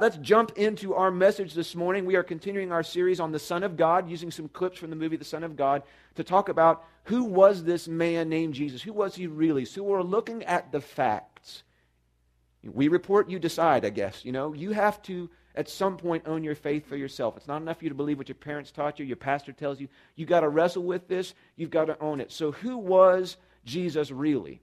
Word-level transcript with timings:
Let's 0.00 0.16
jump 0.16 0.56
into 0.56 0.94
our 0.94 1.10
message 1.10 1.52
this 1.52 1.74
morning. 1.74 2.06
We 2.06 2.16
are 2.16 2.22
continuing 2.22 2.72
our 2.72 2.82
series 2.82 3.20
on 3.20 3.32
the 3.32 3.38
Son 3.38 3.62
of 3.62 3.76
God, 3.76 4.08
using 4.08 4.30
some 4.30 4.48
clips 4.48 4.78
from 4.78 4.88
the 4.88 4.96
movie 4.96 5.18
The 5.18 5.26
Son 5.26 5.44
of 5.44 5.56
God 5.56 5.82
to 6.14 6.24
talk 6.24 6.48
about 6.48 6.86
who 7.04 7.24
was 7.24 7.64
this 7.64 7.86
man 7.86 8.30
named 8.30 8.54
Jesus? 8.54 8.80
Who 8.80 8.94
was 8.94 9.14
he 9.14 9.26
really? 9.26 9.66
So 9.66 9.82
we're 9.82 10.00
looking 10.00 10.42
at 10.44 10.72
the 10.72 10.80
facts. 10.80 11.64
We 12.64 12.88
report, 12.88 13.28
you 13.28 13.38
decide, 13.38 13.84
I 13.84 13.90
guess. 13.90 14.24
You 14.24 14.32
know, 14.32 14.54
you 14.54 14.72
have 14.72 15.02
to 15.02 15.28
at 15.54 15.68
some 15.68 15.98
point 15.98 16.26
own 16.26 16.44
your 16.44 16.54
faith 16.54 16.86
for 16.86 16.96
yourself. 16.96 17.36
It's 17.36 17.46
not 17.46 17.60
enough 17.60 17.80
for 17.80 17.84
you 17.84 17.90
to 17.90 17.94
believe 17.94 18.16
what 18.16 18.28
your 18.28 18.36
parents 18.36 18.70
taught 18.70 18.98
you, 18.98 19.04
your 19.04 19.16
pastor 19.16 19.52
tells 19.52 19.80
you. 19.80 19.88
You 20.16 20.24
got 20.24 20.40
to 20.40 20.48
wrestle 20.48 20.84
with 20.84 21.08
this. 21.08 21.34
You've 21.56 21.68
got 21.68 21.86
to 21.86 22.00
own 22.00 22.22
it. 22.22 22.32
So 22.32 22.52
who 22.52 22.78
was 22.78 23.36
Jesus 23.66 24.10
really? 24.10 24.62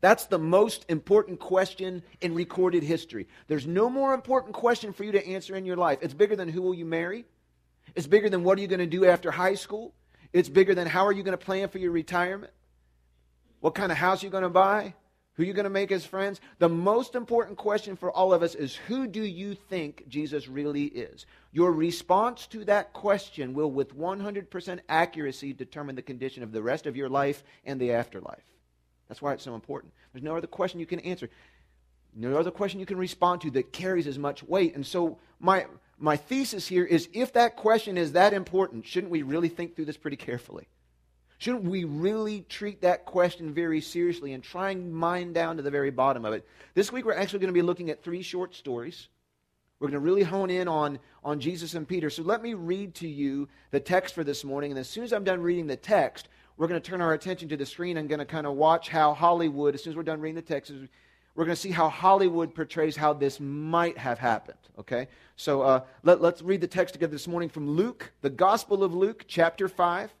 That's 0.00 0.26
the 0.26 0.38
most 0.38 0.86
important 0.88 1.40
question 1.40 2.02
in 2.20 2.34
recorded 2.34 2.82
history. 2.82 3.26
There's 3.48 3.66
no 3.66 3.90
more 3.90 4.14
important 4.14 4.54
question 4.54 4.92
for 4.92 5.04
you 5.04 5.12
to 5.12 5.26
answer 5.26 5.56
in 5.56 5.64
your 5.64 5.76
life. 5.76 5.98
It's 6.02 6.14
bigger 6.14 6.36
than 6.36 6.48
who 6.48 6.62
will 6.62 6.74
you 6.74 6.84
marry? 6.84 7.24
It's 7.96 8.06
bigger 8.06 8.28
than 8.28 8.44
what 8.44 8.58
are 8.58 8.60
you 8.60 8.68
going 8.68 8.78
to 8.78 8.86
do 8.86 9.06
after 9.06 9.30
high 9.30 9.54
school? 9.54 9.94
It's 10.32 10.48
bigger 10.48 10.74
than 10.74 10.86
how 10.86 11.06
are 11.06 11.12
you 11.12 11.22
going 11.22 11.36
to 11.36 11.44
plan 11.44 11.68
for 11.68 11.78
your 11.78 11.90
retirement? 11.90 12.52
What 13.60 13.74
kind 13.74 13.90
of 13.90 13.98
house 13.98 14.22
are 14.22 14.26
you 14.26 14.30
going 14.30 14.44
to 14.44 14.48
buy? 14.48 14.94
Who 15.34 15.42
are 15.42 15.46
you 15.46 15.52
going 15.52 15.64
to 15.64 15.70
make 15.70 15.90
as 15.90 16.04
friends? 16.04 16.40
The 16.58 16.68
most 16.68 17.14
important 17.14 17.58
question 17.58 17.96
for 17.96 18.10
all 18.10 18.32
of 18.32 18.42
us 18.42 18.54
is 18.54 18.74
who 18.74 19.06
do 19.06 19.22
you 19.22 19.54
think 19.54 20.04
Jesus 20.08 20.48
really 20.48 20.84
is? 20.84 21.26
Your 21.52 21.72
response 21.72 22.46
to 22.48 22.64
that 22.64 22.92
question 22.92 23.54
will, 23.54 23.70
with 23.70 23.96
100% 23.96 24.80
accuracy, 24.88 25.52
determine 25.52 25.94
the 25.94 26.02
condition 26.02 26.42
of 26.42 26.52
the 26.52 26.62
rest 26.62 26.86
of 26.86 26.96
your 26.96 27.08
life 27.08 27.42
and 27.64 27.80
the 27.80 27.92
afterlife. 27.92 28.44
That's 29.08 29.22
why 29.22 29.32
it's 29.32 29.44
so 29.44 29.54
important. 29.54 29.92
There's 30.12 30.22
no 30.22 30.36
other 30.36 30.46
question 30.46 30.80
you 30.80 30.86
can 30.86 31.00
answer, 31.00 31.28
no 32.14 32.36
other 32.36 32.50
question 32.50 32.80
you 32.80 32.86
can 32.86 32.98
respond 32.98 33.40
to 33.42 33.50
that 33.52 33.72
carries 33.72 34.06
as 34.06 34.18
much 34.18 34.42
weight. 34.42 34.74
And 34.74 34.86
so, 34.86 35.18
my, 35.40 35.66
my 35.98 36.16
thesis 36.16 36.66
here 36.66 36.84
is 36.84 37.08
if 37.12 37.32
that 37.34 37.56
question 37.56 37.96
is 37.96 38.12
that 38.12 38.32
important, 38.32 38.86
shouldn't 38.86 39.12
we 39.12 39.22
really 39.22 39.48
think 39.48 39.76
through 39.76 39.84
this 39.84 39.96
pretty 39.96 40.16
carefully? 40.16 40.68
Shouldn't 41.38 41.64
we 41.64 41.84
really 41.84 42.44
treat 42.48 42.82
that 42.82 43.04
question 43.04 43.54
very 43.54 43.80
seriously 43.80 44.32
and 44.32 44.42
try 44.42 44.70
and 44.70 44.92
mine 44.92 45.32
down 45.32 45.56
to 45.56 45.62
the 45.62 45.70
very 45.70 45.90
bottom 45.90 46.24
of 46.24 46.34
it? 46.34 46.44
This 46.74 46.90
week, 46.90 47.04
we're 47.04 47.14
actually 47.14 47.38
going 47.38 47.52
to 47.52 47.58
be 47.58 47.62
looking 47.62 47.90
at 47.90 48.02
three 48.02 48.22
short 48.22 48.56
stories. 48.56 49.08
We're 49.78 49.86
going 49.86 50.00
to 50.00 50.04
really 50.04 50.24
hone 50.24 50.50
in 50.50 50.66
on, 50.66 50.98
on 51.22 51.38
Jesus 51.38 51.74
and 51.74 51.86
Peter. 51.86 52.10
So 52.10 52.24
let 52.24 52.42
me 52.42 52.54
read 52.54 52.96
to 52.96 53.08
you 53.08 53.48
the 53.70 53.78
text 53.78 54.16
for 54.16 54.24
this 54.24 54.42
morning. 54.42 54.72
And 54.72 54.80
as 54.80 54.88
soon 54.88 55.04
as 55.04 55.12
I'm 55.12 55.22
done 55.22 55.40
reading 55.40 55.68
the 55.68 55.76
text, 55.76 56.28
we're 56.58 56.66
going 56.66 56.80
to 56.80 56.90
turn 56.90 57.00
our 57.00 57.14
attention 57.14 57.48
to 57.48 57.56
the 57.56 57.64
screen 57.64 57.96
and 57.96 58.08
going 58.08 58.18
to 58.18 58.24
kind 58.24 58.46
of 58.46 58.54
watch 58.54 58.88
how 58.88 59.14
Hollywood, 59.14 59.76
as 59.76 59.82
soon 59.84 59.92
as 59.92 59.96
we're 59.96 60.02
done 60.02 60.20
reading 60.20 60.34
the 60.34 60.42
text, 60.42 60.72
we're 61.36 61.44
going 61.44 61.54
to 61.54 61.60
see 61.60 61.70
how 61.70 61.88
Hollywood 61.88 62.52
portrays 62.52 62.96
how 62.96 63.12
this 63.12 63.38
might 63.38 63.96
have 63.96 64.18
happened. 64.18 64.58
Okay? 64.76 65.06
So 65.36 65.62
uh, 65.62 65.80
let, 66.02 66.20
let's 66.20 66.42
read 66.42 66.60
the 66.60 66.66
text 66.66 66.94
together 66.94 67.12
this 67.12 67.28
morning 67.28 67.48
from 67.48 67.70
Luke, 67.70 68.10
the 68.22 68.30
Gospel 68.30 68.82
of 68.82 68.92
Luke, 68.92 69.24
chapter 69.28 69.68
5. 69.68 70.12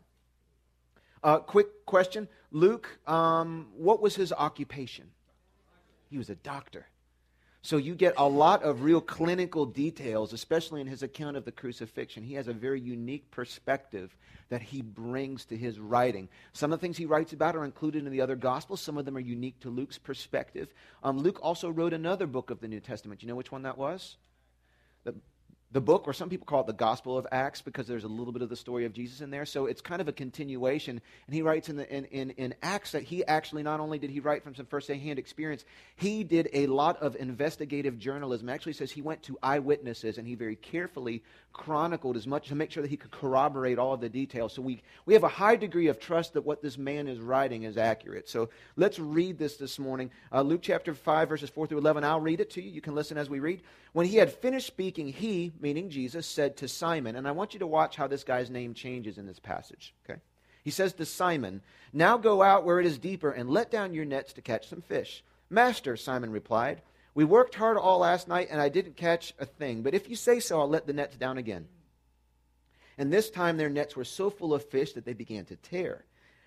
Uh, 1.24 1.38
quick 1.40 1.84
question 1.84 2.28
Luke, 2.52 3.00
um, 3.08 3.66
what 3.76 4.00
was 4.00 4.14
his 4.14 4.32
occupation? 4.32 5.06
He 6.08 6.18
was 6.18 6.30
a 6.30 6.36
doctor. 6.36 6.86
So 7.68 7.76
you 7.76 7.94
get 7.94 8.14
a 8.16 8.26
lot 8.26 8.62
of 8.62 8.82
real 8.82 9.02
clinical 9.02 9.66
details, 9.66 10.32
especially 10.32 10.80
in 10.80 10.86
his 10.86 11.02
account 11.02 11.36
of 11.36 11.44
the 11.44 11.52
crucifixion. 11.52 12.22
He 12.22 12.32
has 12.32 12.48
a 12.48 12.54
very 12.54 12.80
unique 12.80 13.30
perspective 13.30 14.16
that 14.48 14.62
he 14.62 14.80
brings 14.80 15.44
to 15.44 15.54
his 15.54 15.78
writing. 15.78 16.30
Some 16.54 16.72
of 16.72 16.80
the 16.80 16.80
things 16.80 16.96
he 16.96 17.04
writes 17.04 17.34
about 17.34 17.56
are 17.56 17.66
included 17.66 18.06
in 18.06 18.10
the 18.10 18.22
other 18.22 18.36
Gospels. 18.36 18.80
Some 18.80 18.96
of 18.96 19.04
them 19.04 19.18
are 19.18 19.20
unique 19.20 19.60
to 19.60 19.68
Luke's 19.68 19.98
perspective. 19.98 20.72
Um, 21.02 21.18
Luke 21.18 21.40
also 21.42 21.68
wrote 21.68 21.92
another 21.92 22.26
book 22.26 22.48
of 22.48 22.60
the 22.60 22.68
New 22.68 22.80
Testament. 22.80 23.22
You 23.22 23.28
know 23.28 23.34
which 23.34 23.52
one 23.52 23.64
that 23.64 23.76
was? 23.76 24.16
The, 25.70 25.82
book, 25.82 26.04
or 26.06 26.14
some 26.14 26.30
people 26.30 26.46
call 26.46 26.62
it 26.62 26.66
the 26.66 26.72
Gospel 26.72 27.18
of 27.18 27.26
Acts 27.30 27.60
because 27.60 27.86
there's 27.86 28.04
a 28.04 28.08
little 28.08 28.32
bit 28.32 28.40
of 28.40 28.48
the 28.48 28.56
story 28.56 28.86
of 28.86 28.94
Jesus 28.94 29.20
in 29.20 29.30
there. 29.30 29.44
So 29.44 29.66
it's 29.66 29.82
kind 29.82 30.00
of 30.00 30.08
a 30.08 30.12
continuation. 30.12 31.00
And 31.26 31.34
he 31.34 31.42
writes 31.42 31.68
in, 31.68 31.76
the, 31.76 31.94
in, 31.94 32.06
in, 32.06 32.30
in 32.30 32.54
Acts 32.62 32.92
that 32.92 33.02
he 33.02 33.22
actually, 33.24 33.62
not 33.62 33.78
only 33.78 33.98
did 33.98 34.08
he 34.08 34.20
write 34.20 34.42
from 34.42 34.54
some 34.54 34.64
first-hand 34.64 35.18
experience, 35.18 35.66
he 35.96 36.24
did 36.24 36.48
a 36.54 36.68
lot 36.68 37.02
of 37.02 37.16
investigative 37.16 37.98
journalism. 37.98 38.48
Actually 38.48 38.72
says 38.72 38.90
he 38.90 39.02
went 39.02 39.22
to 39.24 39.38
eyewitnesses 39.42 40.16
and 40.16 40.26
he 40.26 40.34
very 40.34 40.56
carefully 40.56 41.22
chronicled 41.52 42.16
as 42.16 42.26
much 42.26 42.48
to 42.48 42.54
make 42.54 42.70
sure 42.70 42.82
that 42.82 42.90
he 42.90 42.96
could 42.96 43.10
corroborate 43.10 43.78
all 43.78 43.92
of 43.92 44.00
the 44.00 44.08
details. 44.08 44.52
So 44.52 44.62
we, 44.62 44.82
we 45.06 45.14
have 45.14 45.24
a 45.24 45.28
high 45.28 45.56
degree 45.56 45.88
of 45.88 45.98
trust 45.98 46.34
that 46.34 46.44
what 46.44 46.62
this 46.62 46.78
man 46.78 47.08
is 47.08 47.18
writing 47.18 47.64
is 47.64 47.76
accurate. 47.76 48.28
So 48.28 48.48
let's 48.76 48.98
read 48.98 49.38
this 49.38 49.56
this 49.56 49.78
morning. 49.78 50.10
Uh, 50.32 50.42
Luke 50.42 50.60
chapter 50.62 50.94
5, 50.94 51.28
verses 51.28 51.50
4 51.50 51.66
through 51.66 51.78
11. 51.78 52.04
I'll 52.04 52.20
read 52.20 52.40
it 52.40 52.50
to 52.50 52.62
you. 52.62 52.70
You 52.70 52.80
can 52.80 52.94
listen 52.94 53.18
as 53.18 53.28
we 53.28 53.40
read. 53.40 53.62
When 53.92 54.06
he 54.06 54.16
had 54.16 54.32
finished 54.32 54.66
speaking, 54.66 55.08
he, 55.08 55.52
meaning 55.60 55.90
Jesus, 55.90 56.26
said 56.26 56.56
to 56.58 56.68
Simon, 56.68 57.16
and 57.16 57.26
I 57.26 57.32
want 57.32 57.54
you 57.54 57.60
to 57.60 57.66
watch 57.66 57.96
how 57.96 58.06
this 58.06 58.24
guy's 58.24 58.50
name 58.50 58.74
changes 58.74 59.18
in 59.18 59.26
this 59.26 59.40
passage, 59.40 59.94
okay? 60.08 60.20
He 60.62 60.70
says 60.70 60.92
to 60.94 61.06
Simon, 61.06 61.62
Now 61.92 62.18
go 62.18 62.42
out 62.42 62.64
where 62.64 62.78
it 62.78 62.86
is 62.86 62.98
deeper 62.98 63.30
and 63.30 63.50
let 63.50 63.70
down 63.70 63.94
your 63.94 64.04
nets 64.04 64.32
to 64.34 64.42
catch 64.42 64.68
some 64.68 64.82
fish. 64.82 65.24
Master, 65.50 65.96
Simon 65.96 66.30
replied, 66.30 66.82
we 67.14 67.24
worked 67.24 67.54
hard 67.54 67.76
all 67.76 67.98
last 67.98 68.28
night, 68.28 68.48
and 68.50 68.60
I 68.60 68.68
didn't 68.68 68.96
catch 68.96 69.34
a 69.38 69.46
thing. 69.46 69.82
But 69.82 69.94
if 69.94 70.08
you 70.08 70.16
say 70.16 70.40
so, 70.40 70.60
I'll 70.60 70.68
let 70.68 70.86
the 70.86 70.92
nets 70.92 71.16
down 71.16 71.38
again. 71.38 71.66
And 72.96 73.12
this 73.12 73.30
time 73.30 73.56
their 73.56 73.70
nets 73.70 73.96
were 73.96 74.04
so 74.04 74.28
full 74.30 74.54
of 74.54 74.64
fish 74.64 74.92
that 74.92 75.04
they 75.04 75.14
began 75.14 75.44
to 75.46 75.56
tear. 75.56 76.04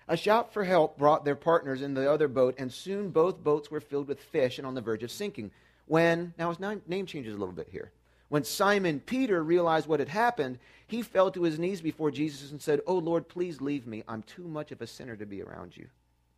A 0.08 0.16
shout 0.16 0.52
for 0.52 0.64
help 0.64 0.98
brought 0.98 1.24
their 1.24 1.36
partners 1.36 1.82
in 1.82 1.94
the 1.94 2.10
other 2.10 2.28
boat, 2.28 2.56
and 2.58 2.72
soon 2.72 3.10
both 3.10 3.42
boats 3.42 3.70
were 3.70 3.80
filled 3.80 4.08
with 4.08 4.20
fish 4.20 4.58
and 4.58 4.66
on 4.66 4.74
the 4.74 4.80
verge 4.80 5.02
of 5.02 5.10
sinking. 5.10 5.50
When, 5.86 6.34
now 6.38 6.52
his 6.52 6.60
name 6.60 7.06
changes 7.06 7.34
a 7.34 7.38
little 7.38 7.54
bit 7.54 7.68
here. 7.70 7.90
When 8.28 8.44
Simon 8.44 9.00
Peter 9.00 9.42
realized 9.42 9.86
what 9.86 10.00
had 10.00 10.08
happened, 10.08 10.58
he 10.86 11.02
fell 11.02 11.30
to 11.30 11.42
his 11.42 11.58
knees 11.58 11.80
before 11.80 12.10
Jesus 12.10 12.50
and 12.50 12.62
said, 12.62 12.80
Oh 12.86 12.96
Lord, 12.96 13.28
please 13.28 13.60
leave 13.60 13.86
me. 13.86 14.04
I'm 14.08 14.22
too 14.22 14.48
much 14.48 14.72
of 14.72 14.80
a 14.80 14.86
sinner 14.86 15.16
to 15.16 15.26
be 15.26 15.42
around 15.42 15.76
you. 15.76 15.88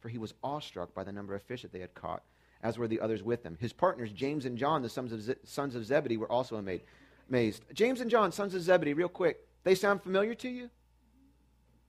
For 0.00 0.08
he 0.08 0.18
was 0.18 0.34
awestruck 0.42 0.92
by 0.92 1.04
the 1.04 1.12
number 1.12 1.34
of 1.34 1.42
fish 1.42 1.62
that 1.62 1.72
they 1.72 1.80
had 1.80 1.94
caught 1.94 2.22
as 2.64 2.78
were 2.78 2.88
the 2.88 3.00
others 3.00 3.22
with 3.22 3.42
them. 3.42 3.58
His 3.60 3.74
partners, 3.74 4.10
James 4.10 4.46
and 4.46 4.56
John, 4.56 4.80
the 4.80 4.88
sons 4.88 5.12
of, 5.12 5.20
Ze- 5.20 5.34
sons 5.44 5.74
of 5.74 5.84
Zebedee, 5.84 6.16
were 6.16 6.32
also 6.32 6.56
amazed. 6.56 7.62
James 7.74 8.00
and 8.00 8.10
John, 8.10 8.32
sons 8.32 8.54
of 8.54 8.62
Zebedee, 8.62 8.94
real 8.94 9.08
quick, 9.08 9.46
they 9.64 9.74
sound 9.74 10.02
familiar 10.02 10.34
to 10.36 10.48
you? 10.48 10.70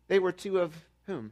They 0.10 0.20
were 0.20 0.34
two 0.34 0.60
of 0.60 0.76
whom? 1.08 1.32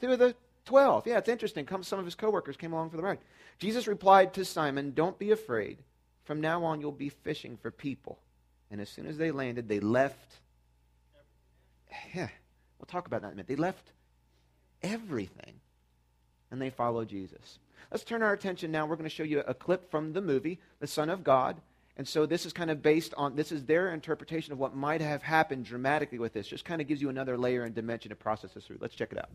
Two 0.00 0.12
of 0.12 0.20
the 0.20 0.36
twelve. 0.64 1.06
Yeah, 1.06 1.18
it's 1.18 1.28
interesting. 1.28 1.66
some 1.82 1.98
of 1.98 2.04
his 2.04 2.14
coworkers 2.14 2.56
came 2.56 2.72
along 2.72 2.90
for 2.90 2.96
the 2.96 3.02
ride. 3.02 3.18
Jesus 3.58 3.88
replied 3.88 4.32
to 4.34 4.44
Simon, 4.44 4.92
Don't 4.94 5.18
be 5.18 5.32
afraid. 5.32 5.78
From 6.24 6.40
now 6.40 6.62
on, 6.64 6.80
you'll 6.80 6.92
be 6.92 7.08
fishing 7.08 7.56
for 7.60 7.72
people. 7.72 8.20
And 8.70 8.80
as 8.80 8.88
soon 8.88 9.06
as 9.06 9.18
they 9.18 9.32
landed, 9.32 9.68
they 9.68 9.80
left. 9.80 10.36
Yeah, 12.14 12.28
we'll 12.78 12.86
talk 12.86 13.06
about 13.06 13.22
that 13.22 13.28
in 13.28 13.32
a 13.32 13.36
minute. 13.36 13.48
They 13.48 13.56
left 13.56 13.92
everything 14.82 15.54
and 16.50 16.62
they 16.62 16.70
followed 16.70 17.08
Jesus. 17.08 17.58
Let's 17.90 18.04
turn 18.04 18.22
our 18.22 18.32
attention 18.32 18.70
now. 18.70 18.86
We're 18.86 18.96
going 18.96 19.08
to 19.08 19.14
show 19.14 19.22
you 19.22 19.40
a 19.46 19.54
clip 19.54 19.90
from 19.90 20.12
the 20.12 20.20
movie, 20.20 20.60
The 20.80 20.86
Son 20.86 21.10
of 21.10 21.24
God. 21.24 21.60
And 21.96 22.06
so 22.06 22.26
this 22.26 22.46
is 22.46 22.52
kind 22.52 22.70
of 22.70 22.80
based 22.80 23.12
on, 23.16 23.34
this 23.34 23.50
is 23.50 23.64
their 23.64 23.92
interpretation 23.92 24.52
of 24.52 24.58
what 24.58 24.76
might 24.76 25.00
have 25.00 25.22
happened 25.22 25.64
dramatically 25.64 26.18
with 26.18 26.32
this. 26.32 26.46
Just 26.46 26.64
kind 26.64 26.80
of 26.80 26.86
gives 26.86 27.02
you 27.02 27.08
another 27.08 27.36
layer 27.36 27.64
and 27.64 27.74
dimension 27.74 28.10
to 28.10 28.16
process 28.16 28.52
this 28.52 28.66
through. 28.66 28.78
Let's 28.80 28.94
check 28.94 29.10
it 29.10 29.18
out. 29.18 29.30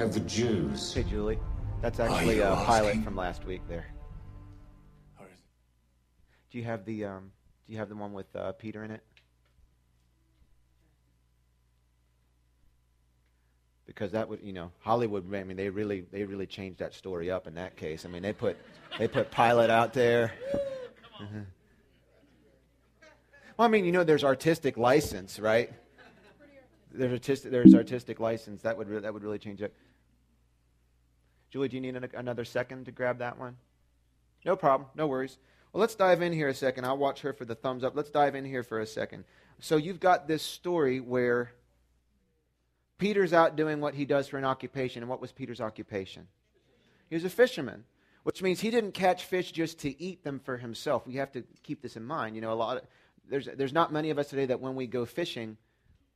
Of 0.00 0.14
the 0.14 0.20
Jews. 0.20 0.94
Hey, 0.94 1.02
Julie. 1.02 1.38
That's 1.82 2.00
actually 2.00 2.40
a 2.40 2.56
Pilate 2.66 3.04
from 3.04 3.16
last 3.16 3.44
week 3.44 3.60
there. 3.68 3.86
Do 6.50 6.58
you 6.58 6.64
have 6.64 6.86
the 6.86 7.04
um, 7.04 7.32
Do 7.66 7.74
you 7.74 7.78
have 7.78 7.90
the 7.90 7.94
one 7.94 8.14
with 8.14 8.34
uh, 8.34 8.52
Peter 8.52 8.82
in 8.82 8.92
it? 8.92 9.02
Because 13.86 14.12
that 14.12 14.26
would, 14.26 14.40
you 14.42 14.54
know, 14.54 14.70
Hollywood. 14.80 15.32
I 15.34 15.44
mean, 15.44 15.58
they 15.58 15.68
really, 15.68 16.06
they 16.10 16.24
really 16.24 16.46
changed 16.46 16.78
that 16.78 16.94
story 16.94 17.30
up 17.30 17.46
in 17.46 17.54
that 17.56 17.76
case. 17.76 18.06
I 18.06 18.08
mean, 18.08 18.22
they 18.22 18.32
put, 18.32 18.56
they 18.98 19.06
put 19.06 19.30
Pilate 19.30 19.68
out 19.68 19.92
there. 19.92 20.32
well, 23.58 23.66
I 23.66 23.68
mean, 23.68 23.84
you 23.84 23.92
know, 23.92 24.04
there's 24.04 24.24
artistic 24.24 24.78
license, 24.78 25.38
right? 25.38 25.70
There's 26.92 27.12
artistic, 27.12 27.50
there's 27.50 27.74
artistic 27.74 28.20
license. 28.20 28.62
That 28.62 28.76
would, 28.76 28.88
re- 28.88 29.00
that 29.00 29.12
would 29.12 29.22
really 29.22 29.38
change 29.38 29.62
it. 29.62 29.74
Julie, 31.50 31.68
do 31.68 31.76
you 31.76 31.80
need 31.80 31.96
an- 31.96 32.08
another 32.14 32.44
second 32.44 32.86
to 32.86 32.92
grab 32.92 33.18
that 33.18 33.38
one? 33.38 33.56
No 34.44 34.56
problem. 34.56 34.88
No 34.94 35.06
worries. 35.06 35.38
Well, 35.72 35.80
let's 35.80 35.94
dive 35.94 36.22
in 36.22 36.32
here 36.32 36.48
a 36.48 36.54
second. 36.54 36.84
I'll 36.84 36.98
watch 36.98 37.20
her 37.20 37.32
for 37.32 37.44
the 37.44 37.54
thumbs 37.54 37.84
up. 37.84 37.94
Let's 37.94 38.10
dive 38.10 38.34
in 38.34 38.44
here 38.44 38.62
for 38.62 38.80
a 38.80 38.86
second. 38.86 39.24
So 39.60 39.76
you've 39.76 40.00
got 40.00 40.26
this 40.26 40.42
story 40.42 41.00
where 41.00 41.52
Peter's 42.98 43.32
out 43.32 43.56
doing 43.56 43.80
what 43.80 43.94
he 43.94 44.04
does 44.04 44.28
for 44.28 44.38
an 44.38 44.44
occupation. 44.44 45.02
And 45.02 45.10
what 45.10 45.20
was 45.20 45.32
Peter's 45.32 45.60
occupation? 45.60 46.26
He 47.08 47.14
was 47.14 47.24
a 47.24 47.30
fisherman, 47.30 47.84
which 48.24 48.42
means 48.42 48.60
he 48.60 48.70
didn't 48.70 48.92
catch 48.92 49.24
fish 49.24 49.52
just 49.52 49.80
to 49.80 50.02
eat 50.02 50.24
them 50.24 50.40
for 50.40 50.56
himself. 50.56 51.06
We 51.06 51.16
have 51.16 51.32
to 51.32 51.44
keep 51.62 51.82
this 51.82 51.96
in 51.96 52.04
mind. 52.04 52.34
You 52.34 52.42
know, 52.42 52.52
a 52.52 52.54
lot 52.54 52.78
of, 52.78 52.82
there's, 53.28 53.48
there's 53.56 53.72
not 53.72 53.92
many 53.92 54.10
of 54.10 54.18
us 54.18 54.28
today 54.28 54.46
that 54.46 54.60
when 54.60 54.74
we 54.74 54.86
go 54.86 55.04
fishing, 55.04 55.56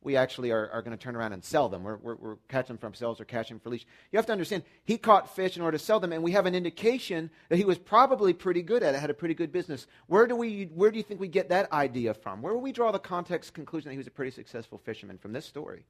we 0.05 0.15
actually 0.15 0.51
are, 0.51 0.69
are 0.69 0.81
going 0.81 0.95
to 0.95 1.03
turn 1.03 1.15
around 1.15 1.33
and 1.33 1.43
sell 1.43 1.67
them. 1.67 1.83
We're, 1.83 1.97
we're, 1.97 2.15
we're 2.15 2.35
catching 2.47 2.75
them 2.75 2.77
for 2.77 2.87
ourselves 2.87 3.19
or 3.19 3.25
catching 3.25 3.55
them 3.55 3.61
for 3.61 3.71
leash. 3.71 3.85
You 4.11 4.17
have 4.17 4.27
to 4.27 4.31
understand, 4.31 4.63
he 4.85 4.97
caught 4.97 5.35
fish 5.35 5.57
in 5.57 5.63
order 5.63 5.77
to 5.77 5.83
sell 5.83 5.99
them, 5.99 6.13
and 6.13 6.23
we 6.23 6.31
have 6.31 6.45
an 6.45 6.53
indication 6.53 7.31
that 7.49 7.57
he 7.57 7.65
was 7.65 7.77
probably 7.77 8.31
pretty 8.31 8.61
good 8.61 8.83
at 8.83 8.93
it, 8.93 9.01
had 9.01 9.09
a 9.09 9.15
pretty 9.15 9.33
good 9.33 9.51
business. 9.51 9.87
Where 10.07 10.27
do, 10.27 10.35
we, 10.35 10.65
where 10.65 10.91
do 10.91 10.97
you 10.97 11.03
think 11.03 11.19
we 11.19 11.27
get 11.27 11.49
that 11.49 11.71
idea 11.73 12.13
from? 12.13 12.41
Where 12.41 12.53
will 12.53 12.61
we 12.61 12.71
draw 12.71 12.91
the 12.91 12.99
context 12.99 13.53
conclusion 13.53 13.89
that 13.89 13.93
he 13.93 13.97
was 13.97 14.07
a 14.07 14.11
pretty 14.11 14.31
successful 14.31 14.77
fisherman 14.77 15.17
from 15.17 15.33
this 15.33 15.45
story? 15.45 15.85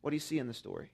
What 0.00 0.10
do 0.10 0.16
you 0.16 0.20
see 0.20 0.38
in 0.38 0.48
the 0.48 0.54
story? 0.54 0.90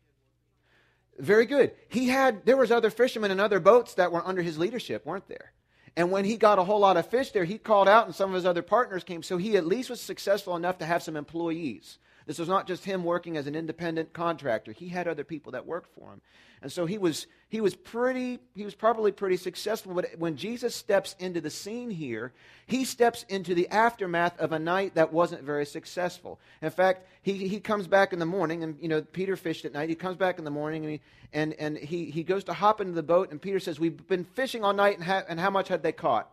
Very 1.19 1.46
good. 1.46 1.72
He 1.88 2.08
had, 2.08 2.44
there 2.44 2.56
was 2.56 2.70
other 2.70 2.90
fishermen 2.90 3.31
and 3.31 3.40
other 3.40 3.61
boats 3.61 3.94
that 3.94 4.12
were 4.12 4.26
under 4.26 4.43
his 4.43 4.58
leadership, 4.58 5.06
weren't 5.06 5.28
there? 5.28 5.52
And 5.96 6.11
when 6.11 6.25
he 6.25 6.37
got 6.37 6.58
a 6.58 6.64
whole 6.64 6.81
lot 6.81 6.96
of 6.96 7.06
fish 7.06 7.31
there, 7.31 7.44
he 7.44 7.56
called 7.56 7.88
out 7.88 8.06
and 8.06 8.14
some 8.14 8.31
of 8.31 8.35
his 8.35 8.46
other 8.46 8.62
partners 8.62 9.05
came. 9.05 9.23
So 9.23 9.37
he 9.37 9.56
at 9.56 9.67
least 9.67 9.91
was 9.91 10.00
successful 10.00 10.56
enough 10.56 10.79
to 10.79 10.87
have 10.87 11.02
some 11.02 11.17
employees. 11.17 11.99
This 12.26 12.38
was 12.38 12.49
not 12.49 12.67
just 12.67 12.85
him 12.85 13.05
working 13.05 13.37
as 13.37 13.47
an 13.47 13.55
independent 13.55 14.12
contractor. 14.12 14.73
He 14.73 14.88
had 14.88 15.06
other 15.06 15.25
people 15.25 15.53
that 15.53 15.67
worked 15.67 15.94
for 15.94 16.12
him. 16.12 16.23
And 16.62 16.73
so 16.73 16.87
he 16.87 16.97
was, 16.97 17.26
he 17.50 17.61
was 17.61 17.75
pretty, 17.75 18.38
he 18.55 18.65
was 18.65 18.75
probably 18.75 19.12
pretty 19.12 19.37
successful. 19.37 19.93
But 19.93 20.06
when 20.17 20.37
Jesus 20.37 20.75
steps 20.75 21.15
into 21.19 21.43
the 21.43 21.50
scene 21.50 21.91
here, 21.91 22.32
he 22.67 22.87
steps 22.87 23.26
into 23.29 23.55
the 23.55 23.69
aftermath 23.69 24.41
of 24.41 24.53
a 24.53 24.59
night 24.59 24.94
that 24.94 25.12
wasn't 25.12 25.43
very 25.43 25.67
successful. 25.67 26.41
In 26.62 26.71
fact, 26.71 27.06
he, 27.21 27.47
he 27.49 27.61
comes 27.61 27.87
back 27.87 28.15
in 28.15 28.19
the 28.19 28.25
morning, 28.25 28.62
and 28.62 28.79
you 28.81 28.88
know, 28.88 29.03
Peter 29.03 29.37
fished 29.37 29.67
at 29.67 29.75
night. 29.75 29.91
He 29.91 29.94
comes 29.94 30.17
back 30.17 30.38
in 30.38 30.44
the 30.44 30.50
morning 30.50 30.85
and 30.85 30.93
he, 30.93 31.00
and, 31.35 31.53
and 31.55 31.76
he, 31.76 32.06
he 32.06 32.23
goes 32.23 32.44
to 32.44 32.55
hop 32.55 32.81
into 32.81 32.94
the 32.94 33.03
boat, 33.03 33.31
and 33.31 33.43
Peter 33.43 33.61
says, 33.61 33.79
We've 33.79 34.06
been 34.06 34.25
fishing 34.25 34.65
all 34.65 34.73
night, 34.73 34.94
and, 34.94 35.05
ha- 35.05 35.25
and 35.29 35.38
how 35.38 35.50
much 35.50 35.69
had 35.69 35.82
they 35.82 35.93
caught? 35.93 36.31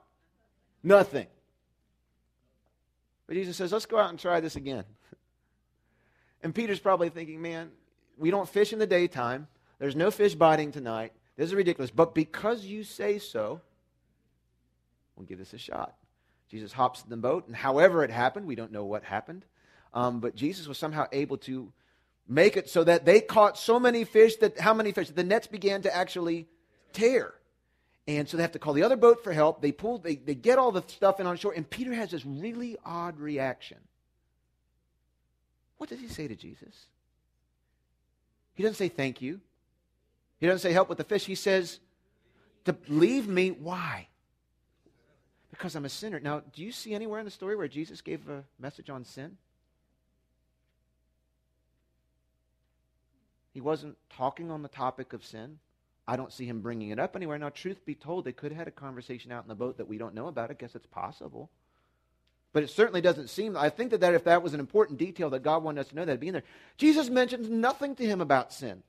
Nothing. 0.81 1.27
But 3.27 3.33
Jesus 3.33 3.57
says, 3.57 3.73
Let's 3.73 3.85
go 3.85 3.97
out 3.97 4.11
and 4.11 4.19
try 4.19 4.39
this 4.39 4.55
again. 4.55 4.85
And 6.43 6.53
Peter's 6.53 6.79
probably 6.79 7.09
thinking, 7.09 7.41
Man, 7.41 7.71
we 8.17 8.31
don't 8.31 8.47
fish 8.47 8.73
in 8.73 8.79
the 8.79 8.87
daytime. 8.87 9.47
There's 9.79 9.95
no 9.95 10.11
fish 10.11 10.35
biting 10.35 10.71
tonight. 10.71 11.13
This 11.37 11.47
is 11.47 11.55
ridiculous. 11.55 11.91
But 11.91 12.13
because 12.13 12.65
you 12.65 12.83
say 12.83 13.17
so, 13.17 13.61
we'll 15.15 15.25
give 15.25 15.39
this 15.39 15.53
a 15.53 15.57
shot. 15.57 15.95
Jesus 16.49 16.73
hops 16.73 17.03
in 17.03 17.09
the 17.09 17.17
boat, 17.17 17.47
and 17.47 17.55
however 17.55 18.03
it 18.03 18.11
happened, 18.11 18.45
we 18.45 18.55
don't 18.55 18.71
know 18.71 18.83
what 18.83 19.03
happened. 19.03 19.45
Um, 19.93 20.19
but 20.19 20.35
Jesus 20.35 20.67
was 20.67 20.77
somehow 20.77 21.07
able 21.11 21.37
to 21.37 21.71
make 22.27 22.57
it 22.57 22.69
so 22.69 22.83
that 22.83 23.05
they 23.05 23.21
caught 23.21 23.57
so 23.57 23.79
many 23.79 24.03
fish 24.03 24.35
that 24.37 24.59
how 24.59 24.73
many 24.73 24.91
fish? 24.91 25.09
The 25.09 25.23
nets 25.23 25.47
began 25.47 25.81
to 25.83 25.95
actually 25.95 26.47
tear. 26.93 27.33
And 28.07 28.27
so 28.27 28.37
they 28.37 28.43
have 28.43 28.51
to 28.53 28.59
call 28.59 28.73
the 28.73 28.83
other 28.83 28.95
boat 28.95 29.23
for 29.23 29.31
help. 29.31 29.61
They 29.61 29.71
pull, 29.71 29.99
they, 29.99 30.15
they 30.15 30.35
get 30.35 30.57
all 30.57 30.71
the 30.71 30.83
stuff 30.87 31.19
in 31.19 31.27
on 31.27 31.37
shore, 31.37 31.53
and 31.55 31.69
Peter 31.69 31.93
has 31.93 32.11
this 32.11 32.25
really 32.25 32.77
odd 32.83 33.19
reaction. 33.19 33.77
What 35.81 35.89
does 35.89 35.99
he 35.99 36.09
say 36.09 36.27
to 36.27 36.35
Jesus? 36.35 36.85
He 38.53 38.61
doesn't 38.61 38.75
say 38.75 38.87
thank 38.87 39.19
you. 39.19 39.39
He 40.37 40.45
doesn't 40.45 40.59
say 40.59 40.73
help 40.73 40.89
with 40.89 40.99
the 40.99 41.03
fish. 41.03 41.25
He 41.25 41.33
says, 41.33 41.79
to 42.65 42.75
leave 42.87 43.27
me, 43.27 43.49
why? 43.49 44.07
Because 45.49 45.73
I'm 45.75 45.85
a 45.85 45.89
sinner. 45.89 46.19
Now, 46.19 46.43
do 46.53 46.61
you 46.61 46.71
see 46.71 46.93
anywhere 46.93 47.17
in 47.17 47.25
the 47.25 47.31
story 47.31 47.55
where 47.55 47.67
Jesus 47.67 47.99
gave 48.01 48.29
a 48.29 48.43
message 48.59 48.91
on 48.91 49.05
sin? 49.05 49.37
He 53.51 53.59
wasn't 53.59 53.97
talking 54.15 54.51
on 54.51 54.61
the 54.61 54.69
topic 54.69 55.13
of 55.13 55.25
sin. 55.25 55.57
I 56.07 56.15
don't 56.15 56.31
see 56.31 56.45
him 56.45 56.61
bringing 56.61 56.91
it 56.91 56.99
up 56.99 57.15
anywhere. 57.15 57.39
Now, 57.39 57.49
truth 57.49 57.83
be 57.87 57.95
told, 57.95 58.25
they 58.25 58.33
could 58.33 58.51
have 58.51 58.59
had 58.59 58.67
a 58.67 58.71
conversation 58.71 59.31
out 59.31 59.45
in 59.45 59.49
the 59.49 59.55
boat 59.55 59.77
that 59.77 59.87
we 59.87 59.97
don't 59.97 60.13
know 60.13 60.27
about. 60.27 60.51
I 60.51 60.53
guess 60.53 60.75
it's 60.75 60.85
possible. 60.85 61.49
But 62.53 62.63
it 62.63 62.69
certainly 62.69 63.01
doesn't 63.01 63.29
seem, 63.29 63.55
I 63.55 63.69
think 63.69 63.91
that, 63.91 64.01
that 64.01 64.13
if 64.13 64.25
that 64.25 64.43
was 64.43 64.53
an 64.53 64.59
important 64.59 64.99
detail 64.99 65.29
that 65.29 65.43
God 65.43 65.63
wanted 65.63 65.81
us 65.81 65.87
to 65.89 65.95
know, 65.95 66.05
that'd 66.05 66.19
be 66.19 66.27
in 66.27 66.33
there. 66.33 66.43
Jesus 66.77 67.09
mentions 67.09 67.49
nothing 67.49 67.95
to 67.95 68.05
him 68.05 68.19
about 68.19 68.51
sin. 68.51 68.83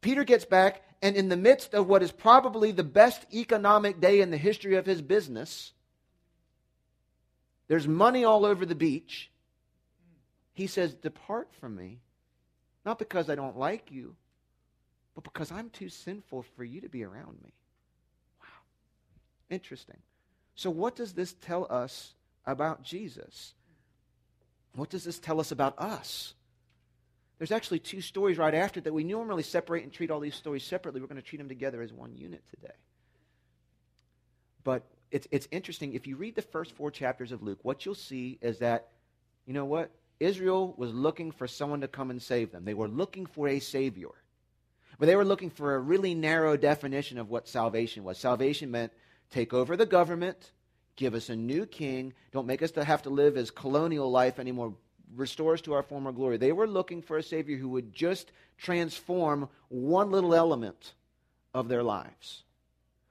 Peter 0.00 0.24
gets 0.24 0.44
back, 0.44 0.82
and 1.02 1.16
in 1.16 1.28
the 1.28 1.36
midst 1.36 1.74
of 1.74 1.88
what 1.88 2.02
is 2.02 2.12
probably 2.12 2.72
the 2.72 2.84
best 2.84 3.26
economic 3.32 4.00
day 4.00 4.20
in 4.20 4.30
the 4.30 4.36
history 4.36 4.76
of 4.76 4.86
his 4.86 5.02
business, 5.02 5.72
there's 7.68 7.88
money 7.88 8.24
all 8.24 8.44
over 8.44 8.64
the 8.64 8.74
beach. 8.74 9.30
He 10.54 10.66
says, 10.66 10.94
Depart 10.94 11.48
from 11.60 11.76
me, 11.76 12.00
not 12.86 12.98
because 12.98 13.28
I 13.28 13.34
don't 13.34 13.58
like 13.58 13.90
you, 13.90 14.14
but 15.14 15.24
because 15.24 15.52
I'm 15.52 15.70
too 15.70 15.88
sinful 15.88 16.44
for 16.56 16.64
you 16.64 16.80
to 16.80 16.88
be 16.88 17.04
around 17.04 17.38
me. 17.42 17.52
Wow. 18.40 18.46
Interesting. 19.50 19.98
So, 20.54 20.70
what 20.70 20.96
does 20.96 21.12
this 21.12 21.34
tell 21.40 21.66
us 21.68 22.13
about 22.46 22.82
Jesus? 22.82 23.54
What 24.74 24.90
does 24.90 25.04
this 25.04 25.18
tell 25.18 25.40
us 25.40 25.52
about 25.52 25.78
us? 25.78 26.34
There's 27.38 27.52
actually 27.52 27.80
two 27.80 28.00
stories 28.00 28.38
right 28.38 28.54
after 28.54 28.80
that. 28.80 28.92
We 28.92 29.04
normally 29.04 29.42
separate 29.42 29.82
and 29.82 29.92
treat 29.92 30.10
all 30.10 30.20
these 30.20 30.34
stories 30.34 30.64
separately. 30.64 31.00
We're 31.00 31.08
going 31.08 31.20
to 31.20 31.26
treat 31.26 31.38
them 31.38 31.48
together 31.48 31.82
as 31.82 31.92
one 31.92 32.16
unit 32.16 32.42
today. 32.50 32.74
But 34.62 34.84
it's, 35.10 35.28
it's 35.30 35.48
interesting. 35.50 35.94
If 35.94 36.06
you 36.06 36.16
read 36.16 36.36
the 36.36 36.42
first 36.42 36.72
four 36.72 36.90
chapters 36.90 37.32
of 37.32 37.42
Luke, 37.42 37.58
what 37.62 37.84
you'll 37.84 37.94
see 37.94 38.38
is 38.40 38.58
that, 38.58 38.88
you 39.46 39.52
know 39.52 39.64
what? 39.64 39.90
Israel 40.20 40.74
was 40.76 40.94
looking 40.94 41.32
for 41.32 41.46
someone 41.46 41.80
to 41.80 41.88
come 41.88 42.10
and 42.10 42.22
save 42.22 42.52
them. 42.52 42.64
They 42.64 42.74
were 42.74 42.88
looking 42.88 43.26
for 43.26 43.48
a 43.48 43.58
Savior. 43.58 44.10
But 44.98 45.06
they 45.06 45.16
were 45.16 45.24
looking 45.24 45.50
for 45.50 45.74
a 45.74 45.80
really 45.80 46.14
narrow 46.14 46.56
definition 46.56 47.18
of 47.18 47.28
what 47.28 47.48
salvation 47.48 48.04
was. 48.04 48.16
Salvation 48.16 48.70
meant 48.70 48.92
take 49.30 49.52
over 49.52 49.76
the 49.76 49.86
government, 49.86 50.52
give 50.96 51.14
us 51.14 51.28
a 51.28 51.36
new 51.36 51.66
king, 51.66 52.12
don't 52.32 52.46
make 52.46 52.62
us 52.62 52.70
to 52.72 52.84
have 52.84 53.02
to 53.02 53.10
live 53.10 53.36
as 53.36 53.50
colonial 53.50 54.10
life 54.10 54.38
anymore, 54.38 54.74
restore 55.16 55.54
us 55.54 55.60
to 55.62 55.72
our 55.72 55.82
former 55.82 56.12
glory. 56.12 56.36
They 56.36 56.52
were 56.52 56.66
looking 56.66 57.02
for 57.02 57.18
a 57.18 57.22
Savior 57.22 57.56
who 57.56 57.68
would 57.70 57.92
just 57.92 58.32
transform 58.58 59.48
one 59.68 60.10
little 60.10 60.34
element 60.34 60.94
of 61.52 61.68
their 61.68 61.82
lives. 61.82 62.42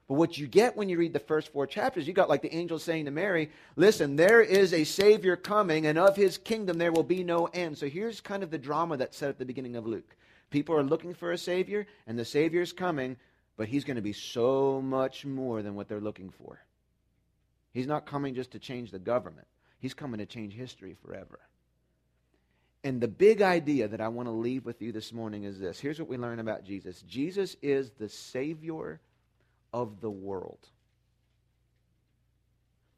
But 0.07 0.15
what 0.15 0.37
you 0.37 0.47
get 0.47 0.75
when 0.75 0.89
you 0.89 0.97
read 0.97 1.13
the 1.13 1.19
first 1.19 1.51
four 1.53 1.65
chapters, 1.65 2.07
you 2.07 2.13
got 2.13 2.29
like 2.29 2.41
the 2.41 2.53
angel 2.53 2.77
saying 2.77 3.05
to 3.05 3.11
Mary, 3.11 3.49
Listen, 3.75 4.15
there 4.15 4.41
is 4.41 4.73
a 4.73 4.83
Savior 4.83 5.35
coming, 5.35 5.87
and 5.87 5.97
of 5.97 6.15
his 6.15 6.37
kingdom 6.37 6.77
there 6.77 6.91
will 6.91 7.03
be 7.03 7.23
no 7.23 7.45
end. 7.47 7.77
So 7.77 7.87
here's 7.87 8.19
kind 8.19 8.43
of 8.43 8.51
the 8.51 8.57
drama 8.57 8.97
that's 8.97 9.17
set 9.17 9.29
at 9.29 9.39
the 9.39 9.45
beginning 9.45 9.75
of 9.75 9.87
Luke. 9.87 10.15
People 10.49 10.75
are 10.75 10.83
looking 10.83 11.13
for 11.13 11.31
a 11.31 11.37
Savior, 11.37 11.87
and 12.05 12.19
the 12.19 12.25
Savior 12.25 12.61
is 12.61 12.73
coming, 12.73 13.17
but 13.55 13.67
he's 13.67 13.85
going 13.85 13.95
to 13.95 14.01
be 14.01 14.13
so 14.13 14.81
much 14.81 15.25
more 15.25 15.61
than 15.61 15.73
what 15.73 15.87
they're 15.87 16.01
looking 16.01 16.29
for. 16.29 16.59
He's 17.73 17.87
not 17.87 18.05
coming 18.05 18.35
just 18.35 18.51
to 18.51 18.59
change 18.59 18.91
the 18.91 18.99
government, 18.99 19.47
he's 19.79 19.93
coming 19.93 20.19
to 20.19 20.25
change 20.25 20.53
history 20.53 20.95
forever. 21.05 21.39
And 22.85 22.99
the 22.99 23.07
big 23.07 23.41
idea 23.41 23.87
that 23.87 24.01
I 24.01 24.09
want 24.09 24.27
to 24.27 24.33
leave 24.33 24.65
with 24.65 24.81
you 24.81 24.91
this 24.91 25.13
morning 25.13 25.45
is 25.45 25.57
this. 25.57 25.79
Here's 25.79 25.99
what 25.99 26.09
we 26.09 26.17
learn 26.17 26.39
about 26.39 26.65
Jesus 26.65 27.01
Jesus 27.03 27.55
is 27.61 27.91
the 27.91 28.09
Savior 28.09 28.99
of 29.73 30.01
the 30.01 30.09
world. 30.09 30.59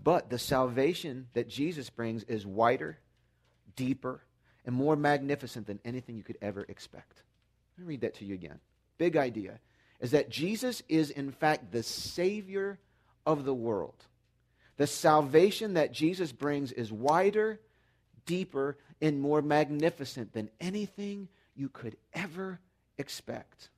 But 0.03 0.29
the 0.29 0.39
salvation 0.39 1.27
that 1.33 1.47
Jesus 1.47 1.89
brings 1.89 2.23
is 2.23 2.45
wider, 2.45 2.99
deeper, 3.75 4.21
and 4.65 4.75
more 4.75 4.95
magnificent 4.95 5.67
than 5.67 5.79
anything 5.85 6.15
you 6.15 6.23
could 6.23 6.37
ever 6.41 6.65
expect. 6.67 7.23
Let 7.77 7.87
me 7.87 7.93
read 7.93 8.01
that 8.01 8.15
to 8.15 8.25
you 8.25 8.33
again. 8.33 8.59
Big 8.97 9.17
idea 9.17 9.59
is 9.99 10.11
that 10.11 10.29
Jesus 10.29 10.83
is, 10.89 11.09
in 11.09 11.31
fact, 11.31 11.71
the 11.71 11.83
Savior 11.83 12.77
of 13.25 13.45
the 13.45 13.53
world. 13.53 14.05
The 14.77 14.87
salvation 14.87 15.75
that 15.75 15.93
Jesus 15.93 16.31
brings 16.31 16.71
is 16.71 16.91
wider, 16.91 17.59
deeper, 18.25 18.77
and 19.01 19.21
more 19.21 19.41
magnificent 19.41 20.33
than 20.33 20.49
anything 20.59 21.29
you 21.55 21.69
could 21.69 21.95
ever 22.13 22.59
expect. 22.97 23.69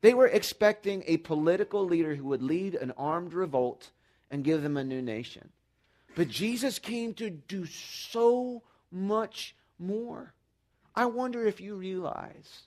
They 0.00 0.14
were 0.14 0.28
expecting 0.28 1.04
a 1.06 1.18
political 1.18 1.84
leader 1.84 2.14
who 2.14 2.24
would 2.24 2.42
lead 2.42 2.74
an 2.74 2.92
armed 2.96 3.34
revolt 3.34 3.90
and 4.30 4.44
give 4.44 4.62
them 4.62 4.76
a 4.76 4.84
new 4.84 5.02
nation. 5.02 5.50
But 6.14 6.28
Jesus 6.28 6.78
came 6.78 7.14
to 7.14 7.30
do 7.30 7.66
so 7.66 8.62
much 8.90 9.54
more. 9.78 10.32
I 10.94 11.06
wonder 11.06 11.46
if 11.46 11.60
you 11.60 11.76
realize 11.76 12.62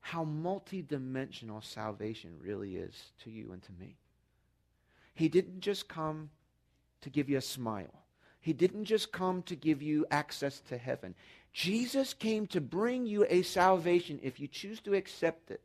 how 0.00 0.24
multidimensional 0.24 1.64
salvation 1.64 2.36
really 2.40 2.76
is 2.76 2.94
to 3.24 3.30
you 3.30 3.52
and 3.52 3.62
to 3.62 3.72
me. 3.80 3.96
He 5.14 5.28
didn't 5.28 5.60
just 5.60 5.88
come 5.88 6.30
to 7.00 7.10
give 7.10 7.28
you 7.28 7.38
a 7.38 7.42
smile. 7.42 8.02
He 8.40 8.52
didn't 8.52 8.84
just 8.84 9.12
come 9.12 9.42
to 9.44 9.56
give 9.56 9.80
you 9.80 10.06
access 10.10 10.60
to 10.68 10.76
heaven. 10.76 11.14
Jesus 11.52 12.12
came 12.12 12.46
to 12.48 12.60
bring 12.60 13.06
you 13.06 13.24
a 13.30 13.42
salvation, 13.42 14.18
if 14.22 14.40
you 14.40 14.48
choose 14.48 14.80
to 14.80 14.94
accept 14.94 15.50
it, 15.50 15.60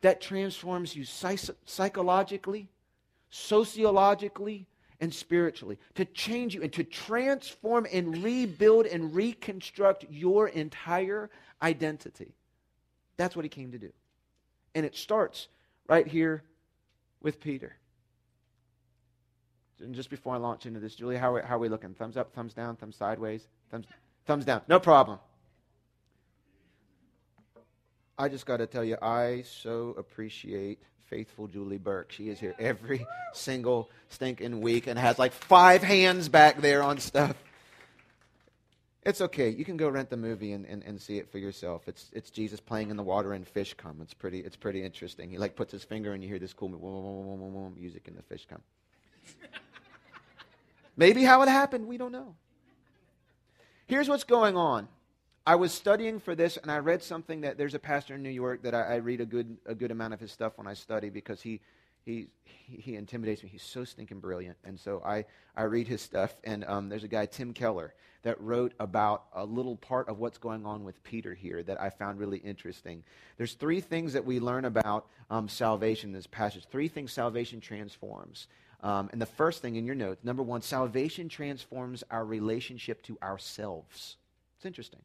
that 0.00 0.20
transforms 0.20 0.94
you 0.96 1.04
psychologically, 1.04 2.68
sociologically 3.30 4.66
and 5.00 5.12
spiritually, 5.12 5.78
to 5.94 6.04
change 6.04 6.54
you 6.54 6.62
and 6.62 6.72
to 6.72 6.84
transform 6.84 7.86
and 7.92 8.22
rebuild 8.22 8.86
and 8.86 9.14
reconstruct 9.14 10.06
your 10.08 10.48
entire 10.48 11.28
identity. 11.60 12.34
That's 13.16 13.34
what 13.34 13.44
he 13.44 13.48
came 13.48 13.72
to 13.72 13.78
do. 13.78 13.92
And 14.74 14.86
it 14.86 14.94
starts 14.94 15.48
right 15.88 16.06
here 16.06 16.44
with 17.20 17.40
Peter. 17.40 17.76
And 19.82 19.94
just 19.94 20.10
before 20.10 20.34
I 20.34 20.38
launch 20.38 20.66
into 20.66 20.80
this, 20.80 20.94
Julie, 20.94 21.16
how 21.16 21.34
are, 21.34 21.42
how 21.42 21.56
are 21.56 21.58
we 21.58 21.68
looking? 21.68 21.94
Thumbs 21.94 22.16
up, 22.16 22.32
thumbs 22.32 22.54
down, 22.54 22.76
thumbs 22.76 22.96
sideways, 22.96 23.46
thumbs, 23.70 23.86
thumbs 24.26 24.44
down. 24.44 24.62
No 24.68 24.80
problem. 24.80 25.18
I 28.18 28.28
just 28.28 28.46
got 28.46 28.58
to 28.58 28.66
tell 28.66 28.84
you, 28.84 28.96
I 29.02 29.44
so 29.46 29.94
appreciate 29.98 30.80
faithful 31.12 31.46
Julie 31.46 31.78
Burke. 31.78 32.12
She 32.12 32.28
is 32.28 32.38
here 32.40 32.54
every 32.58 33.06
single 33.34 33.90
stinking 34.08 34.60
week 34.60 34.86
and 34.86 34.98
has 34.98 35.18
like 35.18 35.32
five 35.32 35.82
hands 35.82 36.28
back 36.28 36.60
there 36.60 36.82
on 36.82 36.98
stuff. 36.98 37.36
It's 39.04 39.20
okay. 39.20 39.50
You 39.50 39.64
can 39.64 39.76
go 39.76 39.88
rent 39.88 40.10
the 40.10 40.16
movie 40.16 40.52
and, 40.52 40.64
and, 40.64 40.82
and 40.84 41.00
see 41.00 41.18
it 41.18 41.30
for 41.30 41.38
yourself. 41.38 41.88
It's, 41.88 42.08
it's 42.12 42.30
Jesus 42.30 42.60
playing 42.60 42.90
in 42.90 42.96
the 42.96 43.02
water 43.02 43.32
and 43.32 43.46
fish 43.46 43.74
come. 43.74 43.98
It's 44.00 44.14
pretty, 44.14 44.40
it's 44.40 44.56
pretty 44.56 44.84
interesting. 44.84 45.28
He 45.28 45.38
like 45.38 45.56
puts 45.56 45.72
his 45.72 45.82
finger 45.82 46.12
and 46.12 46.22
you 46.22 46.28
hear 46.28 46.38
this 46.38 46.52
cool 46.52 46.68
music 47.76 48.06
and 48.06 48.16
the 48.16 48.22
fish 48.22 48.46
come. 48.48 48.62
Maybe 50.96 51.24
how 51.24 51.42
it 51.42 51.48
happened, 51.48 51.86
we 51.86 51.96
don't 51.96 52.12
know. 52.12 52.34
Here's 53.86 54.08
what's 54.08 54.24
going 54.24 54.56
on. 54.56 54.88
I 55.46 55.56
was 55.56 55.72
studying 55.72 56.20
for 56.20 56.34
this, 56.34 56.56
and 56.56 56.70
I 56.70 56.78
read 56.78 57.02
something 57.02 57.40
that 57.40 57.58
there's 57.58 57.74
a 57.74 57.78
pastor 57.78 58.14
in 58.14 58.22
New 58.22 58.30
York 58.30 58.62
that 58.62 58.74
I, 58.74 58.82
I 58.82 58.94
read 58.96 59.20
a 59.20 59.26
good, 59.26 59.56
a 59.66 59.74
good 59.74 59.90
amount 59.90 60.14
of 60.14 60.20
his 60.20 60.30
stuff 60.30 60.52
when 60.56 60.68
I 60.68 60.74
study 60.74 61.10
because 61.10 61.42
he, 61.42 61.60
he, 62.04 62.28
he 62.44 62.94
intimidates 62.94 63.42
me. 63.42 63.48
He's 63.48 63.62
so 63.62 63.84
stinking 63.84 64.20
brilliant. 64.20 64.56
And 64.64 64.78
so 64.78 65.02
I, 65.04 65.24
I 65.56 65.64
read 65.64 65.88
his 65.88 66.00
stuff. 66.00 66.32
And 66.44 66.64
um, 66.64 66.88
there's 66.88 67.02
a 67.02 67.08
guy, 67.08 67.26
Tim 67.26 67.52
Keller, 67.52 67.92
that 68.22 68.40
wrote 68.40 68.72
about 68.78 69.24
a 69.34 69.44
little 69.44 69.76
part 69.76 70.08
of 70.08 70.20
what's 70.20 70.38
going 70.38 70.64
on 70.64 70.84
with 70.84 71.02
Peter 71.02 71.34
here 71.34 71.62
that 71.64 71.80
I 71.80 71.90
found 71.90 72.20
really 72.20 72.38
interesting. 72.38 73.02
There's 73.36 73.54
three 73.54 73.80
things 73.80 74.12
that 74.12 74.24
we 74.24 74.38
learn 74.38 74.64
about 74.64 75.06
um, 75.28 75.48
salvation 75.48 76.10
in 76.10 76.14
this 76.14 76.28
passage. 76.28 76.64
Three 76.70 76.86
things 76.86 77.12
salvation 77.12 77.60
transforms. 77.60 78.46
Um, 78.82 79.08
and 79.12 79.22
the 79.22 79.26
first 79.26 79.62
thing 79.62 79.76
in 79.76 79.86
your 79.86 79.94
notes, 79.94 80.24
number 80.24 80.42
one, 80.42 80.60
salvation 80.60 81.28
transforms 81.28 82.02
our 82.10 82.24
relationship 82.24 83.02
to 83.04 83.16
ourselves. 83.22 84.16
It's 84.56 84.66
interesting. 84.66 85.00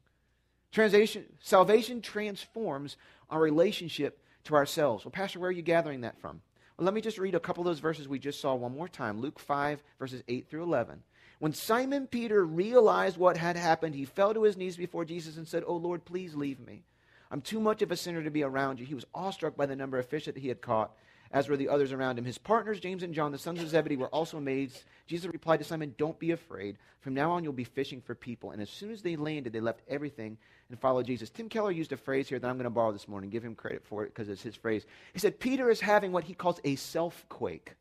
Translation, 0.72 1.26
salvation 1.40 2.02
transforms 2.02 2.98
our 3.30 3.40
relationship 3.40 4.20
to 4.46 4.56
ourselves. 4.56 5.06
Well, 5.06 5.12
Pastor, 5.12 5.40
where 5.40 5.50
are 5.50 5.54
you 5.54 5.62
gathering 5.62 6.02
that 6.02 6.20
from? 6.20 6.42
Well, 6.78 6.86
let 6.86 6.94
me 6.94 7.02
just 7.02 7.18
read 7.18 7.36
a 7.36 7.40
couple 7.40 7.62
of 7.62 7.66
those 7.66 7.80
verses 7.80 8.08
we 8.08 8.20
just 8.20 8.42
saw 8.42 8.56
one 8.56 8.76
more 8.76 8.88
time. 8.88 9.20
Luke 9.20 9.40
5, 9.40 9.82
verses 10.00 10.24
8 10.28 10.50
through 10.50 10.64
11. 10.64 11.04
When 11.40 11.54
Simon 11.54 12.08
Peter 12.08 12.44
realized 12.44 13.18
what 13.18 13.38
had 13.38 13.56
happened, 13.56 13.94
he 13.94 14.06
fell 14.06 14.34
to 14.34 14.44
his 14.44 14.58
knees 14.58 14.76
before 14.76 15.06
Jesus 15.06 15.38
and 15.38 15.48
said, 15.48 15.64
Oh 15.68 15.76
Lord, 15.76 16.04
please 16.04 16.34
leave 16.34 16.60
me. 16.60 16.84
I'm 17.30 17.42
too 17.42 17.60
much 17.60 17.82
of 17.82 17.92
a 17.92 17.98
sinner 17.98 18.24
to 18.24 18.32
be 18.32 18.44
around 18.44 18.80
you. 18.80 18.86
He 18.86 18.96
was 18.96 19.06
awestruck 19.14 19.56
by 19.56 19.66
the 19.66 19.76
number 19.76 20.00
of 20.00 20.08
fish 20.08 20.26
that 20.26 20.38
he 20.38 20.48
had 20.48 20.62
caught 20.62 20.96
as 21.32 21.50
were 21.50 21.58
the 21.58 21.70
others 21.70 21.92
around 21.92 22.18
him. 22.18 22.26
His 22.26 22.38
partners, 22.38 22.80
James 22.80 23.04
and 23.04 23.14
John, 23.14 23.32
the 23.32 23.38
sons 23.38 23.62
of 23.62 23.70
Zebedee, 23.70 23.98
were 23.98 24.08
also 24.08 24.38
amazed. 24.38 24.84
Jesus 25.06 25.32
replied 25.32 25.58
to 25.58 25.64
Simon, 25.64 25.94
Don't 25.98 26.20
be 26.20 26.32
afraid. 26.32 26.78
From 27.02 27.14
now 27.14 27.32
on, 27.32 27.44
you'll 27.44 27.54
be 27.54 27.64
fishing 27.64 28.02
for 28.02 28.16
people. 28.16 28.52
And 28.52 28.62
as 28.62 28.70
soon 28.70 28.92
as 28.92 29.02
they 29.02 29.16
landed, 29.16 29.54
they 29.54 29.60
left 29.60 29.82
everything 29.88 30.38
and 30.70 30.80
followed 30.80 31.06
Jesus. 31.06 31.30
Tim 31.30 31.50
Keller 31.50 31.72
used 31.72 31.92
a 31.92 31.98
phrase 31.98 32.28
here 32.28 32.40
that 32.40 32.48
I'm 32.48 32.58
going 32.58 32.66
to 32.66 32.70
borrow 32.70 32.92
this 32.92 33.08
morning. 33.08 33.30
Give 33.30 33.44
him 33.44 33.56
credit 33.56 33.84
for 33.86 34.04
it 34.04 34.14
because 34.14 34.30
it's 34.30 34.44
his 34.44 34.56
phrase. 34.56 34.86
He 35.14 35.20
said, 35.20 35.40
Peter 35.40 35.70
is 35.70 35.80
having 35.80 36.12
what 36.12 36.24
he 36.24 36.34
calls 36.34 36.60
a 36.64 36.76
self 36.76 37.28
quake. 37.30 37.74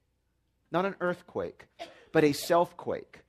Not 0.71 0.85
an 0.85 0.97
earthquake, 1.01 1.67
but 2.13 2.25
a 2.25 2.33
self 2.33 2.77
quake. 2.77 3.21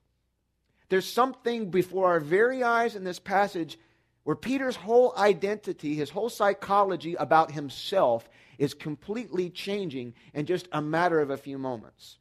There's 0.90 1.12
something 1.12 1.70
before 1.70 2.08
our 2.08 2.20
very 2.20 2.64
eyes 2.64 2.96
in 2.96 3.04
this 3.04 3.20
passage 3.20 3.78
where 4.24 4.36
Peter's 4.36 4.76
whole 4.76 5.14
identity, 5.18 5.96
his 5.96 6.10
whole 6.10 6.30
psychology 6.30 7.16
about 7.16 7.52
himself 7.52 8.28
is 8.58 8.74
completely 8.74 9.50
changing 9.50 10.14
in 10.34 10.46
just 10.46 10.68
a 10.72 10.82
matter 10.82 11.20
of 11.20 11.30
a 11.30 11.38
few 11.38 11.58
moments. 11.58 12.18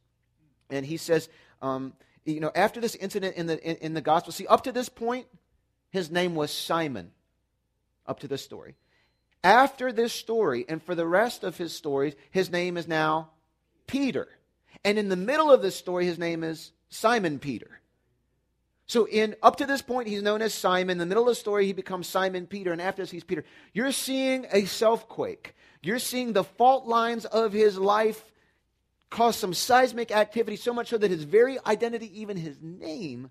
And 0.71 0.85
he 0.85 0.97
says, 0.97 1.29
um, 1.63 1.95
you 2.25 2.41
know, 2.41 2.53
after 2.55 2.81
this 2.81 2.95
incident 2.97 3.37
in 3.37 3.47
the, 3.47 3.63
in, 3.63 3.77
in 3.77 3.95
the 3.95 4.01
gospel, 4.01 4.33
see, 4.33 4.47
up 4.47 4.65
to 4.65 4.73
this 4.73 4.89
point, 4.89 5.27
his 5.91 6.11
name 6.11 6.35
was 6.35 6.51
Simon, 6.51 7.13
up 8.07 8.21
to 8.21 8.29
this 8.29 8.43
story. 8.43 8.75
After 9.45 9.93
this 9.93 10.13
story, 10.13 10.65
and 10.69 10.83
for 10.83 10.95
the 10.95 11.07
rest 11.07 11.45
of 11.45 11.57
his 11.57 11.73
stories, 11.73 12.15
his 12.31 12.51
name 12.51 12.77
is 12.77 12.89
now 12.89 13.31
Peter. 13.87 14.29
And 14.85 14.99
in 14.99 15.09
the 15.09 15.17
middle 15.17 15.53
of 15.53 15.63
this 15.63 15.77
story, 15.77 16.05
his 16.05 16.19
name 16.19 16.43
is 16.43 16.73
Simon 16.89 17.39
Peter. 17.39 17.81
So 18.87 19.07
in 19.09 19.35
up 19.43 19.57
to 19.57 19.67
this 19.67 19.83
point, 19.83 20.09
he's 20.09 20.23
known 20.23 20.43
as 20.43 20.55
Simon. 20.55 20.93
In 20.93 20.99
the 20.99 21.07
middle 21.07 21.25
of 21.25 21.31
the 21.31 21.35
story, 21.35 21.67
he 21.67 21.73
becomes 21.73 22.07
Simon 22.07 22.47
Peter, 22.47 22.73
and 22.73 22.81
after 22.81 23.03
this, 23.03 23.11
he's 23.11 23.25
Peter. 23.25 23.45
You're 23.73 23.93
seeing 23.93 24.47
a 24.53 24.65
self-quake. 24.65 25.55
You're 25.83 25.99
seeing 25.99 26.33
the 26.33 26.45
fault 26.45 26.87
lines 26.87 27.25
of 27.25 27.53
his 27.53 27.79
life 27.79 28.33
cause 29.11 29.37
some 29.37 29.55
seismic 29.55 30.11
activity, 30.11 30.57
so 30.57 30.73
much 30.73 30.89
so 30.89 30.99
that 30.99 31.11
his 31.11 31.25
very 31.25 31.59
identity, 31.65 32.21
even 32.21 32.37
his 32.37 32.59
name, 32.61 33.31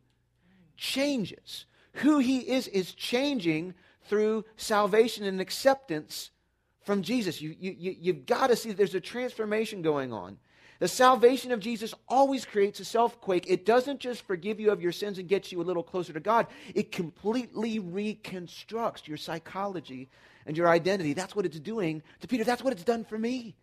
changes. 0.77 1.65
Who 1.95 2.19
he 2.19 2.39
is 2.39 2.67
is 2.67 2.93
changing 2.93 3.73
through 4.07 4.45
salvation 4.57 5.25
and 5.25 5.41
acceptance 5.41 6.31
from 6.83 7.01
Jesus. 7.01 7.41
You, 7.41 7.55
you, 7.59 7.95
you've 7.99 8.25
got 8.25 8.47
to 8.47 8.55
see 8.55 8.71
there's 8.71 8.95
a 8.95 8.99
transformation 8.99 9.81
going 9.81 10.13
on. 10.13 10.37
The 10.79 10.87
salvation 10.87 11.51
of 11.51 11.61
Jesus 11.61 11.93
always 12.07 12.45
creates 12.45 12.79
a 12.79 12.85
self 12.85 13.19
quake. 13.21 13.45
It 13.47 13.65
doesn't 13.65 14.01
just 14.01 14.23
forgive 14.23 14.59
you 14.59 14.71
of 14.71 14.81
your 14.81 14.91
sins 14.91 15.17
and 15.17 15.27
get 15.27 15.51
you 15.51 15.61
a 15.61 15.63
little 15.63 15.83
closer 15.83 16.13
to 16.13 16.19
God, 16.19 16.47
it 16.73 16.91
completely 16.91 17.79
reconstructs 17.79 19.07
your 19.07 19.17
psychology 19.17 20.09
and 20.45 20.57
your 20.57 20.67
identity. 20.67 21.13
That's 21.13 21.35
what 21.35 21.45
it's 21.45 21.59
doing 21.59 22.03
to 22.21 22.27
Peter. 22.27 22.43
That's 22.43 22.63
what 22.63 22.73
it's 22.73 22.83
done 22.83 23.03
for 23.03 23.17
me. 23.17 23.55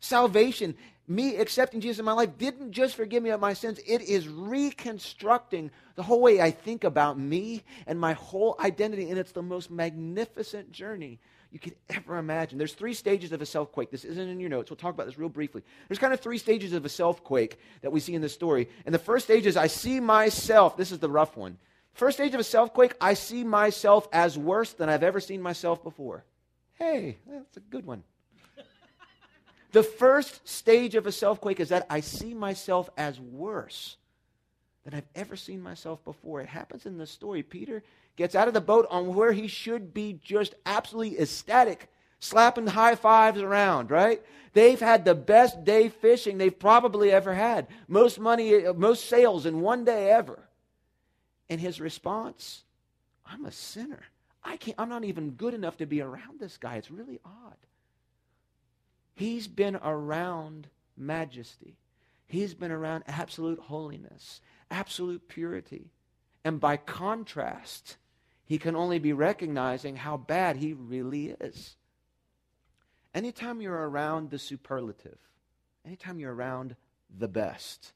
Salvation, 0.00 0.76
me 1.08 1.36
accepting 1.36 1.80
Jesus 1.80 1.98
in 1.98 2.04
my 2.04 2.12
life, 2.12 2.38
didn't 2.38 2.72
just 2.72 2.94
forgive 2.94 3.22
me 3.22 3.30
of 3.30 3.40
my 3.40 3.52
sins, 3.52 3.80
it 3.86 4.02
is 4.02 4.28
reconstructing 4.28 5.70
the 5.96 6.02
whole 6.02 6.20
way 6.20 6.40
I 6.40 6.50
think 6.50 6.84
about 6.84 7.18
me 7.18 7.64
and 7.86 7.98
my 7.98 8.12
whole 8.12 8.54
identity. 8.60 9.10
And 9.10 9.18
it's 9.18 9.32
the 9.32 9.42
most 9.42 9.70
magnificent 9.70 10.70
journey 10.70 11.18
you 11.50 11.58
could 11.58 11.74
ever 11.88 12.18
imagine. 12.18 12.58
There's 12.58 12.74
three 12.74 12.94
stages 12.94 13.32
of 13.32 13.40
a 13.40 13.46
self 13.46 13.72
quake. 13.72 13.90
This 13.90 14.04
isn't 14.04 14.28
in 14.28 14.38
your 14.38 14.50
notes. 14.50 14.70
We'll 14.70 14.76
talk 14.76 14.94
about 14.94 15.06
this 15.06 15.18
real 15.18 15.30
briefly. 15.30 15.62
There's 15.88 15.98
kind 15.98 16.12
of 16.12 16.20
three 16.20 16.38
stages 16.38 16.72
of 16.74 16.84
a 16.84 16.90
self 16.90 17.24
quake 17.24 17.58
that 17.80 17.90
we 17.90 18.00
see 18.00 18.14
in 18.14 18.20
this 18.20 18.34
story. 18.34 18.68
And 18.84 18.94
the 18.94 18.98
first 18.98 19.24
stage 19.24 19.46
is 19.46 19.56
I 19.56 19.66
see 19.66 19.98
myself. 19.98 20.76
This 20.76 20.92
is 20.92 20.98
the 20.98 21.10
rough 21.10 21.36
one. 21.36 21.58
First 21.94 22.18
stage 22.18 22.34
of 22.34 22.40
a 22.40 22.44
self 22.44 22.72
quake, 22.72 22.94
I 23.00 23.14
see 23.14 23.44
myself 23.44 24.08
as 24.12 24.38
worse 24.38 24.72
than 24.72 24.88
I've 24.88 25.02
ever 25.02 25.20
seen 25.20 25.42
myself 25.42 25.82
before. 25.82 26.24
Hey, 26.74 27.18
that's 27.26 27.56
a 27.56 27.60
good 27.60 27.84
one. 27.84 28.04
the 29.72 29.82
first 29.82 30.46
stage 30.46 30.94
of 30.94 31.06
a 31.06 31.12
self 31.12 31.40
quake 31.40 31.60
is 31.60 31.70
that 31.70 31.86
I 31.90 32.00
see 32.00 32.34
myself 32.34 32.88
as 32.96 33.18
worse 33.18 33.96
than 34.84 34.94
I've 34.94 35.08
ever 35.14 35.36
seen 35.36 35.60
myself 35.60 36.02
before. 36.04 36.40
It 36.40 36.48
happens 36.48 36.86
in 36.86 36.98
the 36.98 37.06
story. 37.06 37.42
Peter 37.42 37.82
gets 38.16 38.34
out 38.34 38.48
of 38.48 38.54
the 38.54 38.60
boat 38.60 38.86
on 38.90 39.14
where 39.14 39.32
he 39.32 39.46
should 39.46 39.92
be 39.92 40.18
just 40.24 40.54
absolutely 40.64 41.20
ecstatic, 41.20 41.90
slapping 42.20 42.66
high 42.66 42.94
fives 42.94 43.42
around, 43.42 43.90
right? 43.90 44.22
They've 44.54 44.80
had 44.80 45.04
the 45.04 45.14
best 45.14 45.62
day 45.64 45.88
fishing 45.88 46.38
they've 46.38 46.58
probably 46.58 47.10
ever 47.10 47.34
had. 47.34 47.68
Most 47.86 48.18
money, 48.18 48.64
most 48.76 49.08
sales 49.08 49.46
in 49.46 49.60
one 49.60 49.84
day 49.84 50.10
ever. 50.10 50.47
And 51.50 51.60
his 51.60 51.80
response, 51.80 52.64
I'm 53.26 53.44
a 53.44 53.52
sinner. 53.52 54.02
I 54.44 54.56
can't, 54.56 54.78
I'm 54.78 54.88
not 54.88 55.04
even 55.04 55.32
good 55.32 55.54
enough 55.54 55.76
to 55.78 55.86
be 55.86 56.00
around 56.00 56.40
this 56.40 56.56
guy. 56.56 56.76
It's 56.76 56.90
really 56.90 57.20
odd. 57.24 57.56
He's 59.14 59.48
been 59.48 59.76
around 59.76 60.68
majesty. 60.96 61.76
He's 62.26 62.54
been 62.54 62.70
around 62.70 63.04
absolute 63.06 63.58
holiness, 63.58 64.40
absolute 64.70 65.28
purity. 65.28 65.90
And 66.44 66.60
by 66.60 66.76
contrast, 66.76 67.96
he 68.44 68.58
can 68.58 68.76
only 68.76 68.98
be 68.98 69.12
recognizing 69.12 69.96
how 69.96 70.16
bad 70.16 70.56
he 70.56 70.72
really 70.72 71.36
is. 71.40 71.76
Anytime 73.14 73.60
you're 73.60 73.88
around 73.88 74.30
the 74.30 74.38
superlative, 74.38 75.18
anytime 75.84 76.20
you're 76.20 76.34
around 76.34 76.76
the 77.18 77.28
best, 77.28 77.92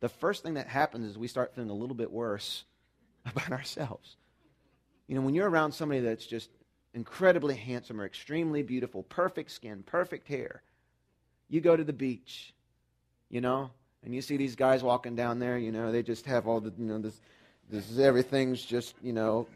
the 0.00 0.08
first 0.08 0.42
thing 0.42 0.54
that 0.54 0.66
happens 0.66 1.06
is 1.06 1.18
we 1.18 1.28
start 1.28 1.54
feeling 1.54 1.70
a 1.70 1.74
little 1.74 1.94
bit 1.94 2.10
worse 2.10 2.64
about 3.26 3.52
ourselves. 3.52 4.16
You 5.06 5.14
know, 5.16 5.22
when 5.22 5.34
you're 5.34 5.48
around 5.48 5.72
somebody 5.72 6.00
that's 6.00 6.26
just 6.26 6.50
incredibly 6.94 7.54
handsome 7.54 8.00
or 8.00 8.06
extremely 8.06 8.62
beautiful, 8.62 9.02
perfect 9.02 9.50
skin, 9.50 9.82
perfect 9.84 10.28
hair, 10.28 10.62
you 11.48 11.60
go 11.60 11.76
to 11.76 11.84
the 11.84 11.92
beach, 11.92 12.54
you 13.28 13.40
know, 13.40 13.70
and 14.04 14.14
you 14.14 14.22
see 14.22 14.36
these 14.36 14.56
guys 14.56 14.82
walking 14.82 15.16
down 15.16 15.38
there, 15.38 15.58
you 15.58 15.72
know, 15.72 15.92
they 15.92 16.02
just 16.02 16.26
have 16.26 16.46
all 16.46 16.60
the, 16.60 16.72
you 16.78 16.86
know, 16.86 16.98
this, 16.98 17.20
this 17.68 17.90
is 17.90 17.98
everything's 17.98 18.64
just, 18.64 18.94
you 19.02 19.12
know, 19.12 19.46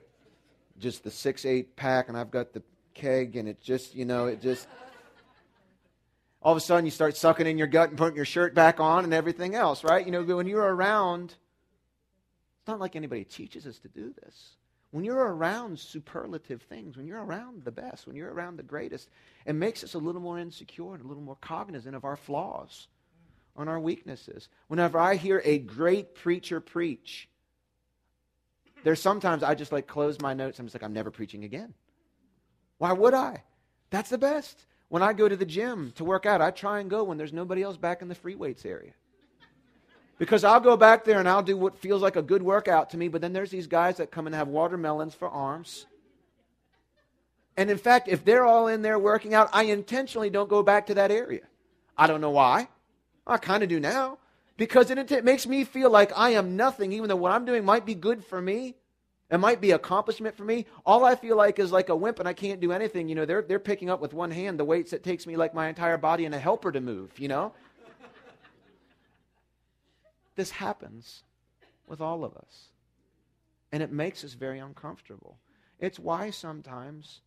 just 0.79 1.05
the 1.05 1.11
six 1.11 1.45
eight 1.45 1.77
pack, 1.77 2.09
and 2.09 2.17
I've 2.17 2.31
got 2.31 2.53
the 2.53 2.63
keg, 2.95 3.37
and 3.37 3.49
it 3.49 3.61
just 3.61 3.95
you 3.95 4.05
know 4.05 4.27
it 4.27 4.41
just. 4.41 4.67
All 6.45 6.53
of 6.53 6.59
a 6.59 6.61
sudden 6.61 6.85
you 6.85 6.91
start 6.91 7.17
sucking 7.17 7.47
in 7.47 7.57
your 7.57 7.67
gut 7.67 7.89
and 7.89 7.99
putting 7.99 8.17
your 8.17 8.27
shirt 8.27 8.55
back 8.55 8.79
on 8.79 9.05
and 9.05 9.15
everything 9.15 9.55
else, 9.55 9.83
right? 9.83 10.05
You 10.05 10.13
know, 10.13 10.23
when 10.23 10.47
you're 10.47 10.61
around, 10.61 11.31
it's 11.31 12.69
not 12.69 12.81
like 12.81 12.95
anybody 12.95 13.25
teaches 13.25 13.67
us 13.67 13.79
to 13.79 13.89
do 13.89 14.13
this. 14.23 14.57
When 14.91 15.05
you're 15.05 15.17
around 15.17 15.79
superlative 15.79 16.63
things, 16.63 16.97
when 16.97 17.07
you're 17.07 17.25
around 17.25 17.65
the 17.65 17.73
best, 17.73 18.07
when 18.07 18.15
you're 18.15 18.33
around 18.33 18.59
the 18.59 18.63
greatest, 18.63 19.09
it 19.47 19.55
makes 19.55 19.83
us 19.83 19.95
a 19.95 19.99
little 19.99 20.21
more 20.21 20.39
insecure 20.39 20.95
and 20.95 21.03
a 21.03 21.09
little 21.09 21.23
more 21.23 21.39
cognizant 21.41 21.97
of 21.97 22.05
our 22.05 22.17
flaws, 22.17 22.87
on 23.57 23.69
our 23.69 23.81
weaknesses. 23.81 24.49
Whenever 24.69 24.99
I 24.99 25.17
hear 25.17 25.41
a 25.45 25.59
great 25.59 26.15
preacher 26.15 26.61
preach, 26.61 27.29
there's 28.83 29.01
sometimes 29.01 29.43
I 29.43 29.55
just 29.55 29.73
like 29.73 29.87
close 29.87 30.21
my 30.21 30.35
notes. 30.35 30.59
I'm 30.59 30.67
just 30.67 30.75
like, 30.75 30.83
I'm 30.83 30.93
never 30.93 31.11
preaching 31.11 31.45
again. 31.45 31.73
Why 32.79 32.93
would 32.93 33.15
I? 33.15 33.45
That's 33.91 34.11
the 34.11 34.19
best. 34.19 34.67
When 34.89 35.03
I 35.03 35.13
go 35.13 35.29
to 35.29 35.37
the 35.37 35.45
gym 35.45 35.93
to 35.97 36.05
work 36.05 36.27
out, 36.27 36.41
I 36.41 36.51
try 36.51 36.81
and 36.81 36.91
go 36.91 37.05
when 37.05 37.19
there's 37.19 37.33
nobody 37.33 37.63
else 37.63 37.77
back 37.77 38.03
in 38.03 38.09
the 38.09 38.15
free 38.15 38.35
weights 38.35 38.65
area. 38.65 38.93
Because 40.19 40.45
I'll 40.45 40.61
go 40.61 40.77
back 40.77 41.05
there 41.05 41.19
and 41.19 41.29
I'll 41.29 41.43
do 41.43 41.57
what 41.57 41.79
feels 41.79 42.01
like 42.01 42.17
a 42.17 42.23
good 42.23 42.43
workout 42.43 42.91
to 42.91 42.97
me, 42.97 43.09
but 43.09 43.21
then 43.21 43.33
there's 43.33 43.51
these 43.51 43.67
guys 43.67 43.97
that 43.97 44.11
come 44.13 44.27
and 44.27 44.35
have 44.35 44.49
watermelons 44.49 45.15
for 45.15 45.29
arms. 45.29 45.87
And 47.57 47.71
in 47.71 47.79
fact, 47.79 48.09
if 48.09 48.25
they're 48.25 48.45
all 48.45 48.69
in 48.69 48.83
there 48.83 48.99
working 48.99 49.35
out, 49.35 49.51
I 49.53 49.65
intentionally 49.65 50.31
don't 50.31 50.49
go 50.49 50.63
back 50.63 50.87
to 50.87 50.95
that 50.95 51.11
area. 51.11 51.43
I 51.97 52.07
don't 52.07 52.21
know 52.21 52.31
why. 52.31 52.69
I 53.27 53.39
kind 53.39 53.63
of 53.63 53.69
do 53.69 53.81
now. 53.81 54.19
Because 54.57 54.91
it, 54.91 55.11
it 55.11 55.25
makes 55.25 55.47
me 55.47 55.65
feel 55.65 55.91
like 55.91 56.13
I 56.17 56.31
am 56.31 56.57
nothing, 56.57 56.93
even 56.93 57.09
though 57.09 57.17
what 57.17 57.33
I'm 57.33 57.45
doing 57.45 57.65
might 57.65 57.85
be 57.85 57.95
good 57.95 58.25
for 58.25 58.41
me. 58.41 58.77
It 59.35 59.39
might 59.39 59.61
be 59.61 59.73
accomplishment 59.73 60.37
for 60.37 60.45
me. 60.45 60.65
All 60.87 61.05
I 61.05 61.17
feel 61.17 61.37
like 61.37 61.59
is 61.59 61.73
like 61.73 61.89
a 61.89 61.97
wimp 61.97 62.21
and 62.21 62.29
I 62.29 62.33
can't 62.33 62.61
do 62.61 62.71
anything. 62.71 63.09
You 63.09 63.17
know, 63.17 63.25
they're, 63.25 63.43
they're 63.43 63.59
picking 63.59 63.91
up 63.91 64.01
with 64.01 64.15
one 64.15 64.31
hand 64.31 64.61
the 64.61 64.65
weights 64.65 64.93
that 64.93 65.03
takes 65.03 65.27
me 65.27 65.37
like 65.37 65.53
my 65.53 65.69
entire 65.69 65.99
body 65.99 66.25
and 66.25 66.33
a 66.33 66.39
helper 66.39 66.71
to 66.71 66.81
move, 66.81 67.19
you 67.19 67.27
know? 67.27 67.53
this 70.37 70.53
happens 70.53 71.25
with 71.89 72.01
all 72.01 72.25
of 72.25 72.37
us. 72.37 72.69
And 73.73 73.83
it 73.83 73.91
makes 73.91 74.23
us 74.23 74.35
very 74.35 74.61
uncomfortable. 74.61 75.37
It's 75.81 75.99
why 75.99 76.31
sometimes 76.31 77.21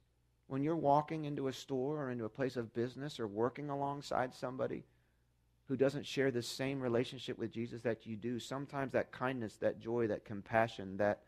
when 0.48 0.64
you're 0.64 0.78
walking 0.78 1.26
into 1.26 1.50
a 1.50 1.54
store 1.54 2.04
or 2.04 2.12
into 2.12 2.24
a 2.24 2.30
place 2.30 2.56
of 2.56 2.74
business 2.74 3.20
or 3.20 3.28
working 3.28 3.70
alongside 3.70 4.34
somebody 4.34 4.86
who 5.68 5.76
doesn't 5.76 6.06
share 6.06 6.32
the 6.32 6.42
same 6.42 6.80
relationship 6.80 7.38
with 7.38 7.52
Jesus 7.52 7.82
that 7.82 8.06
you 8.06 8.16
do, 8.16 8.40
sometimes 8.40 8.94
that 8.94 9.12
kindness, 9.12 9.58
that 9.58 9.82
joy, 9.82 10.08
that 10.08 10.24
compassion, 10.24 10.96
that 10.96 11.24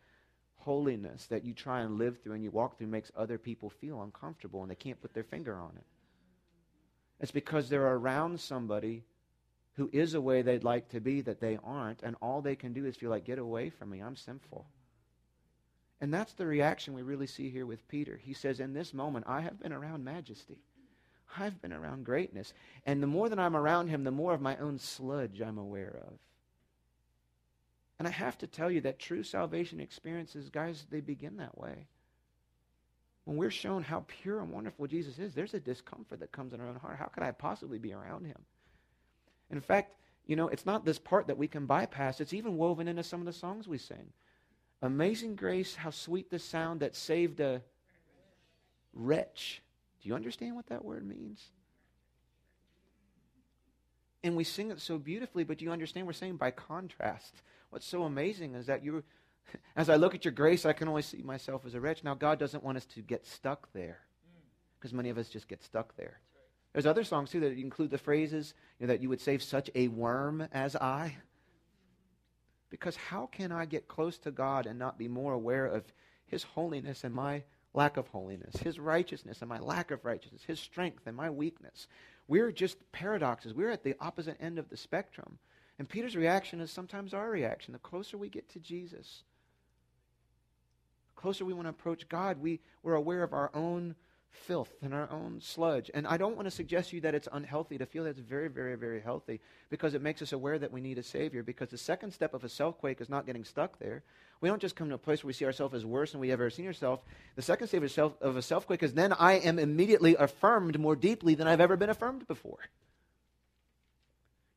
holiness 0.60 1.25
that 1.28 1.44
you 1.44 1.54
try 1.54 1.82
and 1.82 1.98
live 1.98 2.20
through 2.22 2.34
and 2.34 2.44
you 2.44 2.51
walk 2.51 2.78
through 2.78 2.88
makes 2.88 3.12
other 3.16 3.38
people 3.38 3.70
feel 3.70 4.01
uncomfortable 4.01 4.62
and 4.62 4.70
they 4.70 4.75
can't 4.75 5.01
put 5.01 5.13
their 5.13 5.24
finger 5.24 5.58
on 5.58 5.72
it. 5.78 5.86
It's 7.20 7.32
because 7.32 7.70
they're 7.70 7.96
around 7.96 8.39
somebody 8.39 9.04
who 9.74 9.89
is 9.94 10.13
a 10.13 10.22
way 10.22 10.42
they'd 10.42 10.63
like 10.63 10.89
to 10.89 11.00
be 11.00 11.22
that 11.22 11.39
they 11.39 11.58
aren't, 11.63 12.04
and 12.04 12.16
all 12.22 12.42
they 12.42 12.56
can 12.56 12.74
do 12.74 12.86
is 12.86 12.98
feel 12.98 13.10
like, 13.10 13.24
get 13.24 13.39
away 13.39 13.70
from 13.70 13.89
me, 13.89 14.01
I'm 14.01 14.16
sinful. 14.16 14.66
And 16.01 16.13
that's 16.13 16.34
the 16.34 16.46
reaction 16.46 16.94
we 16.94 17.01
really 17.01 17.28
see 17.28 17.50
here 17.50 17.66
with 17.66 17.88
Peter. 17.88 18.20
He 18.22 18.34
says, 18.34 18.60
In 18.60 18.74
this 18.74 18.94
moment, 18.94 19.25
I 19.28 19.42
have 19.42 19.60
been 19.60 19.74
around 19.74 20.04
majesty. 20.04 20.58
I've 21.38 21.62
been 21.62 21.74
around 21.74 22.06
greatness. 22.06 22.54
And 22.86 23.04
the 23.04 23.08
more 23.08 23.30
that 23.30 23.39
I'm 23.39 23.56
around 23.56 23.88
him, 23.88 24.04
the 24.04 24.12
more 24.12 24.34
of 24.34 24.42
my 24.42 24.58
own 24.58 24.80
sludge 24.80 25.42
I'm 25.42 25.58
aware 25.58 26.04
of. 26.08 26.18
And 28.00 28.08
I 28.08 28.12
have 28.12 28.38
to 28.39 28.48
tell 28.48 28.72
you 28.72 28.82
that 28.82 28.98
true 28.98 29.24
salvation 29.24 29.82
experiences, 29.82 30.50
guys, 30.50 30.86
they 30.89 31.01
begin 31.01 31.38
that 31.38 31.58
way. 31.58 31.88
When 33.25 33.38
we're 33.38 33.51
shown 33.51 33.84
how 33.84 34.06
pure 34.08 34.39
and 34.39 34.51
wonderful 34.51 34.88
Jesus 34.88 35.20
is, 35.20 35.34
there's 35.36 35.53
a 35.53 35.60
discomfort 35.60 36.22
that 36.22 36.32
comes 36.32 36.53
in 36.53 36.62
our 36.62 36.68
own 36.68 36.77
heart. 36.77 36.98
How 36.98 37.08
could 37.08 37.24
I 37.24 37.32
possibly 37.32 37.77
be 37.77 37.94
around 37.94 38.25
him? 38.25 38.39
In 39.51 39.60
fact, 39.60 39.96
you 40.25 40.36
know, 40.36 40.48
it's 40.48 40.65
not 40.65 40.86
this 40.86 40.98
part 40.98 41.27
that 41.27 41.38
we 41.38 41.48
can 41.48 41.65
bypass, 41.65 42.22
it's 42.22 42.34
even 42.34 42.58
woven 42.58 42.88
into 42.88 43.03
some 43.03 43.20
of 43.20 43.25
the 43.25 43.34
songs 43.34 43.68
we 43.68 43.77
sing. 43.77 44.13
Amazing 44.82 45.36
grace, 45.36 45.75
how 45.75 45.89
sweet 45.89 46.32
the 46.32 46.39
sound 46.39 46.79
that 46.79 46.96
saved 46.96 47.39
a 47.41 47.62
wretch. 48.93 49.62
Do 50.02 50.08
you 50.08 50.15
understand 50.15 50.56
what 50.56 50.67
that 50.67 50.86
word 50.86 51.06
means? 51.06 51.43
And 54.23 54.36
we 54.36 54.43
sing 54.43 54.71
it 54.71 54.80
so 54.80 54.97
beautifully, 54.97 55.43
but 55.43 55.58
do 55.58 55.65
you 55.65 55.71
understand 55.71 56.08
we're 56.08 56.13
saying 56.13 56.38
by 56.38 56.52
contrast? 56.52 57.41
What's 57.69 57.86
so 57.86 58.03
amazing 58.03 58.55
is 58.55 58.65
that 58.65 58.84
you, 58.84 59.03
as 59.75 59.89
I 59.89 59.95
look 59.95 60.15
at 60.15 60.25
your 60.25 60.32
grace, 60.32 60.65
I 60.65 60.73
can 60.73 60.88
only 60.88 61.01
see 61.01 61.21
myself 61.21 61.65
as 61.65 61.73
a 61.73 61.82
wretch. 61.82 62.03
Now, 62.03 62.15
God 62.15 62.39
doesn't 62.39 62.63
want 62.63 62.77
us 62.77 62.86
to 62.88 63.01
get 63.01 63.25
stuck 63.25 63.71
there, 63.73 63.99
mm. 64.25 64.41
because 64.79 64.93
many 64.93 65.10
of 65.10 65.17
us 65.17 65.29
just 65.29 65.47
get 65.47 65.63
stuck 65.63 65.95
there. 65.95 66.19
There's 66.73 66.86
other 66.86 67.03
songs 67.03 67.32
too 67.32 67.39
that 67.41 67.53
include 67.53 67.89
the 67.89 67.97
phrases 67.97 68.53
you 68.79 68.86
know, 68.86 68.93
that 68.93 69.01
you 69.01 69.10
would 69.10 69.21
save 69.21 69.41
such 69.41 69.69
a 69.75 69.88
worm 69.88 70.47
as 70.51 70.75
I. 70.75 71.15
Because 72.69 72.95
how 72.95 73.25
can 73.25 73.51
I 73.51 73.65
get 73.65 73.88
close 73.88 74.17
to 74.19 74.32
God 74.32 74.67
and 74.67 74.77
not 74.77 74.97
be 74.97 75.08
more 75.08 75.34
aware 75.34 75.65
of 75.65 75.84
His 76.27 76.43
holiness 76.43 77.03
and 77.03 77.13
my 77.13 77.43
lack 77.73 77.97
of 77.97 78.08
holiness, 78.10 78.58
His 78.58 78.79
righteousness 78.79 79.41
and 79.41 79.49
my 79.49 79.60
lack 79.60 79.89
of 79.89 80.05
righteousness, 80.05 80.43
His 80.45 80.60
strength 80.60 81.08
and 81.08 81.17
my 81.17 81.32
weakness? 81.32 81.88
We're 82.27 82.51
just 82.51 82.77
paradoxes. 82.91 83.55
We're 83.55 83.71
at 83.71 83.84
the 83.84 83.95
opposite 83.99 84.38
end 84.39 84.60
of 84.60 84.69
the 84.69 84.77
spectrum. 84.77 85.39
And 85.80 85.88
Peter's 85.88 86.15
reaction 86.15 86.60
is 86.60 86.70
sometimes 86.70 87.13
our 87.13 87.30
reaction. 87.30 87.72
The 87.72 87.80
closer 87.80 88.18
we 88.18 88.28
get 88.30 88.50
to 88.50 88.60
Jesus, 88.60 89.24
the 91.15 91.22
closer 91.22 91.46
we 91.46 91.54
want 91.54 91.65
to 91.65 91.72
approach 91.72 92.10
God, 92.10 92.42
we, 92.42 92.60
we're 92.84 92.96
aware 92.96 93.24
of 93.24 93.34
our 93.34 93.50
own 93.54 93.96
filth 94.32 94.72
and 94.82 94.94
our 94.94 95.10
own 95.10 95.39
sludge. 95.42 95.89
And 95.94 96.06
I 96.06 96.18
don't 96.18 96.36
want 96.36 96.48
to 96.48 96.52
suggest 96.52 96.89
to 96.89 96.98
you 96.98 97.02
that 97.02 97.15
it's 97.15 97.30
unhealthy 97.32 97.78
to 97.78 97.86
feel 97.86 98.04
that's 98.04 98.20
very, 98.20 98.50
very, 98.50 98.76
very 98.76 99.00
healthy 99.00 99.39
because 99.70 99.94
it 99.94 100.02
makes 100.02 100.22
us 100.22 100.34
aware 100.34 100.60
that 100.60 100.72
we 100.72 100.82
need 100.82 100.98
a 100.98 101.04
Savior. 101.04 101.44
Because 101.44 101.70
the 101.70 101.78
second 101.78 102.12
step 102.12 102.34
of 102.34 102.44
a 102.44 102.50
self-quake 102.50 103.00
is 103.00 103.10
not 103.10 103.26
getting 103.26 103.46
stuck 103.46 103.80
there. 103.80 104.04
We 104.42 104.50
don't 104.50 104.62
just 104.62 104.76
come 104.76 104.89
to 104.89 104.96
a 104.96 105.00
place 105.00 105.24
where 105.24 105.30
we 105.30 105.34
see 105.34 105.46
ourselves 105.46 105.74
as 105.74 105.86
worse 105.86 106.12
than 106.12 106.22
we 106.22 106.32
ever 106.32 106.50
seen 106.50 106.68
ourselves. 106.68 107.02
The 107.38 107.42
second 107.42 107.70
step 107.70 107.84
of, 107.84 107.92
self, 107.92 108.22
of 108.22 108.36
a 108.36 108.42
self-quake 108.42 108.84
is 108.84 108.94
then 108.94 109.13
I 109.13 109.34
am 109.34 109.60
immediately 109.60 110.15
affirmed 110.15 110.78
more 110.78 110.98
deeply 110.98 111.36
than 111.36 111.48
I've 111.48 111.62
ever 111.62 111.78
been 111.78 111.89
affirmed 111.89 112.28
before. 112.28 112.60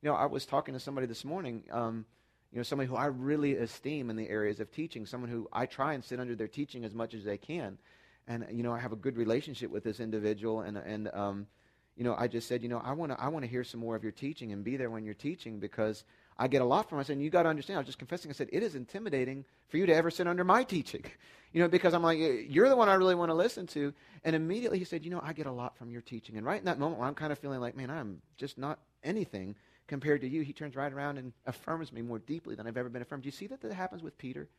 You 0.03 0.09
know, 0.09 0.15
I 0.15 0.25
was 0.25 0.45
talking 0.45 0.75
to 0.75 0.79
somebody 0.79 1.07
this 1.07 1.25
morning, 1.25 1.63
um, 1.71 2.05
you 2.51 2.57
know, 2.57 2.63
somebody 2.63 2.87
who 2.87 2.95
I 2.95 3.05
really 3.05 3.55
esteem 3.55 4.11
in 4.11 4.15
the 4.15 4.29
areas 4.29 4.59
of 4.59 4.71
teaching, 4.71 5.05
someone 5.05 5.31
who 5.31 5.47
I 5.51 5.65
try 5.65 5.93
and 5.93 6.03
sit 6.03 6.19
under 6.19 6.35
their 6.35 6.47
teaching 6.47 6.85
as 6.85 6.93
much 6.93 7.15
as 7.15 7.23
they 7.23 7.37
can 7.37 7.79
and 8.27 8.45
you 8.51 8.63
know 8.63 8.73
I 8.73 8.79
have 8.79 8.91
a 8.91 8.97
good 8.97 9.17
relationship 9.17 9.69
with 9.69 9.83
this 9.83 9.99
individual, 9.99 10.61
and 10.61 10.77
and 10.77 11.09
um, 11.13 11.47
you 11.95 12.03
know 12.03 12.15
I 12.17 12.27
just 12.27 12.47
said, 12.47 12.63
you 12.63 12.69
know, 12.69 12.81
I 12.83 12.93
want 12.93 13.11
to 13.11 13.21
I 13.21 13.27
want 13.27 13.43
to 13.43 13.49
hear 13.49 13.63
some 13.63 13.79
more 13.79 13.95
of 13.95 14.03
your 14.03 14.11
teaching 14.11 14.51
and 14.51 14.63
be 14.63 14.77
there 14.77 14.89
when 14.89 15.03
you're 15.03 15.13
teaching 15.13 15.59
because 15.59 16.03
I 16.37 16.47
get 16.47 16.61
a 16.61 16.65
lot 16.65 16.89
from. 16.89 16.99
I 16.99 17.03
said, 17.03 17.19
you 17.19 17.29
got 17.29 17.43
to 17.43 17.49
understand. 17.49 17.77
I 17.77 17.81
was 17.81 17.87
just 17.87 17.99
confessing. 17.99 18.31
I 18.31 18.33
said 18.33 18.49
it 18.51 18.63
is 18.63 18.75
intimidating 18.75 19.45
for 19.67 19.77
you 19.77 19.85
to 19.85 19.93
ever 19.93 20.09
sit 20.09 20.27
under 20.27 20.43
my 20.43 20.63
teaching, 20.63 21.03
you 21.53 21.61
know, 21.61 21.67
because 21.67 21.93
I'm 21.93 22.03
like 22.03 22.19
you're 22.19 22.69
the 22.69 22.75
one 22.75 22.89
I 22.89 22.95
really 22.95 23.15
want 23.15 23.29
to 23.29 23.35
listen 23.35 23.67
to. 23.67 23.93
And 24.23 24.35
immediately 24.35 24.79
he 24.79 24.85
said, 24.85 25.03
you 25.03 25.11
know, 25.11 25.21
I 25.23 25.33
get 25.33 25.45
a 25.45 25.51
lot 25.51 25.77
from 25.77 25.91
your 25.91 26.01
teaching. 26.01 26.37
And 26.37 26.45
right 26.45 26.59
in 26.59 26.65
that 26.65 26.79
moment 26.79 27.01
I'm 27.01 27.15
kind 27.15 27.31
of 27.31 27.39
feeling 27.39 27.59
like, 27.59 27.75
man, 27.75 27.89
I'm 27.89 28.21
just 28.37 28.57
not 28.57 28.79
anything 29.03 29.55
compared 29.93 30.21
to 30.21 30.27
you, 30.27 30.41
he 30.41 30.53
turns 30.53 30.75
right 30.75 30.91
around 30.91 31.19
and 31.19 31.33
affirms 31.45 31.93
me 31.93 32.01
more 32.01 32.17
deeply 32.17 32.55
than 32.55 32.65
I've 32.65 32.77
ever 32.77 32.89
been 32.89 33.03
affirmed. 33.03 33.21
Do 33.21 33.27
you 33.27 33.31
see 33.31 33.45
that 33.45 33.61
that 33.61 33.71
happens 33.73 34.01
with 34.01 34.17
Peter? 34.17 34.49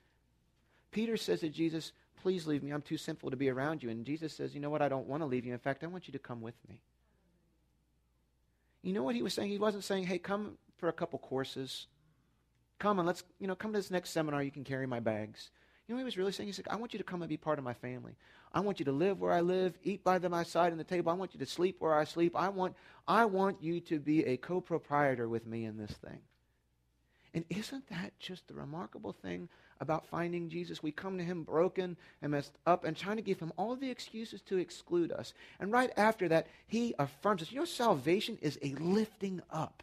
Peter 0.92 1.16
says 1.16 1.40
to 1.40 1.48
Jesus, 1.48 1.90
Please 2.22 2.46
leave 2.46 2.62
me. 2.62 2.70
I'm 2.70 2.82
too 2.82 2.96
sinful 2.96 3.32
to 3.32 3.36
be 3.36 3.50
around 3.50 3.82
you. 3.82 3.90
And 3.90 4.06
Jesus 4.06 4.32
says, 4.32 4.54
You 4.54 4.60
know 4.60 4.70
what? 4.70 4.80
I 4.80 4.88
don't 4.88 5.08
want 5.08 5.22
to 5.22 5.26
leave 5.26 5.44
you. 5.44 5.52
In 5.52 5.58
fact, 5.58 5.82
I 5.82 5.88
want 5.88 6.06
you 6.06 6.12
to 6.12 6.20
come 6.20 6.40
with 6.40 6.54
me. 6.68 6.82
You 8.80 8.92
know 8.92 9.02
what 9.02 9.16
he 9.16 9.22
was 9.22 9.34
saying? 9.34 9.50
He 9.50 9.58
wasn't 9.58 9.82
saying, 9.82 10.04
Hey, 10.04 10.20
come 10.20 10.56
for 10.76 10.88
a 10.88 10.92
couple 10.92 11.18
courses. 11.18 11.88
Come 12.78 13.00
and 13.00 13.06
let's, 13.06 13.24
you 13.40 13.48
know, 13.48 13.56
come 13.56 13.72
to 13.72 13.78
this 13.80 13.90
next 13.90 14.10
seminar. 14.10 14.40
You 14.40 14.52
can 14.52 14.62
carry 14.62 14.86
my 14.86 15.00
bags. 15.00 15.50
You 15.86 15.94
know 15.94 15.96
what 15.96 16.00
he 16.00 16.04
was 16.04 16.16
really 16.16 16.32
saying? 16.32 16.48
He 16.48 16.52
said, 16.52 16.66
I 16.70 16.76
want 16.76 16.94
you 16.94 16.98
to 16.98 17.04
come 17.04 17.22
and 17.22 17.28
be 17.28 17.36
part 17.36 17.58
of 17.58 17.64
my 17.64 17.74
family. 17.74 18.14
I 18.52 18.60
want 18.60 18.78
you 18.78 18.84
to 18.86 18.92
live 18.92 19.20
where 19.20 19.32
I 19.32 19.40
live, 19.40 19.78
eat 19.82 20.02
by 20.02 20.18
the, 20.18 20.28
my 20.28 20.42
side 20.42 20.72
in 20.72 20.78
the 20.78 20.84
table. 20.84 21.10
I 21.10 21.14
want 21.14 21.34
you 21.34 21.40
to 21.40 21.46
sleep 21.46 21.76
where 21.80 21.94
I 21.94 22.04
sleep. 22.04 22.34
I 22.36 22.48
want, 22.48 22.74
I 23.06 23.26
want 23.26 23.62
you 23.62 23.80
to 23.80 23.98
be 23.98 24.24
a 24.24 24.36
co 24.36 24.60
proprietor 24.60 25.28
with 25.28 25.46
me 25.46 25.64
in 25.64 25.76
this 25.76 25.92
thing. 25.92 26.20
And 27.34 27.44
isn't 27.50 27.88
that 27.88 28.18
just 28.18 28.46
the 28.48 28.54
remarkable 28.54 29.12
thing 29.12 29.48
about 29.80 30.06
finding 30.06 30.48
Jesus. 30.48 30.82
We 30.82 30.92
come 30.92 31.18
to 31.18 31.24
him 31.24 31.42
broken 31.42 31.96
and 32.22 32.32
messed 32.32 32.56
up 32.66 32.84
and 32.84 32.96
trying 32.96 33.16
to 33.16 33.22
give 33.22 33.40
him 33.40 33.52
all 33.56 33.76
the 33.76 33.90
excuses 33.90 34.40
to 34.42 34.58
exclude 34.58 35.12
us. 35.12 35.34
And 35.60 35.72
right 35.72 35.90
after 35.96 36.28
that, 36.28 36.46
he 36.66 36.94
affirms 36.98 37.42
us. 37.42 37.52
You 37.52 37.60
know, 37.60 37.64
salvation 37.64 38.38
is 38.40 38.58
a 38.62 38.74
lifting 38.74 39.40
up 39.50 39.82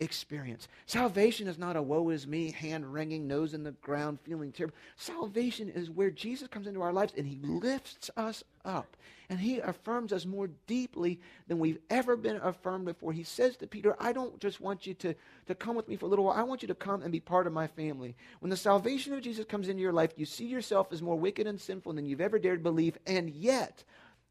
experience. 0.00 0.66
Salvation 0.86 1.46
is 1.46 1.58
not 1.58 1.76
a 1.76 1.82
woe 1.82 2.08
is 2.08 2.26
me, 2.26 2.50
hand 2.50 2.90
wringing, 2.90 3.28
nose 3.28 3.52
in 3.52 3.62
the 3.62 3.72
ground, 3.72 4.18
feeling 4.22 4.50
terrible. 4.50 4.74
Salvation 4.96 5.68
is 5.68 5.90
where 5.90 6.10
Jesus 6.10 6.48
comes 6.48 6.66
into 6.66 6.80
our 6.80 6.92
lives 6.92 7.12
and 7.16 7.26
he 7.26 7.38
lifts 7.42 8.10
us 8.16 8.42
up. 8.64 8.96
And 9.28 9.38
he 9.38 9.58
affirms 9.58 10.12
us 10.12 10.26
more 10.26 10.48
deeply 10.66 11.20
than 11.46 11.60
we've 11.60 11.78
ever 11.90 12.16
been 12.16 12.40
affirmed 12.42 12.86
before. 12.86 13.12
He 13.12 13.22
says 13.22 13.56
to 13.58 13.66
Peter, 13.66 13.94
I 14.00 14.12
don't 14.12 14.40
just 14.40 14.60
want 14.60 14.86
you 14.86 14.94
to, 14.94 15.14
to 15.46 15.54
come 15.54 15.76
with 15.76 15.86
me 15.86 15.96
for 15.96 16.06
a 16.06 16.08
little 16.08 16.24
while. 16.24 16.36
I 16.36 16.42
want 16.42 16.62
you 16.62 16.68
to 16.68 16.74
come 16.74 17.02
and 17.02 17.12
be 17.12 17.20
part 17.20 17.46
of 17.46 17.52
my 17.52 17.68
family. 17.68 18.16
When 18.40 18.50
the 18.50 18.56
salvation 18.56 19.12
of 19.12 19.22
Jesus 19.22 19.44
comes 19.44 19.68
into 19.68 19.82
your 19.82 19.92
life, 19.92 20.14
you 20.16 20.24
see 20.24 20.46
yourself 20.46 20.92
as 20.92 21.02
more 21.02 21.16
wicked 21.16 21.46
and 21.46 21.60
sinful 21.60 21.92
than 21.92 22.06
you've 22.06 22.20
ever 22.20 22.38
dared 22.38 22.62
believe. 22.62 22.98
And 23.06 23.30
yet, 23.30 23.84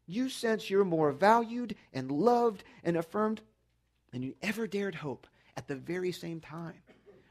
you 0.06 0.28
sense 0.28 0.68
you're 0.68 0.84
more 0.84 1.12
valued 1.12 1.76
and 1.94 2.10
loved 2.10 2.64
and 2.82 2.96
affirmed 2.96 3.40
than 4.12 4.22
you 4.22 4.34
ever 4.42 4.66
dared 4.66 4.96
hope 4.96 5.28
at 5.56 5.68
the 5.68 5.76
very 5.76 6.12
same 6.12 6.40
time. 6.40 6.74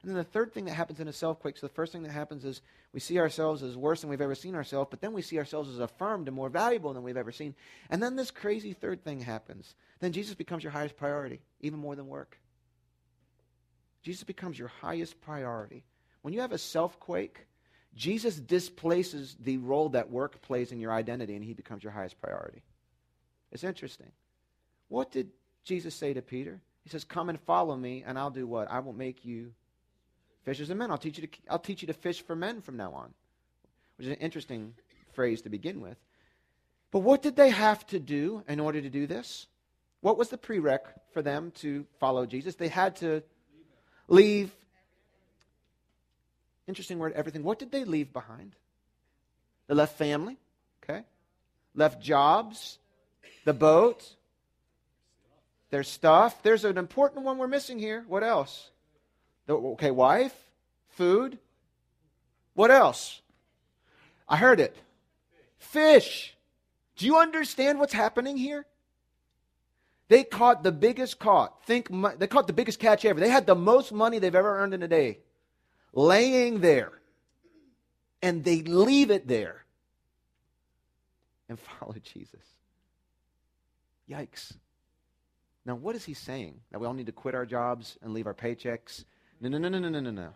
And 0.02 0.12
then 0.12 0.18
the 0.18 0.24
third 0.24 0.54
thing 0.54 0.66
that 0.66 0.74
happens 0.74 1.00
in 1.00 1.10
a 1.10 1.14
self 1.14 1.40
quake, 1.40 1.58
so 1.58 1.68
the 1.68 1.74
first 1.74 1.92
thing 1.92 2.04
that 2.04 2.12
happens 2.12 2.46
is 2.46 2.62
we 2.94 3.02
see 3.02 3.20
ourselves 3.20 3.64
as 3.64 3.76
worse 3.76 4.02
than 4.02 4.10
we've 4.10 4.22
ever 4.22 4.36
seen 4.36 4.56
ourselves, 4.56 4.88
but 4.90 5.02
then 5.02 5.12
we 5.12 5.22
see 5.22 5.38
ourselves 5.38 5.70
as 5.70 5.80
affirmed 5.80 6.28
and 6.28 6.36
more 6.36 6.50
valuable 6.50 6.94
than 6.94 7.04
we've 7.04 7.18
ever 7.18 7.34
seen. 7.34 7.54
And 7.90 8.02
then 8.02 8.16
this 8.16 8.32
crazy 8.32 8.72
third 8.72 9.04
thing 9.04 9.20
happens. 9.20 9.76
Then 10.00 10.14
Jesus 10.14 10.36
becomes 10.36 10.64
your 10.64 10.72
highest 10.72 10.96
priority, 10.96 11.42
even 11.60 11.80
more 11.80 11.96
than 11.96 12.08
work. 12.08 12.38
Jesus 14.02 14.24
becomes 14.24 14.58
your 14.58 14.70
highest 14.70 15.20
priority. 15.20 15.84
When 16.22 16.34
you 16.34 16.40
have 16.40 16.54
a 16.54 16.58
self 16.58 16.98
quake, 17.00 17.46
Jesus 17.96 18.36
displaces 18.36 19.36
the 19.40 19.58
role 19.58 19.90
that 19.90 20.10
work 20.10 20.42
plays 20.42 20.72
in 20.72 20.80
your 20.80 20.94
identity 20.94 21.36
and 21.36 21.44
he 21.44 21.54
becomes 21.54 21.84
your 21.84 21.92
highest 21.92 22.22
priority. 22.22 22.62
It's 23.52 23.64
interesting. 23.64 24.12
What 24.88 25.12
did 25.12 25.32
Jesus 25.64 25.96
say 25.96 26.14
to 26.14 26.22
Peter? 26.22 26.62
He 26.84 26.90
says, 26.90 27.04
Come 27.04 27.30
and 27.30 27.40
follow 27.42 27.76
me, 27.76 28.04
and 28.06 28.18
I'll 28.18 28.32
do 28.32 28.48
what? 28.48 28.70
I 28.70 28.80
will 28.80 28.94
make 28.94 29.26
you 29.26 29.54
fishers 30.46 30.70
of 30.70 30.78
men. 30.78 30.92
I'll 30.92 30.98
teach 30.98 31.18
you 31.18 31.28
to, 31.28 31.38
I'll 31.50 31.60
teach 31.60 31.82
you 31.82 31.88
to 31.88 31.94
fish 31.94 32.22
for 32.22 32.36
men 32.36 32.62
from 32.62 32.78
now 32.78 32.94
on, 32.94 33.14
which 33.98 34.08
is 34.08 34.14
an 34.14 34.20
interesting 34.20 34.74
phrase 35.14 35.42
to 35.44 35.50
begin 35.50 35.82
with. 35.82 35.98
But 36.92 37.00
what 37.00 37.22
did 37.22 37.36
they 37.36 37.50
have 37.50 37.86
to 37.88 38.00
do 38.00 38.44
in 38.48 38.60
order 38.60 38.82
to 38.82 38.90
do 38.90 39.06
this? 39.06 39.48
What 40.02 40.18
was 40.18 40.30
the 40.30 40.38
prereq 40.38 40.80
for 41.14 41.22
them 41.22 41.52
to 41.58 41.86
follow 42.00 42.26
Jesus? 42.26 42.56
They 42.56 42.68
had 42.68 42.96
to 42.98 43.22
leave. 44.08 44.52
Interesting 46.68 47.00
word, 47.00 47.14
everything. 47.14 47.44
What 47.44 47.60
did 47.60 47.72
they 47.72 47.84
leave 47.84 48.14
behind? 48.14 48.56
They 49.68 49.76
left 49.76 49.98
family, 49.98 50.38
okay? 50.84 51.04
Left 51.76 52.02
jobs, 52.02 52.80
the 53.46 53.54
boat, 53.54 54.16
their 55.70 55.84
stuff. 55.84 56.42
There's 56.44 56.66
an 56.66 56.78
important 56.78 57.26
one 57.26 57.38
we're 57.38 57.48
missing 57.48 57.80
here. 57.80 58.04
What 58.08 58.24
else? 58.24 58.70
Okay, 59.48 59.92
wife, 59.92 60.36
food. 60.90 61.38
What 62.54 62.72
else? 62.72 63.22
I 64.28 64.38
heard 64.38 64.60
it. 64.60 64.76
Fish. 65.58 66.36
Do 66.98 67.06
you 67.06 67.18
understand 67.18 67.80
what's 67.80 67.94
happening 67.94 68.38
here? 68.38 68.66
They 70.10 70.24
caught 70.24 70.64
the 70.64 70.72
biggest 70.72 71.20
caught. 71.20 71.64
Think 71.66 71.90
they 72.18 72.28
caught 72.28 72.48
the 72.48 72.54
biggest 72.54 72.80
catch 72.80 73.06
ever. 73.06 73.20
They 73.20 73.30
had 73.30 73.46
the 73.46 73.56
most 73.56 73.92
money 73.94 74.20
they've 74.20 74.34
ever 74.34 74.60
earned 74.60 74.74
in 74.74 74.82
a 74.82 74.88
day, 74.88 75.20
laying 75.94 76.62
there, 76.62 76.92
and 78.22 78.44
they 78.44 78.62
leave 78.64 79.12
it 79.12 79.28
there 79.28 79.64
and 81.48 81.60
follow 81.80 81.96
Jesus. 82.04 82.42
Yikes! 84.10 84.54
Now, 85.70 85.76
what 85.76 85.96
is 85.96 86.04
he 86.04 86.16
saying? 86.16 86.62
That 86.72 86.80
we 86.80 86.88
all 86.88 86.96
need 86.96 87.06
to 87.06 87.12
quit 87.12 87.36
our 87.36 87.46
jobs 87.46 87.96
and 88.02 88.12
leave 88.12 88.26
our 88.26 88.34
paychecks 88.34 89.06
no, 89.40 89.50
no, 89.50 89.60
no, 89.60 89.70
no, 89.70 89.78
no, 89.78 89.88
no, 89.88 90.00
no, 90.00 90.10
no. 90.10 90.30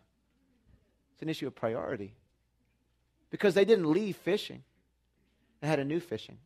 It's 1.13 1.23
an 1.23 1.29
issue 1.29 1.47
of 1.47 1.55
priority. 1.55 2.13
Because 3.31 3.55
they 3.55 3.65
didn't 3.65 3.91
leave 3.91 4.15
fishing, 4.15 4.63
they 5.59 5.67
had 5.67 5.79
a 5.79 5.83
new 5.83 5.99
fishing. 5.99 6.37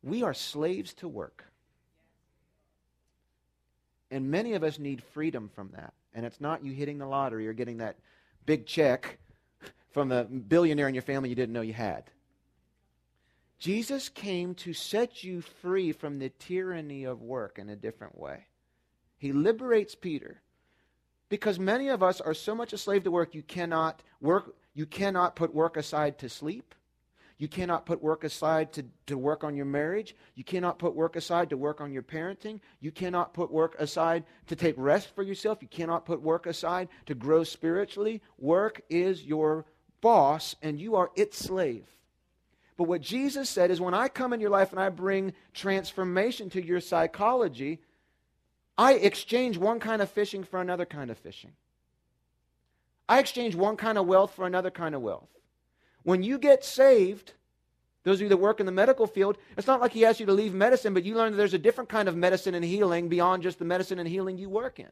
We 0.00 0.22
are 0.22 0.32
slaves 0.32 0.94
to 0.94 1.08
work. 1.08 1.44
And 4.12 4.30
many 4.30 4.54
of 4.54 4.62
us 4.62 4.78
need 4.78 5.02
freedom 5.02 5.50
from 5.52 5.70
that. 5.74 5.92
And 6.14 6.24
it's 6.24 6.40
not 6.40 6.64
you 6.64 6.72
hitting 6.72 6.98
the 6.98 7.06
lottery 7.06 7.48
or 7.48 7.52
getting 7.52 7.78
that 7.78 7.96
big 8.46 8.64
check 8.64 9.18
from 9.90 10.08
the 10.08 10.22
billionaire 10.22 10.86
in 10.86 10.94
your 10.94 11.02
family 11.02 11.30
you 11.30 11.34
didn't 11.34 11.52
know 11.52 11.62
you 11.62 11.72
had. 11.72 12.04
Jesus 13.62 14.08
came 14.08 14.56
to 14.56 14.72
set 14.72 15.22
you 15.22 15.40
free 15.40 15.92
from 15.92 16.18
the 16.18 16.30
tyranny 16.30 17.04
of 17.04 17.22
work 17.22 17.60
in 17.60 17.68
a 17.68 17.76
different 17.76 18.18
way. 18.18 18.46
He 19.18 19.32
liberates 19.32 19.94
Peter 19.94 20.42
because 21.28 21.60
many 21.60 21.86
of 21.86 22.02
us 22.02 22.20
are 22.20 22.34
so 22.34 22.56
much 22.56 22.72
a 22.72 22.76
slave 22.76 23.04
to 23.04 23.12
work 23.12 23.36
you 23.36 23.42
cannot 23.44 24.02
work 24.20 24.56
you 24.74 24.84
cannot 24.84 25.36
put 25.36 25.54
work 25.54 25.76
aside 25.76 26.18
to 26.18 26.28
sleep. 26.28 26.74
You 27.38 27.46
cannot 27.46 27.86
put 27.86 28.02
work 28.02 28.24
aside 28.24 28.72
to, 28.72 28.84
to 29.06 29.16
work 29.16 29.44
on 29.44 29.54
your 29.54 29.66
marriage. 29.66 30.16
You 30.34 30.42
cannot 30.42 30.80
put 30.80 30.96
work 30.96 31.14
aside 31.14 31.48
to 31.50 31.56
work 31.56 31.80
on 31.80 31.92
your 31.92 32.02
parenting. 32.02 32.58
You 32.80 32.90
cannot 32.90 33.32
put 33.32 33.52
work 33.52 33.76
aside 33.78 34.24
to 34.48 34.56
take 34.56 34.74
rest 34.76 35.14
for 35.14 35.22
yourself. 35.22 35.58
You 35.62 35.68
cannot 35.68 36.04
put 36.04 36.20
work 36.20 36.46
aside 36.46 36.88
to 37.06 37.14
grow 37.14 37.44
spiritually. 37.44 38.22
Work 38.38 38.82
is 38.90 39.22
your 39.22 39.66
boss, 40.00 40.56
and 40.62 40.80
you 40.80 40.96
are 40.96 41.12
its 41.14 41.38
slave. 41.38 41.86
But 42.76 42.84
what 42.84 43.00
Jesus 43.00 43.50
said 43.50 43.70
is 43.70 43.80
when 43.80 43.94
I 43.94 44.08
come 44.08 44.32
in 44.32 44.40
your 44.40 44.50
life 44.50 44.70
and 44.72 44.80
I 44.80 44.88
bring 44.88 45.34
transformation 45.52 46.50
to 46.50 46.64
your 46.64 46.80
psychology, 46.80 47.80
I 48.78 48.94
exchange 48.94 49.58
one 49.58 49.78
kind 49.78 50.00
of 50.00 50.10
fishing 50.10 50.44
for 50.44 50.60
another 50.60 50.86
kind 50.86 51.10
of 51.10 51.18
fishing. 51.18 51.52
I 53.08 53.18
exchange 53.18 53.54
one 53.54 53.76
kind 53.76 53.98
of 53.98 54.06
wealth 54.06 54.34
for 54.34 54.46
another 54.46 54.70
kind 54.70 54.94
of 54.94 55.02
wealth. 55.02 55.28
When 56.02 56.22
you 56.22 56.38
get 56.38 56.64
saved, 56.64 57.34
those 58.04 58.16
of 58.16 58.22
you 58.22 58.28
that 58.30 58.38
work 58.38 58.58
in 58.58 58.66
the 58.66 58.72
medical 58.72 59.06
field, 59.06 59.38
it's 59.56 59.66
not 59.66 59.80
like 59.80 59.92
he 59.92 60.04
asks 60.04 60.18
you 60.18 60.26
to 60.26 60.32
leave 60.32 60.54
medicine, 60.54 60.94
but 60.94 61.04
you 61.04 61.14
learn 61.14 61.32
that 61.32 61.36
there's 61.36 61.54
a 61.54 61.58
different 61.58 61.90
kind 61.90 62.08
of 62.08 62.16
medicine 62.16 62.54
and 62.54 62.64
healing 62.64 63.08
beyond 63.08 63.42
just 63.42 63.58
the 63.58 63.64
medicine 63.64 63.98
and 63.98 64.08
healing 64.08 64.38
you 64.38 64.48
work 64.48 64.80
in. 64.80 64.90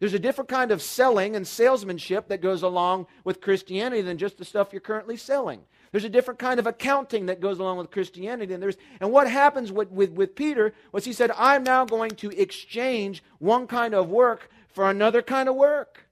There's 0.00 0.14
a 0.14 0.18
different 0.18 0.48
kind 0.48 0.70
of 0.70 0.82
selling 0.82 1.34
and 1.34 1.46
salesmanship 1.46 2.28
that 2.28 2.40
goes 2.40 2.62
along 2.62 3.06
with 3.24 3.40
Christianity 3.40 4.02
than 4.02 4.18
just 4.18 4.38
the 4.38 4.44
stuff 4.44 4.68
you're 4.72 4.80
currently 4.80 5.16
selling. 5.16 5.62
There's 5.90 6.04
a 6.04 6.10
different 6.10 6.38
kind 6.38 6.60
of 6.60 6.66
accounting 6.66 7.26
that 7.26 7.40
goes 7.40 7.58
along 7.58 7.78
with 7.78 7.90
Christianity. 7.90 8.52
And, 8.52 8.62
there's, 8.62 8.76
and 9.00 9.10
what 9.10 9.30
happens 9.30 9.72
with, 9.72 9.90
with, 9.90 10.10
with 10.10 10.34
Peter 10.34 10.74
was 10.92 11.04
he 11.04 11.12
said, 11.12 11.30
I'm 11.36 11.62
now 11.62 11.84
going 11.84 12.10
to 12.16 12.30
exchange 12.30 13.22
one 13.38 13.66
kind 13.66 13.94
of 13.94 14.10
work 14.10 14.50
for 14.68 14.90
another 14.90 15.22
kind 15.22 15.48
of 15.48 15.54
work. 15.54 16.08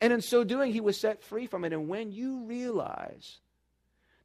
And 0.00 0.12
in 0.12 0.20
so 0.20 0.44
doing, 0.44 0.72
he 0.72 0.80
was 0.80 1.00
set 1.00 1.22
free 1.22 1.46
from 1.46 1.64
it. 1.64 1.72
And 1.72 1.88
when 1.88 2.12
you 2.12 2.44
realize 2.44 3.38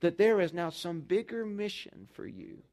that 0.01 0.17
there 0.17 0.41
is 0.41 0.53
now 0.53 0.69
some 0.69 0.99
bigger 0.99 1.45
mission 1.45 2.07
for 2.13 2.27
you, 2.27 2.63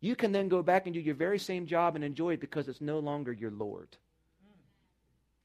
you 0.00 0.16
can 0.16 0.32
then 0.32 0.48
go 0.48 0.62
back 0.62 0.86
and 0.86 0.94
do 0.94 1.00
your 1.00 1.14
very 1.14 1.38
same 1.38 1.66
job 1.66 1.94
and 1.94 2.04
enjoy 2.04 2.34
it 2.34 2.40
because 2.40 2.68
it's 2.68 2.80
no 2.80 3.00
longer 3.00 3.32
your 3.32 3.50
Lord. 3.50 3.88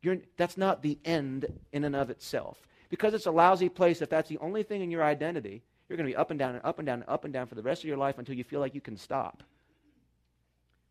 You're, 0.01 0.17
that's 0.37 0.57
not 0.57 0.81
the 0.81 0.97
end 1.03 1.45
in 1.71 1.83
and 1.83 1.95
of 1.95 2.09
itself 2.09 2.57
because 2.91 3.13
it's 3.13 3.25
a 3.25 3.31
lousy 3.31 3.69
place, 3.69 4.01
if 4.01 4.09
that's 4.09 4.27
the 4.27 4.37
only 4.39 4.63
thing 4.63 4.81
in 4.81 4.91
your 4.91 5.03
identity, 5.03 5.63
you're 5.87 5.95
going 5.95 6.05
to 6.05 6.11
be 6.11 6.15
up 6.15 6.29
and 6.29 6.37
down 6.37 6.55
and 6.55 6.65
up 6.65 6.77
and 6.77 6.85
down 6.85 6.99
and 6.99 7.09
up 7.09 7.23
and 7.23 7.33
down 7.33 7.47
for 7.47 7.55
the 7.55 7.63
rest 7.63 7.81
of 7.81 7.87
your 7.87 7.97
life 7.97 8.19
until 8.19 8.35
you 8.35 8.43
feel 8.43 8.59
like 8.59 8.75
you 8.75 8.81
can 8.81 8.97
stop. 8.97 9.43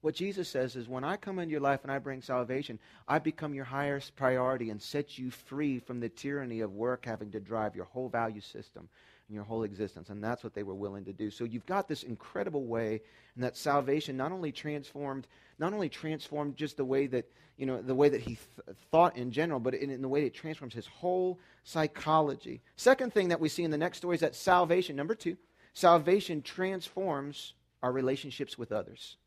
What 0.00 0.14
Jesus 0.14 0.48
says 0.48 0.76
is, 0.76 0.88
when 0.88 1.04
I 1.04 1.18
come 1.18 1.38
into 1.38 1.52
your 1.52 1.60
life 1.60 1.80
and 1.82 1.92
I 1.92 1.98
bring 1.98 2.22
salvation, 2.22 2.78
I 3.06 3.18
become 3.18 3.52
your 3.52 3.66
highest 3.66 4.16
priority 4.16 4.70
and 4.70 4.80
set 4.80 5.18
you 5.18 5.30
free 5.30 5.78
from 5.78 6.00
the 6.00 6.08
tyranny 6.08 6.60
of 6.60 6.72
work 6.72 7.04
having 7.04 7.30
to 7.32 7.40
drive 7.40 7.76
your 7.76 7.84
whole 7.84 8.08
value 8.08 8.40
system 8.40 8.88
your 9.30 9.44
whole 9.44 9.62
existence. 9.62 10.10
And 10.10 10.22
that's 10.22 10.42
what 10.42 10.54
they 10.54 10.62
were 10.62 10.74
willing 10.74 11.04
to 11.04 11.12
do. 11.12 11.30
So 11.30 11.44
you've 11.44 11.66
got 11.66 11.88
this 11.88 12.02
incredible 12.02 12.64
way, 12.64 13.00
and 13.34 13.44
that 13.44 13.56
salvation 13.56 14.16
not 14.16 14.32
only 14.32 14.52
transformed, 14.52 15.26
not 15.58 15.72
only 15.72 15.88
transformed 15.88 16.56
just 16.56 16.76
the 16.76 16.84
way 16.84 17.06
that 17.08 17.30
you 17.60 17.66
know, 17.66 17.82
the 17.82 17.94
way 17.94 18.08
that 18.08 18.22
he 18.22 18.38
th- 18.38 18.76
thought 18.90 19.18
in 19.18 19.30
general, 19.30 19.60
but 19.60 19.74
in, 19.74 19.90
in 19.90 20.00
the 20.00 20.08
way 20.08 20.24
it 20.24 20.32
transforms 20.32 20.72
his 20.72 20.86
whole 20.86 21.38
psychology. 21.62 22.62
Second 22.76 23.12
thing 23.12 23.28
that 23.28 23.38
we 23.38 23.50
see 23.50 23.64
in 23.64 23.70
the 23.70 23.76
next 23.76 23.98
story 23.98 24.14
is 24.14 24.22
that 24.22 24.34
salvation, 24.34 24.96
number 24.96 25.14
two, 25.14 25.36
salvation 25.74 26.40
transforms 26.40 27.52
our 27.82 27.92
relationships 27.92 28.56
with 28.56 28.72
others. 28.72 29.18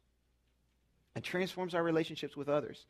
It 1.15 1.23
transforms 1.23 1.75
our 1.75 1.83
relationships 1.83 2.35
with 2.35 2.49
others. 2.49 2.87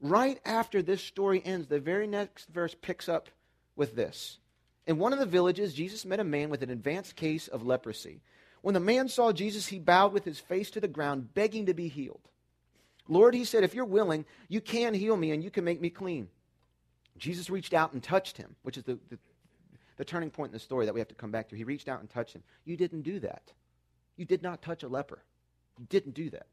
Right 0.00 0.40
after 0.44 0.82
this 0.82 1.00
story 1.00 1.42
ends, 1.44 1.68
the 1.68 1.78
very 1.78 2.08
next 2.08 2.48
verse 2.48 2.74
picks 2.74 3.08
up 3.08 3.28
with 3.76 3.94
this. 3.94 4.38
In 4.86 4.98
one 4.98 5.12
of 5.12 5.18
the 5.18 5.26
villages, 5.26 5.74
Jesus 5.74 6.04
met 6.04 6.20
a 6.20 6.24
man 6.24 6.50
with 6.50 6.62
an 6.62 6.70
advanced 6.70 7.16
case 7.16 7.48
of 7.48 7.66
leprosy. 7.66 8.22
When 8.62 8.74
the 8.74 8.80
man 8.80 9.08
saw 9.08 9.32
Jesus, 9.32 9.68
he 9.68 9.78
bowed 9.78 10.12
with 10.12 10.24
his 10.24 10.38
face 10.38 10.70
to 10.72 10.80
the 10.80 10.88
ground, 10.88 11.34
begging 11.34 11.66
to 11.66 11.74
be 11.74 11.88
healed. 11.88 12.20
Lord, 13.08 13.34
he 13.34 13.44
said, 13.44 13.64
if 13.64 13.74
you're 13.74 13.84
willing, 13.84 14.24
you 14.48 14.60
can 14.60 14.94
heal 14.94 15.16
me 15.16 15.32
and 15.32 15.42
you 15.42 15.50
can 15.50 15.64
make 15.64 15.80
me 15.80 15.90
clean. 15.90 16.28
Jesus 17.18 17.50
reached 17.50 17.74
out 17.74 17.92
and 17.92 18.02
touched 18.02 18.36
him, 18.36 18.54
which 18.62 18.76
is 18.76 18.84
the, 18.84 18.98
the, 19.10 19.18
the, 19.96 20.04
turning 20.04 20.30
point 20.30 20.50
in 20.50 20.52
the 20.54 20.58
story 20.58 20.86
that 20.86 20.94
we 20.94 21.00
have 21.00 21.08
to 21.08 21.14
come 21.14 21.30
back 21.30 21.48
to. 21.48 21.56
He 21.56 21.64
reached 21.64 21.88
out 21.88 22.00
and 22.00 22.08
touched 22.08 22.34
him. 22.34 22.42
You 22.64 22.76
didn't 22.76 23.02
do 23.02 23.20
that. 23.20 23.52
You 24.16 24.24
did 24.24 24.42
not 24.42 24.62
touch 24.62 24.82
a 24.82 24.88
leper. 24.88 25.22
You 25.78 25.86
didn't 25.88 26.14
do 26.14 26.30
that. 26.30 26.46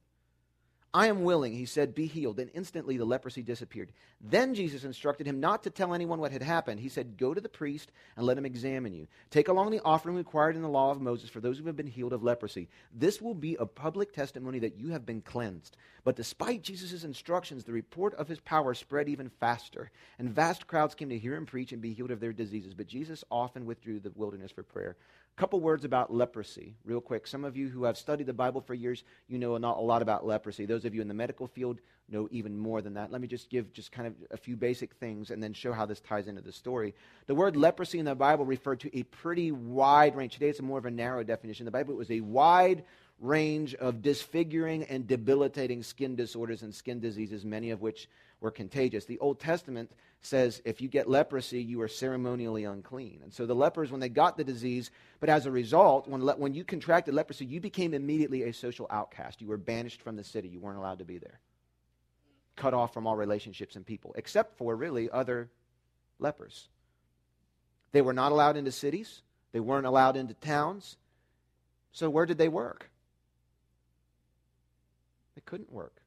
I 0.94 1.08
am 1.08 1.24
willing, 1.24 1.54
he 1.54 1.66
said, 1.66 1.94
be 1.94 2.08
healed. 2.08 2.40
And 2.40 2.50
instantly 2.54 2.98
the 2.98 3.06
leprosy 3.06 3.42
disappeared. 3.44 3.92
Then 4.22 4.56
Jesus 4.56 4.84
instructed 4.84 5.28
him 5.28 5.40
not 5.40 5.64
to 5.64 5.70
tell 5.70 5.94
anyone 5.94 6.20
what 6.20 6.32
had 6.32 6.42
happened. 6.42 6.80
He 6.80 6.90
said, 6.90 7.18
Go 7.18 7.34
to 7.34 7.42
the 7.42 7.50
priest 7.50 7.92
and 8.16 8.26
let 8.26 8.38
him 8.38 8.46
examine 8.46 8.94
you. 8.94 9.08
Take 9.30 9.48
along 9.48 9.72
the 9.72 9.82
offering 9.84 10.16
required 10.16 10.56
in 10.56 10.62
the 10.62 10.70
law 10.70 10.92
of 10.92 11.02
Moses 11.02 11.30
for 11.30 11.40
those 11.40 11.60
who 11.60 11.66
have 11.66 11.76
been 11.76 11.88
healed 11.88 12.14
of 12.14 12.24
leprosy. 12.24 12.70
This 12.94 13.22
will 13.22 13.36
be 13.36 13.56
a 13.56 13.66
public 13.66 14.14
testimony 14.14 14.60
that 14.60 14.80
you 14.80 14.90
have 14.90 15.06
been 15.06 15.22
cleansed. 15.22 15.78
But 16.04 16.16
despite 16.16 16.64
Jesus' 16.64 17.04
instructions, 17.04 17.66
the 17.66 17.74
report 17.74 18.16
of 18.16 18.30
his 18.30 18.40
power 18.40 18.74
spread 18.74 19.10
even 19.10 19.30
faster, 19.30 19.92
and 20.18 20.30
vast 20.30 20.68
crowds 20.68 20.96
came 20.96 21.10
to 21.10 21.20
hear 21.20 21.36
him 21.36 21.46
preach 21.46 21.74
and 21.74 21.82
be 21.82 21.94
healed 21.94 22.12
of 22.12 22.22
their 22.22 22.34
diseases. 22.34 22.74
But 22.74 22.88
Jesus 22.88 23.26
often 23.30 23.66
withdrew 23.66 24.00
to 24.00 24.10
the 24.10 24.18
wilderness 24.18 24.52
for 24.52 24.64
prayer. 24.64 24.96
Couple 25.38 25.60
words 25.60 25.86
about 25.86 26.12
leprosy, 26.12 26.74
real 26.84 27.00
quick. 27.00 27.28
Some 27.28 27.46
of 27.46 27.56
you 27.56 27.70
who 27.70 27.84
have 27.84 27.96
studied 27.96 28.26
the 28.26 28.34
Bible 28.34 28.60
for 28.60 28.74
years, 28.74 29.04
you 29.28 29.38
know 29.38 29.56
not 29.58 29.78
a 29.78 29.82
lot 29.82 30.02
about 30.02 30.26
leprosy. 30.26 30.66
Those 30.66 30.84
of 30.84 30.96
you 30.96 31.02
in 31.02 31.08
the 31.08 31.14
medical 31.14 31.48
field 31.48 31.80
know 32.10 32.28
even 32.32 32.58
more 32.58 32.82
than 32.82 32.96
that. 32.96 33.12
Let 33.12 33.22
me 33.22 33.28
just 33.28 33.50
give 33.50 33.72
just 33.72 33.92
kind 33.92 34.08
of 34.08 34.16
a 34.32 34.38
few 34.38 34.56
basic 34.56 34.94
things 34.96 35.30
and 35.30 35.42
then 35.42 35.54
show 35.54 35.74
how 35.74 35.86
this 35.86 36.00
ties 36.00 36.28
into 36.28 36.42
the 36.42 36.52
story. 36.52 36.96
The 37.28 37.36
word 37.36 37.56
leprosy 37.56 38.00
in 38.00 38.06
the 38.06 38.16
Bible 38.16 38.46
referred 38.46 38.80
to 38.80 38.98
a 38.98 39.04
pretty 39.04 39.52
wide 39.52 40.16
range. 40.16 40.34
Today 40.34 40.50
it's 40.50 40.62
more 40.62 40.80
of 40.80 40.86
a 40.86 40.92
narrow 40.92 41.24
definition. 41.24 41.64
In 41.64 41.66
the 41.66 41.72
Bible 41.72 41.94
it 41.94 41.98
was 41.98 42.12
a 42.12 42.22
wide 42.22 42.84
range 43.20 43.76
of 43.76 44.02
disfiguring 44.02 44.84
and 44.86 45.06
debilitating 45.06 45.84
skin 45.84 46.16
disorders 46.16 46.64
and 46.64 46.74
skin 46.74 47.00
diseases, 47.00 47.46
many 47.46 47.72
of 47.72 47.82
which 47.82 48.08
were 48.40 48.52
contagious. 48.52 49.06
The 49.06 49.20
Old 49.20 49.40
Testament 49.40 49.92
says 50.22 50.62
if 50.66 50.82
you 50.82 50.88
get 50.88 51.10
leprosy, 51.10 51.62
you 51.62 51.82
are 51.82 51.88
ceremonially 51.88 52.66
unclean. 52.66 53.20
And 53.24 53.34
so 53.34 53.46
the 53.46 53.56
lepers, 53.56 53.92
when 53.92 54.00
they 54.00 54.10
got 54.10 54.38
the 54.38 54.44
disease, 54.44 54.92
but 55.20 55.30
as 55.30 55.46
a 55.46 55.52
result, 55.52 56.08
when, 56.08 56.22
when 56.22 56.54
you 56.54 56.64
contracted 56.64 57.14
leprosy, 57.14 57.46
you 57.46 57.60
became 57.60 57.94
immediately 57.94 58.44
a 58.44 58.54
social 58.54 58.88
outcast. 58.90 59.42
You 59.42 59.48
were 59.48 59.58
banished 59.58 60.02
from 60.02 60.16
the 60.16 60.24
city. 60.24 60.48
You 60.48 60.60
weren't 60.60 60.78
allowed 60.78 61.00
to 61.00 61.06
be 61.06 61.18
there. 61.18 61.40
Cut 62.56 62.74
off 62.74 62.94
from 62.94 63.06
all 63.06 63.16
relationships 63.16 63.76
and 63.76 63.86
people, 63.86 64.14
except 64.18 64.58
for 64.58 64.76
really 64.76 65.10
other 65.10 65.50
lepers. 66.20 66.68
They 67.92 68.02
were 68.02 68.14
not 68.14 68.32
allowed 68.32 68.58
into 68.58 68.72
cities, 68.72 69.22
they 69.52 69.60
weren't 69.60 69.86
allowed 69.86 70.18
into 70.18 70.34
towns. 70.34 70.98
So 71.92 72.10
where 72.10 72.26
did 72.26 72.38
they 72.38 72.50
work? 72.50 72.92
They 75.36 75.42
couldn't 75.46 75.72
work. 75.72 76.02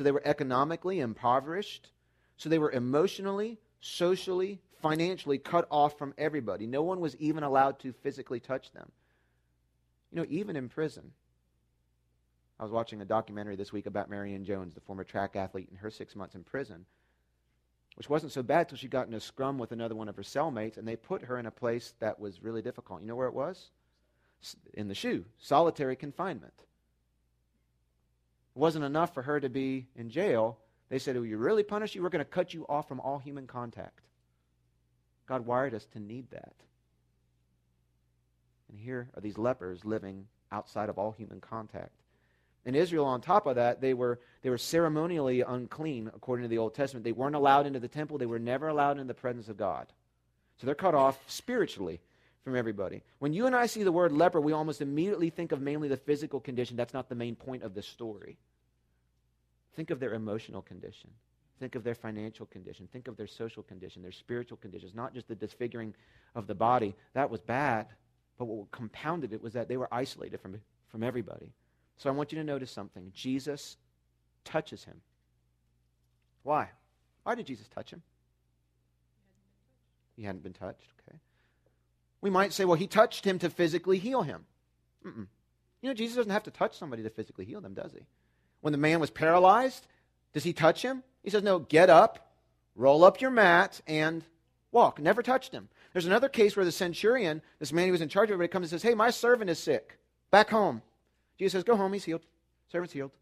So 0.00 0.04
they 0.04 0.12
were 0.12 0.22
economically 0.24 1.00
impoverished. 1.00 1.90
So 2.38 2.48
they 2.48 2.58
were 2.58 2.70
emotionally, 2.70 3.58
socially, 3.82 4.62
financially 4.80 5.36
cut 5.36 5.66
off 5.70 5.98
from 5.98 6.14
everybody. 6.16 6.66
No 6.66 6.80
one 6.80 7.00
was 7.00 7.14
even 7.16 7.42
allowed 7.42 7.78
to 7.80 7.92
physically 7.92 8.40
touch 8.40 8.72
them. 8.72 8.90
You 10.10 10.22
know, 10.22 10.26
even 10.30 10.56
in 10.56 10.70
prison. 10.70 11.12
I 12.58 12.62
was 12.62 12.72
watching 12.72 13.02
a 13.02 13.04
documentary 13.04 13.56
this 13.56 13.74
week 13.74 13.84
about 13.84 14.08
Marion 14.08 14.42
Jones, 14.42 14.72
the 14.72 14.80
former 14.80 15.04
track 15.04 15.36
athlete, 15.36 15.68
and 15.68 15.78
her 15.78 15.90
six 15.90 16.16
months 16.16 16.34
in 16.34 16.44
prison, 16.44 16.86
which 17.96 18.08
wasn't 18.08 18.32
so 18.32 18.42
bad 18.42 18.70
till 18.70 18.78
she 18.78 18.88
got 18.88 19.06
in 19.06 19.12
a 19.12 19.20
scrum 19.20 19.58
with 19.58 19.72
another 19.72 19.94
one 19.94 20.08
of 20.08 20.16
her 20.16 20.22
cellmates, 20.22 20.78
and 20.78 20.88
they 20.88 20.96
put 20.96 21.24
her 21.24 21.38
in 21.38 21.44
a 21.44 21.50
place 21.50 21.92
that 21.98 22.18
was 22.18 22.42
really 22.42 22.62
difficult. 22.62 23.02
You 23.02 23.06
know 23.06 23.16
where 23.16 23.28
it 23.28 23.34
was? 23.34 23.68
In 24.72 24.88
the 24.88 24.94
shoe, 24.94 25.26
solitary 25.36 25.94
confinement. 25.94 26.64
It 28.54 28.58
wasn't 28.58 28.84
enough 28.84 29.14
for 29.14 29.22
her 29.22 29.40
to 29.40 29.48
be 29.48 29.86
in 29.96 30.10
jail. 30.10 30.58
They 30.88 30.98
said, 30.98 31.16
Will 31.16 31.26
you 31.26 31.38
really 31.38 31.62
punish 31.62 31.94
you? 31.94 32.02
We're 32.02 32.08
going 32.08 32.24
to 32.24 32.30
cut 32.30 32.52
you 32.52 32.66
off 32.68 32.88
from 32.88 33.00
all 33.00 33.18
human 33.18 33.46
contact. 33.46 34.00
God 35.26 35.46
wired 35.46 35.74
us 35.74 35.86
to 35.92 36.00
need 36.00 36.30
that. 36.30 36.54
And 38.68 38.78
here 38.78 39.08
are 39.16 39.20
these 39.20 39.38
lepers 39.38 39.84
living 39.84 40.26
outside 40.52 40.88
of 40.88 40.98
all 40.98 41.12
human 41.12 41.40
contact. 41.40 41.92
In 42.64 42.74
Israel, 42.74 43.06
on 43.06 43.20
top 43.20 43.46
of 43.46 43.56
that, 43.56 43.80
they 43.80 43.94
were, 43.94 44.20
they 44.42 44.50
were 44.50 44.58
ceremonially 44.58 45.40
unclean, 45.40 46.10
according 46.14 46.42
to 46.44 46.48
the 46.48 46.58
Old 46.58 46.74
Testament. 46.74 47.04
They 47.04 47.12
weren't 47.12 47.36
allowed 47.36 47.66
into 47.66 47.80
the 47.80 47.88
temple, 47.88 48.18
they 48.18 48.26
were 48.26 48.38
never 48.38 48.68
allowed 48.68 48.98
in 48.98 49.06
the 49.06 49.14
presence 49.14 49.48
of 49.48 49.56
God. 49.56 49.86
So 50.58 50.66
they're 50.66 50.74
cut 50.74 50.94
off 50.94 51.18
spiritually 51.26 52.00
from 52.44 52.56
everybody. 52.56 53.02
When 53.18 53.32
you 53.32 53.46
and 53.46 53.54
I 53.54 53.66
see 53.66 53.82
the 53.82 53.92
word 53.92 54.12
leper, 54.12 54.40
we 54.40 54.52
almost 54.52 54.80
immediately 54.80 55.30
think 55.30 55.52
of 55.52 55.60
mainly 55.60 55.88
the 55.88 55.96
physical 55.96 56.40
condition. 56.40 56.76
That's 56.76 56.94
not 56.94 57.08
the 57.08 57.14
main 57.14 57.36
point 57.36 57.62
of 57.62 57.74
the 57.74 57.82
story. 57.82 58.38
Think 59.76 59.90
of 59.90 60.00
their 60.00 60.14
emotional 60.14 60.62
condition. 60.62 61.10
Think 61.58 61.74
of 61.74 61.84
their 61.84 61.94
financial 61.94 62.46
condition. 62.46 62.88
Think 62.90 63.06
of 63.06 63.16
their 63.16 63.26
social 63.26 63.62
condition, 63.62 64.02
their 64.02 64.12
spiritual 64.12 64.56
conditions, 64.56 64.94
not 64.94 65.12
just 65.12 65.28
the 65.28 65.34
disfiguring 65.34 65.94
of 66.34 66.46
the 66.46 66.54
body. 66.54 66.94
That 67.12 67.30
was 67.30 67.40
bad. 67.40 67.86
But 68.38 68.46
what 68.46 68.70
compounded 68.70 69.34
it 69.34 69.42
was 69.42 69.52
that 69.52 69.68
they 69.68 69.76
were 69.76 69.92
isolated 69.92 70.40
from, 70.40 70.58
from 70.88 71.02
everybody. 71.02 71.52
So 71.98 72.08
I 72.08 72.12
want 72.14 72.32
you 72.32 72.38
to 72.38 72.44
notice 72.44 72.70
something. 72.70 73.12
Jesus 73.14 73.76
touches 74.42 74.84
him. 74.84 75.02
Why? 76.42 76.70
Why 77.24 77.34
did 77.34 77.46
Jesus 77.46 77.68
touch 77.68 77.90
him? 77.90 78.02
He 80.16 80.22
hadn't 80.22 80.42
been 80.42 80.54
touched. 80.54 80.88
Okay. 81.06 81.18
We 82.22 82.30
might 82.30 82.52
say, 82.52 82.64
well, 82.64 82.76
he 82.76 82.86
touched 82.86 83.24
him 83.24 83.38
to 83.38 83.50
physically 83.50 83.98
heal 83.98 84.22
him. 84.22 84.44
Mm-mm. 85.06 85.26
You 85.82 85.88
know, 85.88 85.94
Jesus 85.94 86.16
doesn't 86.16 86.32
have 86.32 86.42
to 86.44 86.50
touch 86.50 86.76
somebody 86.76 87.02
to 87.02 87.10
physically 87.10 87.44
heal 87.44 87.60
them, 87.60 87.74
does 87.74 87.92
he? 87.92 88.00
When 88.60 88.72
the 88.72 88.78
man 88.78 89.00
was 89.00 89.10
paralyzed, 89.10 89.86
does 90.34 90.44
he 90.44 90.52
touch 90.52 90.82
him? 90.82 91.02
He 91.22 91.30
says, 91.30 91.42
no, 91.42 91.58
get 91.58 91.88
up, 91.88 92.32
roll 92.76 93.04
up 93.04 93.20
your 93.20 93.30
mat, 93.30 93.80
and 93.86 94.24
walk. 94.72 95.00
Never 95.00 95.22
touched 95.22 95.52
him. 95.52 95.68
There's 95.92 96.06
another 96.06 96.28
case 96.28 96.56
where 96.56 96.64
the 96.64 96.72
centurion, 96.72 97.42
this 97.58 97.72
man 97.72 97.86
who 97.86 97.92
was 97.92 98.02
in 98.02 98.08
charge 98.08 98.28
of 98.28 98.34
everybody, 98.34 98.52
comes 98.52 98.70
and 98.70 98.80
says, 98.80 98.88
hey, 98.88 98.94
my 98.94 99.10
servant 99.10 99.50
is 99.50 99.58
sick. 99.58 99.98
Back 100.30 100.50
home. 100.50 100.82
Jesus 101.38 101.52
says, 101.52 101.64
go 101.64 101.76
home, 101.76 101.92
he's 101.92 102.04
healed. 102.04 102.22
Servant's 102.70 102.92
healed. 102.92 103.12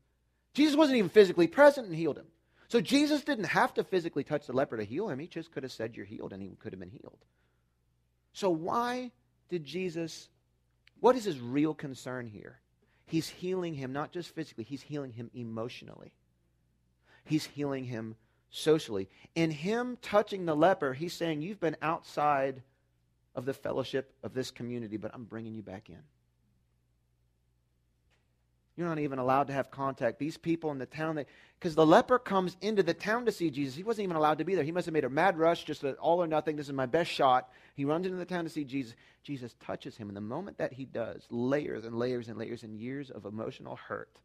Jesus 0.52 0.76
wasn't 0.76 0.98
even 0.98 1.08
physically 1.08 1.46
present 1.46 1.86
and 1.86 1.96
healed 1.96 2.18
him. 2.18 2.26
So 2.66 2.80
Jesus 2.80 3.22
didn't 3.22 3.44
have 3.44 3.72
to 3.74 3.84
physically 3.84 4.24
touch 4.24 4.46
the 4.46 4.52
leper 4.52 4.76
to 4.76 4.84
heal 4.84 5.08
him. 5.08 5.18
He 5.18 5.28
just 5.28 5.52
could 5.52 5.62
have 5.62 5.72
said, 5.72 5.96
you're 5.96 6.04
healed, 6.04 6.32
and 6.32 6.42
he 6.42 6.48
could 6.58 6.72
have 6.72 6.80
been 6.80 6.90
healed. 6.90 7.24
So, 8.38 8.50
why 8.50 9.10
did 9.48 9.64
Jesus, 9.64 10.28
what 11.00 11.16
is 11.16 11.24
his 11.24 11.40
real 11.40 11.74
concern 11.74 12.28
here? 12.28 12.60
He's 13.04 13.28
healing 13.28 13.74
him 13.74 13.92
not 13.92 14.12
just 14.12 14.32
physically, 14.32 14.62
he's 14.62 14.80
healing 14.80 15.10
him 15.10 15.28
emotionally. 15.34 16.12
He's 17.24 17.46
healing 17.46 17.82
him 17.82 18.14
socially. 18.48 19.08
In 19.34 19.50
him 19.50 19.98
touching 20.02 20.46
the 20.46 20.54
leper, 20.54 20.92
he's 20.92 21.14
saying, 21.14 21.42
You've 21.42 21.58
been 21.58 21.74
outside 21.82 22.62
of 23.34 23.44
the 23.44 23.54
fellowship 23.54 24.14
of 24.22 24.34
this 24.34 24.52
community, 24.52 24.98
but 24.98 25.10
I'm 25.12 25.24
bringing 25.24 25.56
you 25.56 25.62
back 25.62 25.90
in. 25.90 25.98
You're 28.78 28.86
not 28.86 29.00
even 29.00 29.18
allowed 29.18 29.48
to 29.48 29.52
have 29.52 29.72
contact. 29.72 30.20
These 30.20 30.36
people 30.36 30.70
in 30.70 30.78
the 30.78 30.86
town, 30.86 31.24
because 31.58 31.74
the 31.74 31.84
leper 31.84 32.16
comes 32.16 32.56
into 32.60 32.84
the 32.84 32.94
town 32.94 33.26
to 33.26 33.32
see 33.32 33.50
Jesus. 33.50 33.74
He 33.74 33.82
wasn't 33.82 34.04
even 34.04 34.14
allowed 34.14 34.38
to 34.38 34.44
be 34.44 34.54
there. 34.54 34.62
He 34.62 34.70
must 34.70 34.86
have 34.86 34.92
made 34.92 35.02
a 35.02 35.10
mad 35.10 35.36
rush, 35.36 35.64
just 35.64 35.82
an 35.82 35.94
all 35.94 36.22
or 36.22 36.28
nothing. 36.28 36.54
This 36.54 36.68
is 36.68 36.72
my 36.72 36.86
best 36.86 37.10
shot. 37.10 37.50
He 37.74 37.84
runs 37.84 38.06
into 38.06 38.18
the 38.18 38.24
town 38.24 38.44
to 38.44 38.50
see 38.50 38.62
Jesus. 38.62 38.94
Jesus 39.24 39.56
touches 39.58 39.96
him. 39.96 40.06
And 40.06 40.16
the 40.16 40.20
moment 40.20 40.58
that 40.58 40.72
he 40.72 40.84
does, 40.84 41.26
layers 41.28 41.86
and 41.86 41.98
layers 41.98 42.28
and 42.28 42.38
layers 42.38 42.62
and 42.62 42.72
years 42.72 43.10
of 43.10 43.24
emotional 43.24 43.74
hurt, 43.74 44.20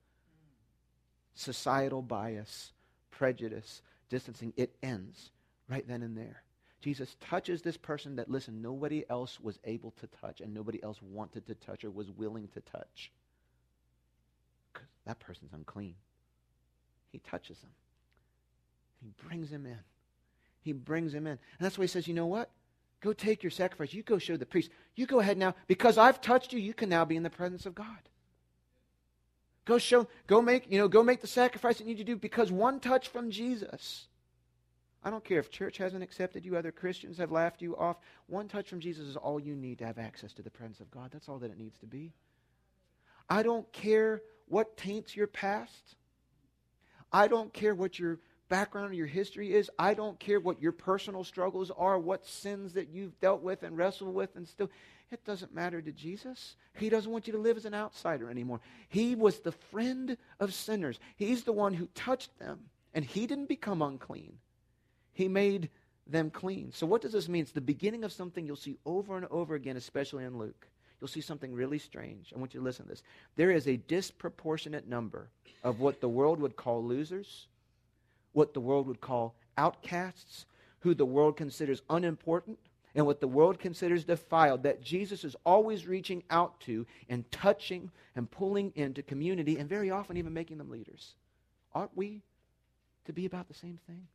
societal 1.34 2.04
bias, 2.04 2.74
prejudice, 3.10 3.82
distancing, 4.08 4.54
it 4.56 4.76
ends 4.84 5.32
right 5.68 5.88
then 5.88 6.04
and 6.04 6.16
there. 6.16 6.44
Jesus 6.80 7.16
touches 7.20 7.64
this 7.64 7.78
person 7.78 8.18
that, 8.18 8.30
listen, 8.30 8.62
nobody 8.62 9.04
else 9.10 9.40
was 9.40 9.58
able 9.64 9.96
to 10.00 10.06
touch 10.22 10.42
and 10.42 10.54
nobody 10.54 10.84
else 10.84 11.02
wanted 11.02 11.48
to 11.48 11.56
touch 11.56 11.84
or 11.84 11.90
was 11.90 12.12
willing 12.12 12.50
to 12.50 12.62
touch 12.62 13.12
that 15.06 15.20
person's 15.20 15.54
unclean. 15.54 15.96
He 17.12 17.20
touches 17.20 17.60
him. 17.62 17.70
He 19.02 19.12
brings 19.28 19.52
him 19.52 19.66
in. 19.66 19.80
He 20.62 20.72
brings 20.72 21.14
him 21.14 21.28
in. 21.28 21.34
And 21.34 21.40
that's 21.60 21.78
why 21.78 21.84
he 21.84 21.90
says, 21.90 22.08
you 22.08 22.14
know 22.14 22.26
what? 22.26 22.50
Go 23.02 23.12
take 23.12 23.44
your 23.44 23.52
sacrifice. 23.52 23.94
You 23.94 24.02
go 24.02 24.18
show 24.18 24.38
the 24.38 24.46
priest. 24.46 24.72
You 24.96 25.06
go 25.06 25.20
ahead 25.20 25.38
now. 25.38 25.56
Because 25.68 25.98
I've 25.98 26.22
touched 26.22 26.54
you, 26.54 26.60
you 26.60 26.74
can 26.74 26.90
now 26.90 27.04
be 27.04 27.18
in 27.18 27.24
the 27.24 27.30
presence 27.30 27.66
of 27.66 27.76
God. 27.76 27.86
Go 29.66 29.78
show, 29.78 30.08
go 30.28 30.42
make, 30.42 30.70
you 30.70 30.78
know, 30.78 30.88
go 30.88 31.04
make 31.04 31.22
the 31.22 31.28
sacrifice 31.28 31.78
that 31.78 31.84
you 31.84 31.90
need 31.90 32.00
to 32.00 32.04
do 32.04 32.16
because 32.16 32.52
one 32.52 32.80
touch 32.80 33.10
from 33.10 33.30
Jesus. 33.32 34.08
I 35.04 35.10
don't 35.10 35.24
care 35.24 35.40
if 35.40 35.52
church 35.52 35.78
hasn't 35.78 36.04
accepted 36.04 36.46
you, 36.46 36.56
other 36.56 36.72
Christians 36.72 37.18
have 37.18 37.32
laughed 37.32 37.62
you 37.62 37.76
off. 37.76 37.98
One 38.28 38.48
touch 38.48 38.70
from 38.70 38.80
Jesus 38.80 39.06
is 39.08 39.18
all 39.18 39.40
you 39.40 39.56
need 39.56 39.80
to 39.80 39.86
have 39.86 39.98
access 39.98 40.34
to 40.34 40.42
the 40.42 40.50
presence 40.50 40.80
of 40.80 40.90
God. 40.92 41.10
That's 41.12 41.28
all 41.28 41.40
that 41.40 41.52
it 41.52 41.58
needs 41.58 41.78
to 41.80 41.86
be. 41.86 42.14
I 43.30 43.44
don't 43.44 43.70
care 43.74 44.22
what 44.54 44.78
taints 44.78 45.16
your 45.16 45.26
past. 45.26 45.96
I 47.12 47.28
don't 47.28 47.52
care 47.52 47.74
what 47.74 47.98
your 47.98 48.20
background 48.50 48.92
or 48.92 48.94
your 48.94 49.08
history 49.08 49.52
is. 49.52 49.72
I 49.80 49.96
don't 49.96 50.20
care 50.20 50.40
what 50.40 50.62
your 50.62 50.72
personal 50.72 51.24
struggles 51.24 51.72
are, 51.76 51.98
what 51.98 52.28
sins 52.28 52.74
that 52.74 52.90
you've 52.90 53.20
dealt 53.20 53.42
with 53.42 53.64
and 53.64 53.76
wrestled 53.76 54.14
with 54.14 54.36
and 54.36 54.48
still. 54.48 54.70
It 55.12 55.26
doesn't 55.26 55.56
matter 55.56 55.82
to 55.82 55.92
Jesus. 55.92 56.56
He 56.78 56.90
doesn't 56.90 57.12
want 57.12 57.26
you 57.26 57.34
to 57.34 57.40
live 57.40 57.58
as 57.58 57.66
an 57.66 57.74
outsider 57.74 58.30
anymore. 58.30 58.62
He 58.90 59.16
was 59.16 59.40
the 59.40 59.52
friend 59.52 60.18
of 60.40 60.54
sinners. 60.54 61.00
He's 61.16 61.44
the 61.44 61.52
one 61.52 61.74
who 61.74 61.88
touched 61.96 62.38
them, 62.38 62.60
and 62.94 63.04
he 63.04 63.26
didn't 63.26 63.50
become 63.50 63.82
unclean. 63.82 64.38
He 65.14 65.28
made 65.28 65.72
them 66.06 66.30
clean. 66.30 66.72
So, 66.74 66.86
what 66.86 67.02
does 67.02 67.14
this 67.14 67.30
mean? 67.30 67.42
It's 67.42 67.52
the 67.52 67.62
beginning 67.62 68.04
of 68.04 68.12
something 68.12 68.46
you'll 68.46 68.56
see 68.56 68.78
over 68.86 69.18
and 69.18 69.26
over 69.32 69.56
again, 69.56 69.78
especially 69.78 70.26
in 70.26 70.38
Luke 70.38 70.68
you'll 71.04 71.10
see 71.10 71.20
something 71.20 71.54
really 71.54 71.80
strange. 71.80 72.32
I 72.34 72.40
want 72.40 72.54
you 72.54 72.62
to 72.62 72.64
listen 72.64 72.86
to 72.86 72.90
this. 72.90 73.04
There 73.36 73.52
is 73.52 73.68
a 73.68 73.76
disproportionate 73.76 74.88
number 74.88 75.28
of 75.62 75.82
what 75.82 76.00
the 76.00 76.08
world 76.08 76.40
would 76.40 76.56
call 76.56 76.82
losers, 76.82 77.48
what 78.32 78.54
the 78.54 78.62
world 78.62 78.88
would 78.88 79.02
call 79.02 79.36
outcasts, 79.58 80.46
who 80.80 80.94
the 80.94 81.06
world 81.06 81.36
considers 81.36 81.82
unimportant, 81.90 82.58
and 82.96 83.06
what 83.06 83.20
the 83.20 83.28
world 83.28 83.60
considers 83.60 84.06
defiled, 84.06 84.64
that 84.64 84.82
Jesus 84.82 85.26
is 85.26 85.36
always 85.46 85.86
reaching 85.88 86.24
out 86.30 86.58
to 86.62 86.86
and 87.10 87.30
touching 87.32 87.92
and 88.16 88.32
pulling 88.32 88.72
into 88.76 89.04
community 89.04 89.58
and 89.58 89.68
very 89.68 89.92
often 89.92 90.16
even 90.16 90.34
making 90.34 90.58
them 90.58 90.70
leaders. 90.70 91.16
Aren't 91.76 91.98
we 91.98 92.22
to 93.04 93.12
be 93.12 93.26
about 93.26 93.50
the 93.50 93.54
same 93.54 93.78
thing? 93.88 94.08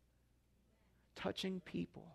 Touching 1.16 1.60
people 1.66 2.06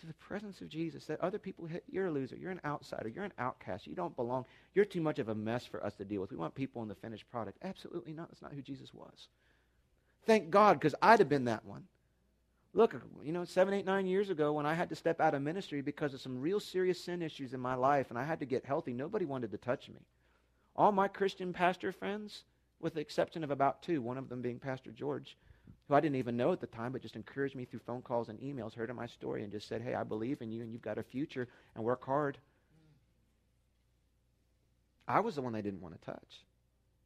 to 0.00 0.06
the 0.06 0.14
presence 0.14 0.60
of 0.60 0.68
Jesus 0.68 1.06
that 1.06 1.20
other 1.20 1.38
people 1.38 1.66
hit, 1.66 1.84
you're 1.90 2.06
a 2.06 2.10
loser, 2.10 2.36
you're 2.36 2.50
an 2.50 2.60
outsider, 2.64 3.08
you're 3.08 3.24
an 3.24 3.32
outcast, 3.38 3.86
you 3.86 3.94
don't 3.94 4.16
belong, 4.16 4.44
you're 4.74 4.84
too 4.84 5.00
much 5.00 5.18
of 5.18 5.28
a 5.28 5.34
mess 5.34 5.64
for 5.64 5.84
us 5.84 5.94
to 5.94 6.04
deal 6.04 6.20
with. 6.20 6.30
We 6.30 6.36
want 6.36 6.54
people 6.54 6.82
in 6.82 6.88
the 6.88 6.94
finished 6.94 7.30
product. 7.30 7.58
Absolutely 7.62 8.12
not. 8.12 8.28
That's 8.28 8.42
not 8.42 8.52
who 8.52 8.62
Jesus 8.62 8.92
was. 8.92 9.28
Thank 10.26 10.50
God, 10.50 10.78
because 10.78 10.94
I'd 11.00 11.18
have 11.18 11.28
been 11.28 11.44
that 11.44 11.64
one. 11.64 11.84
Look, 12.72 13.00
you 13.22 13.32
know, 13.32 13.44
seven, 13.44 13.72
eight, 13.72 13.86
nine 13.86 14.06
years 14.06 14.30
ago 14.30 14.52
when 14.52 14.66
I 14.66 14.74
had 14.74 14.88
to 14.88 14.96
step 14.96 15.20
out 15.20 15.34
of 15.34 15.42
ministry 15.42 15.80
because 15.80 16.12
of 16.12 16.20
some 16.20 16.40
real 16.40 16.58
serious 16.58 17.02
sin 17.02 17.22
issues 17.22 17.54
in 17.54 17.60
my 17.60 17.74
life 17.74 18.10
and 18.10 18.18
I 18.18 18.24
had 18.24 18.40
to 18.40 18.46
get 18.46 18.64
healthy, 18.64 18.92
nobody 18.92 19.24
wanted 19.24 19.52
to 19.52 19.58
touch 19.58 19.88
me. 19.88 20.00
All 20.74 20.90
my 20.90 21.06
Christian 21.06 21.52
pastor 21.52 21.92
friends, 21.92 22.42
with 22.80 22.94
the 22.94 23.00
exception 23.00 23.44
of 23.44 23.52
about 23.52 23.82
two, 23.82 24.02
one 24.02 24.18
of 24.18 24.28
them 24.28 24.42
being 24.42 24.58
Pastor 24.58 24.90
George, 24.90 25.36
who 25.88 25.94
I 25.94 26.00
didn't 26.00 26.16
even 26.16 26.36
know 26.36 26.52
at 26.52 26.60
the 26.60 26.66
time, 26.66 26.92
but 26.92 27.02
just 27.02 27.16
encouraged 27.16 27.54
me 27.54 27.64
through 27.64 27.80
phone 27.80 28.02
calls 28.02 28.28
and 28.28 28.38
emails, 28.40 28.74
heard 28.74 28.90
of 28.90 28.96
my 28.96 29.06
story, 29.06 29.42
and 29.42 29.52
just 29.52 29.68
said, 29.68 29.82
Hey, 29.82 29.94
I 29.94 30.02
believe 30.02 30.40
in 30.40 30.50
you 30.50 30.62
and 30.62 30.72
you've 30.72 30.82
got 30.82 30.98
a 30.98 31.02
future 31.02 31.48
and 31.74 31.84
work 31.84 32.04
hard. 32.04 32.38
I 35.06 35.20
was 35.20 35.34
the 35.34 35.42
one 35.42 35.52
they 35.52 35.62
didn't 35.62 35.82
want 35.82 36.00
to 36.00 36.06
touch. 36.06 36.44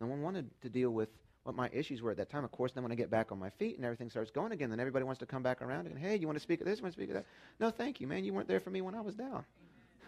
No 0.01 0.07
one 0.07 0.23
wanted 0.23 0.49
to 0.63 0.69
deal 0.69 0.91
with 0.91 1.09
what 1.43 1.57
my 1.57 1.69
issues 1.73 2.03
were 2.03 2.13
at 2.13 2.17
that 2.19 2.31
time. 2.31 2.45
Of 2.45 2.53
course, 2.53 2.73
then 2.73 2.85
when 2.85 2.93
I 2.93 2.95
get 2.95 3.11
back 3.11 3.33
on 3.33 3.39
my 3.39 3.51
feet 3.51 3.77
and 3.77 3.85
everything 3.85 4.11
starts 4.11 4.31
going 4.31 4.53
again, 4.53 4.71
then 4.71 4.79
everybody 4.79 5.05
wants 5.05 5.19
to 5.21 5.27
come 5.27 5.43
back 5.43 5.61
around 5.63 5.87
and, 5.87 5.99
hey, 5.99 6.15
you 6.15 6.27
want 6.29 6.37
to 6.37 6.43
speak 6.43 6.61
of 6.61 6.67
this? 6.67 6.79
You 6.79 6.85
want 6.85 6.95
to 6.95 7.01
speak 7.01 7.09
of 7.11 7.15
that? 7.15 7.27
No, 7.59 7.71
thank 7.71 8.01
you, 8.01 8.07
man. 8.07 8.25
You 8.25 8.33
weren't 8.33 8.47
there 8.47 8.61
for 8.61 8.71
me 8.71 8.81
when 8.81 8.95
I 8.95 9.01
was 9.01 9.15
down. 9.15 9.45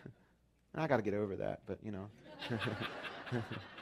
And 0.72 0.84
I 0.84 0.86
got 0.86 0.98
to 0.98 1.02
get 1.02 1.14
over 1.14 1.34
that, 1.34 1.62
but 1.66 1.78
you 1.82 1.90
know. 1.90 2.06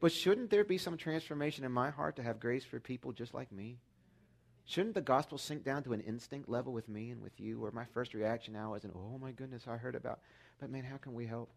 But 0.00 0.12
shouldn't 0.12 0.50
there 0.50 0.64
be 0.64 0.78
some 0.78 0.96
transformation 0.96 1.64
in 1.64 1.72
my 1.72 1.90
heart 1.90 2.16
to 2.16 2.22
have 2.22 2.38
grace 2.38 2.64
for 2.64 2.78
people 2.78 3.12
just 3.12 3.34
like 3.34 3.50
me? 3.50 3.78
Shouldn't 4.64 4.94
the 4.94 5.00
gospel 5.00 5.38
sink 5.38 5.64
down 5.64 5.82
to 5.84 5.94
an 5.94 6.00
instinct 6.02 6.48
level 6.48 6.72
with 6.72 6.88
me 6.88 7.10
and 7.10 7.22
with 7.22 7.40
you, 7.40 7.58
where 7.58 7.70
my 7.70 7.86
first 7.94 8.12
reaction 8.12 8.52
now 8.52 8.74
isn't, 8.74 8.94
oh 8.94 9.18
my 9.18 9.32
goodness, 9.32 9.66
I 9.66 9.76
heard 9.76 9.94
about. 9.94 10.20
But 10.60 10.70
man, 10.70 10.84
how 10.84 10.98
can 10.98 11.14
we 11.14 11.26
help? 11.26 11.50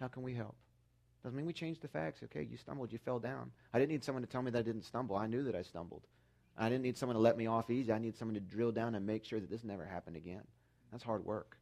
How 0.00 0.08
can 0.08 0.22
we 0.22 0.34
help? 0.34 0.56
Doesn't 1.22 1.36
mean 1.36 1.46
we 1.46 1.52
change 1.52 1.80
the 1.80 1.88
facts. 1.88 2.22
Okay, 2.24 2.42
you 2.42 2.56
stumbled, 2.56 2.92
you 2.92 2.98
fell 2.98 3.18
down. 3.18 3.52
I 3.72 3.78
didn't 3.78 3.92
need 3.92 4.04
someone 4.04 4.22
to 4.22 4.28
tell 4.28 4.42
me 4.42 4.50
that 4.50 4.58
I 4.58 4.62
didn't 4.62 4.84
stumble. 4.84 5.16
I 5.16 5.26
knew 5.26 5.44
that 5.44 5.54
I 5.54 5.62
stumbled. 5.62 6.02
I 6.58 6.68
didn't 6.68 6.82
need 6.82 6.96
someone 6.96 7.14
to 7.14 7.20
let 7.20 7.36
me 7.36 7.46
off 7.46 7.70
easy. 7.70 7.92
I 7.92 7.98
need 7.98 8.16
someone 8.16 8.34
to 8.34 8.40
drill 8.40 8.72
down 8.72 8.94
and 8.94 9.06
make 9.06 9.24
sure 9.24 9.40
that 9.40 9.50
this 9.50 9.64
never 9.64 9.84
happened 9.84 10.16
again. 10.16 10.42
That's 10.90 11.04
hard 11.04 11.24
work. 11.24 11.58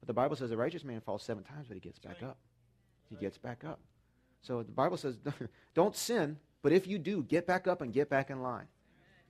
But 0.00 0.06
the 0.06 0.12
Bible 0.12 0.36
says 0.36 0.50
a 0.50 0.56
righteous 0.56 0.84
man 0.84 1.00
falls 1.00 1.22
seven 1.22 1.44
times, 1.44 1.66
but 1.68 1.74
he 1.74 1.80
gets 1.80 1.98
back 1.98 2.22
up. 2.22 2.38
He 3.08 3.16
gets 3.16 3.38
back 3.38 3.64
up. 3.64 3.80
So 4.42 4.62
the 4.62 4.72
Bible 4.72 4.96
says, 4.96 5.16
don't 5.74 5.96
sin, 5.96 6.36
but 6.62 6.72
if 6.72 6.86
you 6.86 6.98
do, 6.98 7.22
get 7.22 7.46
back 7.46 7.66
up 7.66 7.80
and 7.80 7.92
get 7.92 8.10
back 8.10 8.30
in 8.30 8.42
line. 8.42 8.66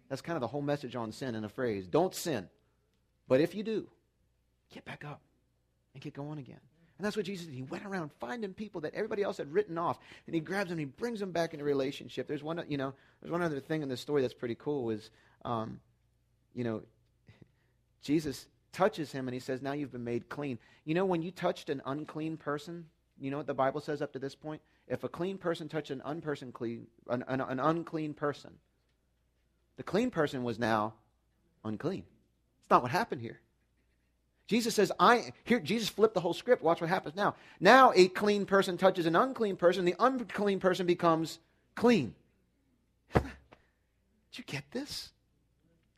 That's 0.08 0.22
kind 0.22 0.36
of 0.36 0.40
the 0.40 0.48
whole 0.48 0.62
message 0.62 0.96
on 0.96 1.12
sin 1.12 1.34
in 1.34 1.44
a 1.44 1.48
phrase. 1.48 1.86
Don't 1.86 2.14
sin, 2.14 2.48
but 3.28 3.40
if 3.40 3.54
you 3.54 3.62
do, 3.62 3.88
get 4.72 4.84
back 4.84 5.04
up 5.04 5.20
and 5.94 6.02
get 6.02 6.14
going 6.14 6.38
again. 6.38 6.60
And 6.98 7.06
that's 7.06 7.16
what 7.16 7.26
Jesus 7.26 7.46
did. 7.46 7.54
He 7.54 7.62
went 7.62 7.84
around 7.84 8.10
finding 8.20 8.52
people 8.52 8.82
that 8.82 8.94
everybody 8.94 9.22
else 9.22 9.38
had 9.38 9.52
written 9.52 9.78
off, 9.78 9.98
and 10.26 10.34
he 10.34 10.40
grabs 10.40 10.68
them 10.70 10.78
and 10.78 10.80
he 10.80 10.84
brings 10.84 11.18
them 11.18 11.32
back 11.32 11.52
into 11.52 11.64
relationship. 11.64 12.28
There's 12.28 12.42
one, 12.42 12.62
you 12.68 12.76
know, 12.76 12.94
there's 13.20 13.32
one 13.32 13.42
other 13.42 13.60
thing 13.60 13.82
in 13.82 13.88
this 13.88 14.00
story 14.00 14.22
that's 14.22 14.34
pretty 14.34 14.54
cool. 14.54 14.90
Is, 14.90 15.10
um, 15.44 15.80
you 16.54 16.64
know, 16.64 16.82
Jesus 18.02 18.46
touches 18.72 19.10
him 19.10 19.26
and 19.26 19.34
he 19.34 19.40
says, 19.40 19.62
"Now 19.62 19.72
you've 19.72 19.92
been 19.92 20.04
made 20.04 20.28
clean." 20.28 20.58
You 20.84 20.94
know, 20.94 21.04
when 21.04 21.22
you 21.22 21.30
touched 21.30 21.70
an 21.70 21.82
unclean 21.86 22.36
person, 22.36 22.86
you 23.18 23.30
know 23.30 23.38
what 23.38 23.46
the 23.46 23.54
Bible 23.54 23.80
says 23.80 24.00
up 24.00 24.12
to 24.12 24.18
this 24.18 24.34
point? 24.34 24.60
If 24.92 25.04
a 25.04 25.08
clean 25.08 25.38
person 25.38 25.70
touched 25.70 25.90
an, 25.90 26.02
unperson 26.04 26.52
clean, 26.52 26.86
an, 27.08 27.24
an, 27.26 27.40
an 27.40 27.58
unclean 27.58 28.12
person, 28.12 28.50
the 29.78 29.82
clean 29.82 30.10
person 30.10 30.44
was 30.44 30.58
now 30.58 30.92
unclean. 31.64 32.04
It's 32.60 32.68
not 32.68 32.82
what 32.82 32.90
happened 32.90 33.22
here. 33.22 33.40
Jesus 34.46 34.74
says, 34.74 34.92
I 35.00 35.32
here 35.44 35.60
Jesus 35.60 35.88
flipped 35.88 36.12
the 36.12 36.20
whole 36.20 36.34
script. 36.34 36.62
Watch 36.62 36.82
what 36.82 36.90
happens 36.90 37.16
now. 37.16 37.36
Now 37.58 37.94
a 37.96 38.08
clean 38.08 38.44
person 38.44 38.76
touches 38.76 39.06
an 39.06 39.16
unclean 39.16 39.56
person, 39.56 39.86
the 39.86 39.94
unclean 39.98 40.60
person 40.60 40.84
becomes 40.84 41.38
clean. 41.74 42.14
Did 43.14 43.22
you 44.34 44.44
get 44.44 44.64
this? 44.72 45.08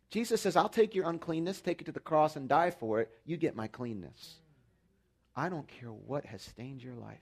Jesus 0.08 0.40
says, 0.40 0.54
I'll 0.54 0.68
take 0.68 0.94
your 0.94 1.08
uncleanness, 1.08 1.60
take 1.60 1.80
it 1.80 1.86
to 1.86 1.92
the 1.92 1.98
cross 1.98 2.36
and 2.36 2.48
die 2.48 2.70
for 2.70 3.00
it. 3.00 3.10
You 3.26 3.38
get 3.38 3.56
my 3.56 3.66
cleanness. 3.66 4.36
I 5.34 5.48
don't 5.48 5.66
care 5.66 5.90
what 5.90 6.24
has 6.26 6.42
stained 6.42 6.80
your 6.80 6.94
life. 6.94 7.18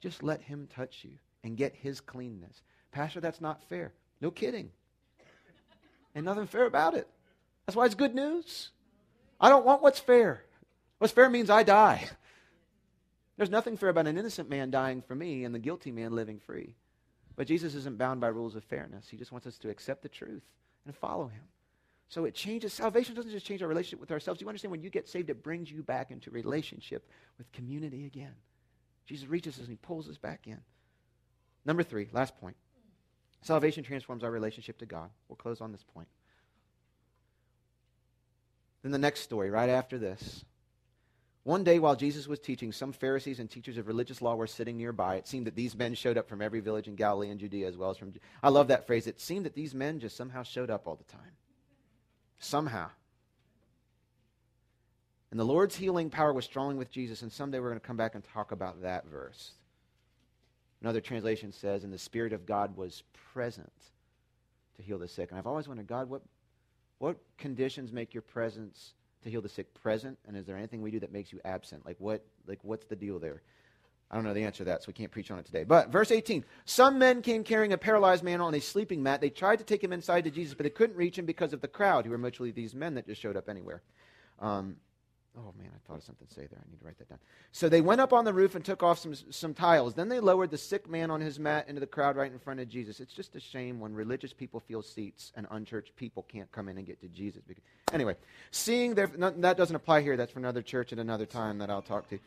Just 0.00 0.22
let 0.22 0.42
him 0.42 0.68
touch 0.74 1.00
you 1.02 1.12
and 1.42 1.56
get 1.56 1.74
his 1.74 2.00
cleanness. 2.00 2.62
Pastor, 2.92 3.20
that's 3.20 3.40
not 3.40 3.62
fair. 3.68 3.92
No 4.20 4.30
kidding. 4.30 4.70
Ain't 6.14 6.24
nothing 6.24 6.46
fair 6.46 6.66
about 6.66 6.94
it. 6.94 7.08
That's 7.66 7.76
why 7.76 7.86
it's 7.86 7.94
good 7.94 8.14
news. 8.14 8.70
I 9.40 9.48
don't 9.48 9.66
want 9.66 9.82
what's 9.82 10.00
fair. 10.00 10.42
What's 10.98 11.12
fair 11.12 11.28
means 11.28 11.50
I 11.50 11.62
die. 11.62 12.08
There's 13.36 13.50
nothing 13.50 13.76
fair 13.76 13.88
about 13.88 14.08
an 14.08 14.18
innocent 14.18 14.50
man 14.50 14.70
dying 14.70 15.00
for 15.00 15.14
me 15.14 15.44
and 15.44 15.54
the 15.54 15.60
guilty 15.60 15.92
man 15.92 16.12
living 16.12 16.40
free. 16.40 16.74
But 17.36 17.46
Jesus 17.46 17.76
isn't 17.76 17.98
bound 17.98 18.20
by 18.20 18.28
rules 18.28 18.56
of 18.56 18.64
fairness. 18.64 19.08
He 19.08 19.16
just 19.16 19.30
wants 19.30 19.46
us 19.46 19.58
to 19.58 19.70
accept 19.70 20.02
the 20.02 20.08
truth 20.08 20.42
and 20.84 20.96
follow 20.96 21.28
him. 21.28 21.44
So 22.08 22.24
it 22.24 22.34
changes. 22.34 22.72
Salvation 22.72 23.14
doesn't 23.14 23.30
just 23.30 23.46
change 23.46 23.62
our 23.62 23.68
relationship 23.68 24.00
with 24.00 24.10
ourselves. 24.10 24.40
Do 24.40 24.44
You 24.44 24.48
understand 24.48 24.72
when 24.72 24.82
you 24.82 24.90
get 24.90 25.08
saved, 25.08 25.30
it 25.30 25.44
brings 25.44 25.70
you 25.70 25.82
back 25.82 26.10
into 26.10 26.30
relationship 26.30 27.08
with 27.36 27.52
community 27.52 28.06
again. 28.06 28.34
Jesus 29.08 29.28
reaches 29.28 29.54
us 29.54 29.60
and 29.60 29.70
he 29.70 29.76
pulls 29.76 30.08
us 30.08 30.18
back 30.18 30.46
in. 30.46 30.60
Number 31.64 31.82
three, 31.82 32.08
last 32.12 32.38
point. 32.38 32.56
Salvation 33.40 33.82
transforms 33.82 34.22
our 34.22 34.30
relationship 34.30 34.78
to 34.78 34.86
God. 34.86 35.10
We'll 35.28 35.36
close 35.36 35.60
on 35.60 35.72
this 35.72 35.84
point. 35.94 36.08
Then 38.82 38.92
the 38.92 38.98
next 38.98 39.20
story, 39.20 39.50
right 39.50 39.70
after 39.70 39.98
this. 39.98 40.44
One 41.44 41.64
day 41.64 41.78
while 41.78 41.96
Jesus 41.96 42.28
was 42.28 42.38
teaching, 42.38 42.72
some 42.72 42.92
Pharisees 42.92 43.40
and 43.40 43.50
teachers 43.50 43.78
of 43.78 43.86
religious 43.86 44.20
law 44.20 44.34
were 44.34 44.46
sitting 44.46 44.76
nearby. 44.76 45.16
It 45.16 45.26
seemed 45.26 45.46
that 45.46 45.56
these 45.56 45.74
men 45.74 45.94
showed 45.94 46.18
up 46.18 46.28
from 46.28 46.42
every 46.42 46.60
village 46.60 46.88
in 46.88 46.94
Galilee 46.94 47.30
and 47.30 47.40
Judea 47.40 47.66
as 47.66 47.76
well 47.76 47.90
as 47.90 47.96
from. 47.96 48.12
I 48.42 48.50
love 48.50 48.68
that 48.68 48.86
phrase. 48.86 49.06
It 49.06 49.20
seemed 49.20 49.46
that 49.46 49.54
these 49.54 49.74
men 49.74 49.98
just 49.98 50.16
somehow 50.16 50.42
showed 50.42 50.68
up 50.68 50.86
all 50.86 50.96
the 50.96 51.04
time. 51.04 51.32
Somehow. 52.38 52.90
And 55.30 55.38
the 55.38 55.44
Lord's 55.44 55.76
healing 55.76 56.10
power 56.10 56.32
was 56.32 56.44
strong 56.44 56.76
with 56.76 56.90
Jesus, 56.90 57.22
and 57.22 57.30
someday 57.30 57.58
we're 57.58 57.68
going 57.68 57.80
to 57.80 57.86
come 57.86 57.96
back 57.96 58.14
and 58.14 58.24
talk 58.24 58.52
about 58.52 58.82
that 58.82 59.06
verse. 59.06 59.52
Another 60.80 61.00
translation 61.00 61.52
says, 61.52 61.84
and 61.84 61.92
the 61.92 61.98
Spirit 61.98 62.32
of 62.32 62.46
God 62.46 62.76
was 62.76 63.02
present 63.32 63.72
to 64.76 64.82
heal 64.82 64.98
the 64.98 65.08
sick. 65.08 65.30
And 65.30 65.38
I've 65.38 65.46
always 65.46 65.68
wondered, 65.68 65.86
God, 65.86 66.08
what, 66.08 66.22
what 66.98 67.18
conditions 67.36 67.92
make 67.92 68.14
your 68.14 68.22
presence 68.22 68.94
to 69.22 69.30
heal 69.30 69.42
the 69.42 69.48
sick 69.48 69.74
present? 69.74 70.18
And 70.26 70.36
is 70.36 70.46
there 70.46 70.56
anything 70.56 70.80
we 70.80 70.90
do 70.90 71.00
that 71.00 71.12
makes 71.12 71.32
you 71.32 71.40
absent? 71.44 71.84
Like, 71.84 71.96
what, 71.98 72.24
like 72.46 72.60
what's 72.62 72.86
the 72.86 72.96
deal 72.96 73.18
there? 73.18 73.42
I 74.10 74.14
don't 74.14 74.24
know 74.24 74.32
the 74.32 74.44
answer 74.44 74.58
to 74.58 74.64
that, 74.64 74.82
so 74.82 74.86
we 74.86 74.94
can't 74.94 75.10
preach 75.10 75.30
on 75.30 75.38
it 75.38 75.44
today. 75.44 75.64
But 75.64 75.90
verse 75.90 76.10
18 76.10 76.44
Some 76.64 76.98
men 76.98 77.20
came 77.20 77.44
carrying 77.44 77.74
a 77.74 77.78
paralyzed 77.78 78.24
man 78.24 78.40
on 78.40 78.54
a 78.54 78.60
sleeping 78.60 79.02
mat. 79.02 79.20
They 79.20 79.28
tried 79.28 79.56
to 79.56 79.64
take 79.64 79.84
him 79.84 79.92
inside 79.92 80.24
to 80.24 80.30
Jesus, 80.30 80.54
but 80.54 80.64
they 80.64 80.70
couldn't 80.70 80.96
reach 80.96 81.18
him 81.18 81.26
because 81.26 81.52
of 81.52 81.60
the 81.60 81.68
crowd, 81.68 82.06
who 82.06 82.12
were 82.12 82.18
mutually 82.18 82.50
these 82.50 82.74
men 82.74 82.94
that 82.94 83.06
just 83.06 83.20
showed 83.20 83.36
up 83.36 83.50
anywhere. 83.50 83.82
Um, 84.38 84.76
oh, 85.36 85.52
man, 85.58 85.70
I 85.74 85.78
thought 85.86 85.98
of 85.98 86.04
something 86.04 86.26
to 86.26 86.32
say 86.32 86.46
there. 86.50 86.58
I 86.60 86.70
need 86.70 86.80
to 86.80 86.84
write 86.86 86.98
that 86.98 87.08
down. 87.08 87.18
So 87.52 87.68
they 87.68 87.80
went 87.80 88.00
up 88.00 88.12
on 88.12 88.24
the 88.24 88.32
roof 88.32 88.54
and 88.54 88.64
took 88.64 88.82
off 88.82 88.98
some, 88.98 89.14
some 89.30 89.54
tiles. 89.54 89.94
Then 89.94 90.08
they 90.08 90.20
lowered 90.20 90.50
the 90.50 90.58
sick 90.58 90.88
man 90.88 91.10
on 91.10 91.20
his 91.20 91.38
mat 91.38 91.68
into 91.68 91.80
the 91.80 91.86
crowd 91.86 92.16
right 92.16 92.30
in 92.30 92.38
front 92.38 92.60
of 92.60 92.68
Jesus. 92.68 93.00
It's 93.00 93.14
just 93.14 93.36
a 93.36 93.40
shame 93.40 93.80
when 93.80 93.94
religious 93.94 94.32
people 94.32 94.60
feel 94.60 94.82
seats 94.82 95.32
and 95.36 95.46
unchurched 95.50 95.94
people 95.96 96.24
can't 96.24 96.50
come 96.52 96.68
in 96.68 96.78
and 96.78 96.86
get 96.86 97.00
to 97.02 97.08
Jesus. 97.08 97.42
Anyway, 97.92 98.16
seeing 98.50 98.94
their, 98.94 99.06
that 99.06 99.56
doesn't 99.56 99.76
apply 99.76 100.02
here. 100.02 100.16
That's 100.16 100.32
for 100.32 100.38
another 100.38 100.62
church 100.62 100.92
at 100.92 100.98
another 100.98 101.26
time 101.26 101.58
that 101.58 101.70
I'll 101.70 101.82
talk 101.82 102.08
to. 102.10 102.18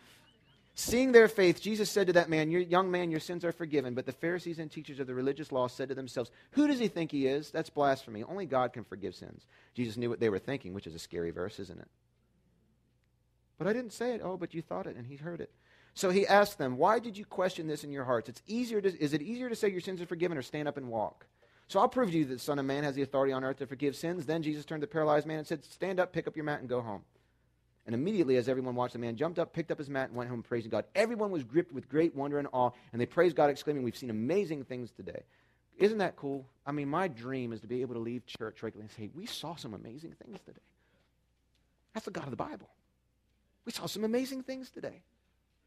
Seeing 0.73 1.11
their 1.11 1.27
faith, 1.27 1.61
Jesus 1.61 1.91
said 1.91 2.07
to 2.07 2.13
that 2.13 2.29
man, 2.29 2.49
your, 2.49 2.61
Young 2.61 2.89
man, 2.89 3.11
your 3.11 3.19
sins 3.19 3.43
are 3.43 3.51
forgiven. 3.51 3.93
But 3.93 4.05
the 4.05 4.13
Pharisees 4.13 4.57
and 4.57 4.71
teachers 4.71 4.99
of 4.99 5.07
the 5.07 5.13
religious 5.13 5.51
law 5.51 5.67
said 5.67 5.89
to 5.89 5.95
themselves, 5.95 6.31
Who 6.51 6.67
does 6.67 6.79
he 6.79 6.87
think 6.87 7.11
he 7.11 7.27
is? 7.27 7.51
That's 7.51 7.69
blasphemy. 7.69 8.23
Only 8.23 8.45
God 8.45 8.71
can 8.71 8.85
forgive 8.85 9.13
sins. 9.13 9.45
Jesus 9.73 9.97
knew 9.97 10.09
what 10.09 10.21
they 10.21 10.29
were 10.29 10.39
thinking, 10.39 10.73
which 10.73 10.87
is 10.87 10.95
a 10.95 10.99
scary 10.99 11.31
verse, 11.31 11.59
isn't 11.59 11.79
it? 11.79 11.87
But 13.61 13.69
I 13.69 13.73
didn't 13.73 13.93
say 13.93 14.15
it. 14.15 14.21
Oh, 14.23 14.37
but 14.37 14.55
you 14.55 14.63
thought 14.63 14.87
it, 14.87 14.95
and 14.95 15.05
he 15.05 15.17
heard 15.17 15.39
it. 15.39 15.51
So 15.93 16.09
he 16.09 16.25
asked 16.25 16.57
them, 16.57 16.77
Why 16.77 16.97
did 16.97 17.15
you 17.15 17.25
question 17.25 17.67
this 17.67 17.83
in 17.83 17.91
your 17.91 18.05
hearts? 18.05 18.27
It's 18.27 18.41
easier 18.47 18.81
to, 18.81 18.99
is 18.99 19.13
it 19.13 19.21
easier 19.21 19.49
to 19.49 19.55
say 19.55 19.69
your 19.69 19.81
sins 19.81 20.01
are 20.01 20.07
forgiven 20.07 20.35
or 20.35 20.41
stand 20.41 20.67
up 20.67 20.77
and 20.77 20.87
walk? 20.87 21.27
So 21.67 21.79
I'll 21.79 21.87
prove 21.87 22.09
to 22.09 22.17
you 22.17 22.25
that 22.25 22.33
the 22.33 22.39
Son 22.39 22.57
of 22.57 22.65
Man 22.65 22.83
has 22.83 22.95
the 22.95 23.03
authority 23.03 23.33
on 23.33 23.43
earth 23.43 23.57
to 23.57 23.67
forgive 23.67 23.95
sins. 23.95 24.25
Then 24.25 24.41
Jesus 24.41 24.65
turned 24.65 24.81
to 24.81 24.87
the 24.87 24.91
paralyzed 24.91 25.27
man 25.27 25.37
and 25.37 25.45
said, 25.45 25.63
Stand 25.63 25.99
up, 25.99 26.11
pick 26.11 26.27
up 26.27 26.35
your 26.35 26.43
mat, 26.43 26.59
and 26.59 26.67
go 26.67 26.81
home. 26.81 27.03
And 27.85 27.93
immediately, 27.93 28.37
as 28.37 28.49
everyone 28.49 28.73
watched, 28.73 28.93
the 28.93 28.99
man 28.99 29.15
jumped 29.15 29.37
up, 29.37 29.53
picked 29.53 29.69
up 29.69 29.77
his 29.77 29.91
mat, 29.91 30.07
and 30.07 30.17
went 30.17 30.31
home 30.31 30.41
praising 30.41 30.71
God. 30.71 30.85
Everyone 30.95 31.29
was 31.29 31.43
gripped 31.43 31.71
with 31.71 31.87
great 31.87 32.15
wonder 32.15 32.39
and 32.39 32.47
awe, 32.53 32.71
and 32.91 32.99
they 32.99 33.05
praised 33.05 33.35
God, 33.35 33.51
exclaiming, 33.51 33.83
We've 33.83 33.95
seen 33.95 34.09
amazing 34.09 34.63
things 34.63 34.89
today. 34.89 35.21
Isn't 35.77 35.99
that 35.99 36.15
cool? 36.15 36.47
I 36.65 36.71
mean, 36.71 36.89
my 36.89 37.07
dream 37.09 37.53
is 37.53 37.61
to 37.61 37.67
be 37.67 37.81
able 37.81 37.93
to 37.93 38.01
leave 38.01 38.25
church 38.25 38.63
regularly 38.63 38.89
and 38.89 38.91
say, 38.97 39.11
We 39.15 39.27
saw 39.27 39.53
some 39.53 39.75
amazing 39.75 40.15
things 40.19 40.39
today. 40.47 40.61
That's 41.93 42.05
the 42.05 42.11
God 42.11 42.23
of 42.23 42.31
the 42.31 42.37
Bible. 42.37 42.67
We 43.65 43.71
saw 43.71 43.85
some 43.85 44.03
amazing 44.03 44.43
things 44.43 44.69
today. 44.69 45.01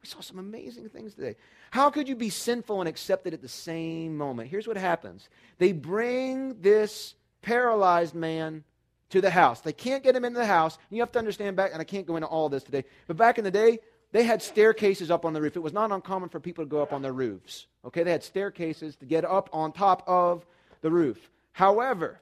We 0.03 0.09
saw 0.09 0.21
some 0.21 0.39
amazing 0.39 0.91
things 0.91 1.15
today. 1.15 1.37
How 1.71 1.91
could 1.91 2.09
you 2.09 2.17
be 2.17 2.29
sinful 2.29 2.81
and 2.81 2.89
accepted 2.89 3.33
at 3.33 3.41
the 3.41 3.49
same 3.49 4.17
moment? 4.17 4.51
Here's 4.51 4.67
what 4.67 4.77
happens 4.77 5.29
they 5.59 5.73
bring 5.73 6.61
this 6.61 7.15
paralyzed 7.43 8.15
man 8.15 8.65
to 9.11 9.21
the 9.21 9.31
house. 9.31 9.61
They 9.61 9.73
can't 9.73 10.03
get 10.03 10.17
him 10.17 10.25
into 10.25 10.39
the 10.39 10.47
house. 10.47 10.77
You 10.91 11.01
have 11.01 11.13
to 11.13 11.19
understand 11.19 11.57
back, 11.57 11.71
and 11.73 11.81
I 11.81 11.85
can't 11.85 12.07
go 12.07 12.17
into 12.17 12.29
all 12.29 12.49
this 12.49 12.65
today, 12.65 12.85
but 13.07 13.17
back 13.17 13.39
in 13.39 13.45
the 13.45 13.51
day, 13.51 13.79
they 14.13 14.25
had 14.25 14.43
staircases 14.43 15.11
up 15.11 15.25
on 15.25 15.33
the 15.33 15.41
roof. 15.41 15.57
It 15.57 15.61
was 15.61 15.73
not 15.73 15.91
uncommon 15.91 16.29
for 16.29 16.39
people 16.39 16.65
to 16.65 16.69
go 16.69 16.83
up 16.83 16.93
on 16.93 17.03
their 17.03 17.13
roofs. 17.13 17.67
Okay, 17.85 18.03
they 18.03 18.13
had 18.13 18.23
staircases 18.23 18.97
to 18.97 19.07
get 19.07 19.25
up 19.25 19.51
on 19.53 19.73
top 19.73 20.05
of 20.07 20.45
the 20.83 20.91
roof. 20.91 21.31
However, 21.53 22.21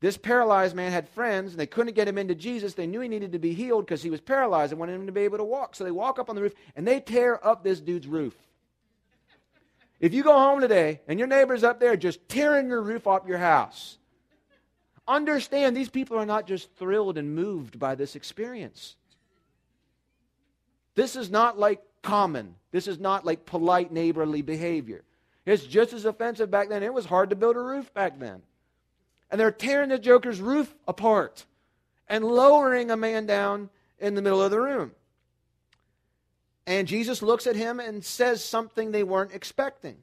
this 0.00 0.16
paralyzed 0.16 0.76
man 0.76 0.92
had 0.92 1.08
friends, 1.08 1.52
and 1.52 1.60
they 1.60 1.66
couldn't 1.66 1.94
get 1.94 2.06
him 2.06 2.18
into 2.18 2.34
Jesus. 2.34 2.74
They 2.74 2.86
knew 2.86 3.00
he 3.00 3.08
needed 3.08 3.32
to 3.32 3.38
be 3.38 3.52
healed 3.52 3.84
because 3.84 4.02
he 4.02 4.10
was 4.10 4.20
paralyzed 4.20 4.72
and 4.72 4.78
wanted 4.78 4.94
him 4.94 5.06
to 5.06 5.12
be 5.12 5.22
able 5.22 5.38
to 5.38 5.44
walk. 5.44 5.74
So 5.74 5.82
they 5.82 5.90
walk 5.90 6.18
up 6.18 6.30
on 6.30 6.36
the 6.36 6.42
roof 6.42 6.54
and 6.76 6.86
they 6.86 7.00
tear 7.00 7.44
up 7.44 7.64
this 7.64 7.80
dude's 7.80 8.06
roof. 8.06 8.36
If 9.98 10.14
you 10.14 10.22
go 10.22 10.34
home 10.34 10.60
today 10.60 11.00
and 11.08 11.18
your 11.18 11.26
neighbor's 11.26 11.64
up 11.64 11.80
there 11.80 11.96
just 11.96 12.28
tearing 12.28 12.68
your 12.68 12.80
roof 12.80 13.08
off 13.08 13.26
your 13.26 13.38
house, 13.38 13.98
understand 15.08 15.76
these 15.76 15.88
people 15.88 16.16
are 16.16 16.26
not 16.26 16.46
just 16.46 16.72
thrilled 16.76 17.18
and 17.18 17.34
moved 17.34 17.80
by 17.80 17.96
this 17.96 18.14
experience. 18.14 18.94
This 20.94 21.16
is 21.16 21.30
not 21.30 21.58
like 21.58 21.82
common. 22.02 22.54
This 22.70 22.86
is 22.86 23.00
not 23.00 23.26
like 23.26 23.46
polite 23.46 23.90
neighborly 23.90 24.42
behavior. 24.42 25.02
It's 25.44 25.64
just 25.64 25.92
as 25.92 26.04
offensive 26.04 26.50
back 26.50 26.68
then. 26.68 26.84
It 26.84 26.94
was 26.94 27.06
hard 27.06 27.30
to 27.30 27.36
build 27.36 27.56
a 27.56 27.60
roof 27.60 27.92
back 27.94 28.20
then. 28.20 28.42
And 29.30 29.40
they're 29.40 29.50
tearing 29.50 29.90
the 29.90 29.98
Joker's 29.98 30.40
roof 30.40 30.74
apart 30.86 31.44
and 32.08 32.24
lowering 32.24 32.90
a 32.90 32.96
man 32.96 33.26
down 33.26 33.70
in 33.98 34.14
the 34.14 34.22
middle 34.22 34.42
of 34.42 34.50
the 34.50 34.60
room. 34.60 34.92
And 36.66 36.86
Jesus 36.86 37.22
looks 37.22 37.46
at 37.46 37.56
him 37.56 37.80
and 37.80 38.04
says 38.04 38.44
something 38.44 38.90
they 38.90 39.02
weren't 39.02 39.32
expecting. 39.32 39.96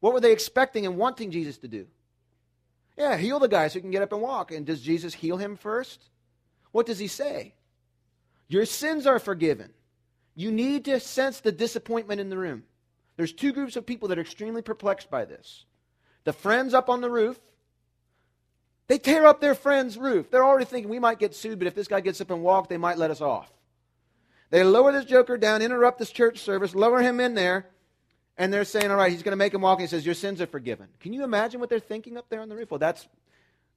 What 0.00 0.12
were 0.12 0.20
they 0.20 0.32
expecting 0.32 0.86
and 0.86 0.96
wanting 0.96 1.30
Jesus 1.30 1.58
to 1.58 1.68
do? 1.68 1.86
Yeah, 2.96 3.16
heal 3.16 3.40
the 3.40 3.48
guy 3.48 3.68
so 3.68 3.74
he 3.74 3.80
can 3.80 3.90
get 3.90 4.02
up 4.02 4.12
and 4.12 4.22
walk. 4.22 4.52
And 4.52 4.64
does 4.64 4.80
Jesus 4.80 5.14
heal 5.14 5.36
him 5.36 5.56
first? 5.56 6.10
What 6.72 6.86
does 6.86 6.98
he 6.98 7.08
say? 7.08 7.54
Your 8.48 8.66
sins 8.66 9.06
are 9.06 9.18
forgiven. 9.18 9.72
You 10.34 10.52
need 10.52 10.84
to 10.86 11.00
sense 11.00 11.40
the 11.40 11.52
disappointment 11.52 12.20
in 12.20 12.28
the 12.28 12.38
room. 12.38 12.64
There's 13.16 13.32
two 13.32 13.52
groups 13.52 13.76
of 13.76 13.86
people 13.86 14.08
that 14.08 14.18
are 14.18 14.22
extremely 14.22 14.62
perplexed 14.62 15.10
by 15.10 15.24
this. 15.24 15.64
The 16.24 16.32
friends 16.32 16.74
up 16.74 16.88
on 16.88 17.00
the 17.00 17.10
roof, 17.10 17.40
they 18.86 18.98
tear 18.98 19.26
up 19.26 19.40
their 19.40 19.54
friend's 19.54 19.96
roof. 19.96 20.30
They're 20.30 20.44
already 20.44 20.66
thinking 20.66 20.90
we 20.90 20.98
might 20.98 21.18
get 21.18 21.34
sued, 21.34 21.58
but 21.58 21.68
if 21.68 21.74
this 21.74 21.88
guy 21.88 22.00
gets 22.00 22.20
up 22.20 22.30
and 22.30 22.42
walks, 22.42 22.68
they 22.68 22.76
might 22.76 22.98
let 22.98 23.10
us 23.10 23.20
off. 23.20 23.50
They 24.50 24.62
lower 24.62 24.92
this 24.92 25.04
joker 25.04 25.36
down, 25.36 25.62
interrupt 25.62 25.98
this 25.98 26.10
church 26.10 26.38
service, 26.38 26.74
lower 26.74 27.00
him 27.00 27.18
in 27.18 27.34
there, 27.34 27.66
and 28.36 28.52
they're 28.52 28.64
saying, 28.64 28.90
all 28.90 28.96
right, 28.96 29.10
he's 29.10 29.22
going 29.22 29.32
to 29.32 29.36
make 29.36 29.54
him 29.54 29.62
walk. 29.62 29.78
And 29.78 29.88
he 29.88 29.90
says, 29.90 30.04
your 30.04 30.14
sins 30.14 30.40
are 30.40 30.46
forgiven. 30.46 30.88
Can 31.00 31.12
you 31.12 31.24
imagine 31.24 31.60
what 31.60 31.70
they're 31.70 31.78
thinking 31.78 32.16
up 32.16 32.28
there 32.28 32.40
on 32.40 32.48
the 32.48 32.54
roof? 32.54 32.70
Well, 32.70 32.78
that's, 32.78 33.08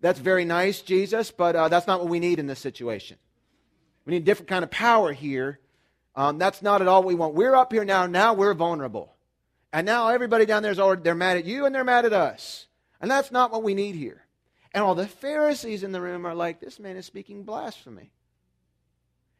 that's 0.01 0.19
very 0.19 0.45
nice, 0.45 0.81
Jesus, 0.81 1.31
but 1.31 1.55
uh, 1.55 1.67
that's 1.69 1.87
not 1.87 1.99
what 1.99 2.09
we 2.09 2.19
need 2.19 2.37
in 2.37 2.47
this 2.47 2.59
situation. 2.59 3.17
We 4.05 4.11
need 4.11 4.23
a 4.23 4.25
different 4.25 4.49
kind 4.49 4.63
of 4.63 4.71
power 4.71 5.13
here 5.13 5.59
um, 6.17 6.39
that's 6.39 6.63
not 6.63 6.81
at 6.81 6.87
all 6.87 7.03
what 7.03 7.09
we 7.09 7.15
want. 7.15 7.35
We're 7.35 7.55
up 7.55 7.71
here 7.71 7.85
now. 7.85 8.07
Now 8.07 8.33
we're 8.33 8.55
vulnerable. 8.55 9.13
And 9.71 9.85
now 9.85 10.07
everybody 10.07 10.47
down 10.47 10.63
there 10.63 10.71
is 10.71 10.79
already, 10.79 11.03
they're 11.03 11.13
mad 11.13 11.37
at 11.37 11.45
you 11.45 11.65
and 11.65 11.75
they're 11.75 11.83
mad 11.83 12.05
at 12.05 12.13
us. 12.13 12.65
And 12.99 13.11
that's 13.11 13.31
not 13.31 13.51
what 13.51 13.61
we 13.61 13.75
need 13.75 13.93
here. 13.95 14.23
And 14.73 14.83
all 14.83 14.95
the 14.95 15.07
Pharisees 15.07 15.83
in 15.83 15.91
the 15.91 16.01
room 16.01 16.25
are 16.25 16.35
like, 16.35 16.59
this 16.59 16.79
man 16.79 16.97
is 16.97 17.05
speaking 17.05 17.43
blasphemy. 17.43 18.11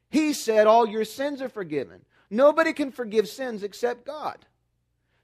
He 0.10 0.34
said, 0.34 0.68
all 0.68 0.88
your 0.88 1.06
sins 1.06 1.42
are 1.42 1.50
forgiven. 1.50 2.06
Nobody 2.30 2.74
can 2.74 2.92
forgive 2.92 3.28
sins 3.28 3.64
except 3.64 4.06
God. 4.06 4.38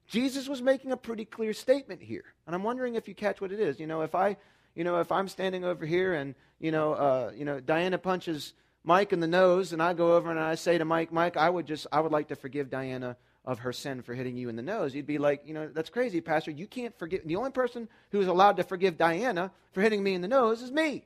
Jesus 0.08 0.48
was 0.50 0.62
making 0.62 0.92
a 0.92 0.98
pretty 0.98 1.26
clear 1.26 1.54
statement 1.54 2.02
here. 2.02 2.26
And 2.46 2.56
I'm 2.56 2.64
wondering 2.64 2.96
if 2.96 3.08
you 3.08 3.16
catch 3.16 3.40
what 3.42 3.52
it 3.52 3.60
is. 3.60 3.80
You 3.80 3.88
know, 3.88 4.02
if 4.02 4.14
I, 4.16 4.38
you 4.76 4.84
know, 4.84 5.00
if 5.00 5.12
I'm 5.12 5.28
standing 5.28 5.64
over 5.64 5.86
here 5.86 6.14
and, 6.14 6.36
you 6.60 6.72
know, 6.72 6.94
uh, 6.94 7.32
you 7.36 7.46
know, 7.46 7.60
Diana 7.60 7.98
punches 7.98 8.54
Mike 8.84 9.14
in 9.14 9.22
the 9.22 9.28
nose, 9.28 9.72
and 9.72 9.82
I 9.82 9.94
go 9.94 10.16
over 10.16 10.30
and 10.30 10.40
I 10.40 10.56
say 10.56 10.78
to 10.78 10.86
Mike, 10.86 11.14
Mike, 11.14 11.38
I 11.38 11.50
would 11.50 11.66
just, 11.66 11.88
I 11.92 12.02
would 12.02 12.12
like 12.12 12.28
to 12.28 12.36
forgive 12.36 12.70
Diana 12.70 13.16
of 13.46 13.60
her 13.60 13.74
sin 13.74 14.02
for 14.02 14.14
hitting 14.14 14.38
you 14.38 14.50
in 14.50 14.56
the 14.56 14.62
nose. 14.62 14.96
You'd 14.96 15.06
be 15.06 15.18
like, 15.18 15.42
you 15.46 15.54
know, 15.54 15.68
that's 15.68 15.90
crazy, 15.90 16.22
Pastor. 16.22 16.52
You 16.52 16.66
can't 16.66 16.98
forgive. 16.98 17.22
The 17.26 17.36
only 17.36 17.52
person 17.52 17.90
who 18.12 18.22
is 18.22 18.28
allowed 18.28 18.58
to 18.58 18.64
forgive 18.64 18.98
Diana 18.98 19.52
for 19.74 19.82
hitting 19.82 20.02
me 20.02 20.14
in 20.14 20.22
the 20.22 20.28
nose 20.28 20.62
is 20.62 20.72
me. 20.72 21.06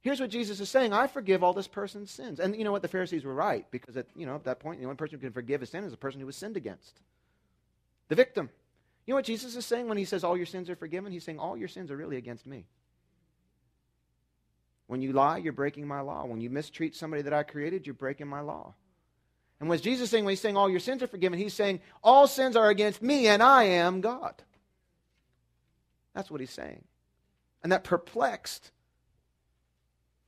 Here's 0.00 0.18
what 0.18 0.30
Jesus 0.30 0.58
is 0.60 0.68
saying 0.68 0.92
I 0.92 1.06
forgive 1.06 1.44
all 1.44 1.52
this 1.52 1.68
person's 1.68 2.10
sins. 2.10 2.40
And 2.40 2.56
you 2.56 2.64
know 2.64 2.72
what? 2.72 2.82
The 2.82 2.88
Pharisees 2.88 3.24
were 3.24 3.34
right 3.34 3.66
because 3.70 3.96
at, 3.96 4.06
you 4.16 4.26
know, 4.26 4.34
at 4.34 4.44
that 4.44 4.60
point, 4.60 4.80
the 4.80 4.86
only 4.86 4.96
person 4.96 5.18
who 5.18 5.26
can 5.26 5.32
forgive 5.32 5.62
a 5.62 5.66
sin 5.66 5.84
is 5.84 5.92
the 5.92 5.96
person 5.96 6.20
who 6.20 6.26
was 6.26 6.36
sinned 6.36 6.56
against 6.56 7.00
the 8.08 8.16
victim. 8.16 8.50
You 9.06 9.12
know 9.12 9.16
what 9.16 9.24
Jesus 9.24 9.56
is 9.56 9.66
saying 9.66 9.88
when 9.88 9.98
he 9.98 10.04
says 10.04 10.24
all 10.24 10.36
your 10.36 10.46
sins 10.46 10.70
are 10.70 10.76
forgiven? 10.76 11.12
He's 11.12 11.24
saying 11.24 11.38
all 11.38 11.56
your 11.56 11.68
sins 11.68 11.90
are 11.90 11.96
really 11.96 12.16
against 12.16 12.46
me. 12.46 12.66
When 14.86 15.02
you 15.02 15.12
lie, 15.12 15.38
you're 15.38 15.52
breaking 15.52 15.86
my 15.86 16.00
law. 16.00 16.24
When 16.24 16.40
you 16.40 16.50
mistreat 16.50 16.94
somebody 16.94 17.22
that 17.22 17.32
I 17.32 17.42
created, 17.42 17.86
you're 17.86 17.94
breaking 17.94 18.28
my 18.28 18.40
law. 18.40 18.74
And 19.62 19.68
what's 19.68 19.80
Jesus 19.80 20.10
saying 20.10 20.24
when 20.24 20.32
he's 20.32 20.40
saying 20.40 20.56
all 20.56 20.68
your 20.68 20.80
sins 20.80 21.04
are 21.04 21.06
forgiven? 21.06 21.38
He's 21.38 21.54
saying 21.54 21.82
all 22.02 22.26
sins 22.26 22.56
are 22.56 22.68
against 22.68 23.00
me 23.00 23.28
and 23.28 23.40
I 23.40 23.62
am 23.62 24.00
God. 24.00 24.34
That's 26.16 26.32
what 26.32 26.40
he's 26.40 26.50
saying. 26.50 26.82
And 27.62 27.70
that 27.70 27.84
perplexed. 27.84 28.72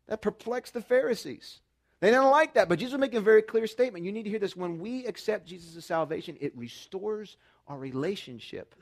That 0.07 0.22
perplexed 0.22 0.72
the 0.72 0.80
Pharisees. 0.80 1.59
They 1.99 2.12
didn't 2.12 2.30
like 2.30 2.55
that, 2.55 2.68
but 2.68 2.78
Jesus 2.78 2.93
was 2.93 3.01
making 3.01 3.16
a 3.16 3.22
very 3.22 3.43
clear 3.43 3.66
statement. 3.66 4.05
You 4.05 4.12
need 4.12 4.22
to 4.22 4.30
hear 4.30 4.39
this. 4.39 4.55
When 4.55 4.78
we 4.78 5.05
accept 5.05 5.49
Jesus' 5.49 5.85
salvation, 5.85 6.37
it 6.41 6.57
restores 6.57 7.37
our 7.66 7.76
relationship 7.76 8.76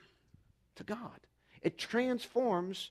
to 0.75 0.85
God. 0.85 1.19
It 1.63 1.79
transforms 1.79 2.91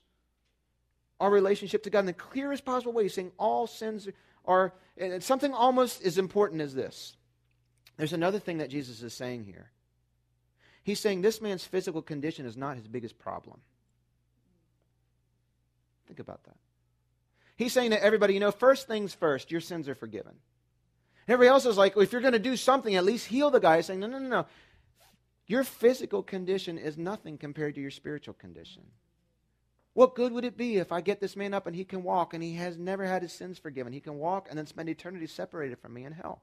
our 1.20 1.30
relationship 1.30 1.84
to 1.84 1.90
God 1.90 2.00
in 2.00 2.06
the 2.06 2.12
clearest 2.12 2.64
possible 2.64 2.92
way. 2.92 3.04
He's 3.04 3.14
saying 3.14 3.30
all 3.38 3.68
sins 3.68 4.08
are, 4.46 4.74
something 5.20 5.54
almost 5.54 6.04
as 6.04 6.18
important 6.18 6.60
as 6.60 6.74
this. 6.74 7.16
There's 7.96 8.12
another 8.12 8.38
thing 8.38 8.58
that 8.58 8.70
Jesus 8.70 9.02
is 9.02 9.14
saying 9.14 9.44
here. 9.44 9.70
He's 10.82 11.00
saying 11.00 11.22
this 11.22 11.40
man's 11.40 11.64
physical 11.64 12.02
condition 12.02 12.46
is 12.46 12.56
not 12.56 12.76
his 12.76 12.88
biggest 12.88 13.18
problem. 13.18 13.60
Think 16.06 16.18
about 16.18 16.44
that. 16.44 16.56
He's 17.56 17.72
saying 17.72 17.90
to 17.90 18.02
everybody, 18.02 18.34
you 18.34 18.40
know, 18.40 18.50
first 18.50 18.88
things 18.88 19.14
first, 19.14 19.50
your 19.50 19.60
sins 19.60 19.88
are 19.88 19.94
forgiven. 19.94 20.34
everybody 21.28 21.48
else 21.48 21.66
is 21.66 21.76
like, 21.76 21.94
well, 21.94 22.02
if 22.02 22.12
you're 22.12 22.20
going 22.20 22.32
to 22.32 22.38
do 22.38 22.56
something, 22.56 22.94
at 22.96 23.04
least 23.04 23.26
heal 23.26 23.50
the 23.50 23.60
guy. 23.60 23.76
He's 23.76 23.86
saying, 23.86 24.00
no, 24.00 24.08
no, 24.08 24.18
no, 24.18 24.28
no. 24.28 24.46
Your 25.46 25.64
physical 25.64 26.22
condition 26.22 26.78
is 26.78 26.96
nothing 26.96 27.38
compared 27.38 27.74
to 27.74 27.80
your 27.80 27.90
spiritual 27.90 28.34
condition. 28.34 28.82
What 29.94 30.14
good 30.14 30.32
would 30.32 30.44
it 30.44 30.56
be 30.56 30.78
if 30.78 30.90
I 30.90 31.02
get 31.02 31.20
this 31.20 31.36
man 31.36 31.52
up 31.52 31.66
and 31.66 31.76
he 31.76 31.84
can 31.84 32.02
walk 32.02 32.32
and 32.32 32.42
he 32.42 32.54
has 32.54 32.78
never 32.78 33.04
had 33.04 33.22
his 33.22 33.32
sins 33.32 33.58
forgiven? 33.58 33.92
He 33.92 34.00
can 34.00 34.18
walk 34.18 34.46
and 34.48 34.58
then 34.58 34.66
spend 34.66 34.88
eternity 34.88 35.26
separated 35.26 35.78
from 35.78 35.92
me 35.92 36.04
in 36.04 36.12
hell. 36.12 36.42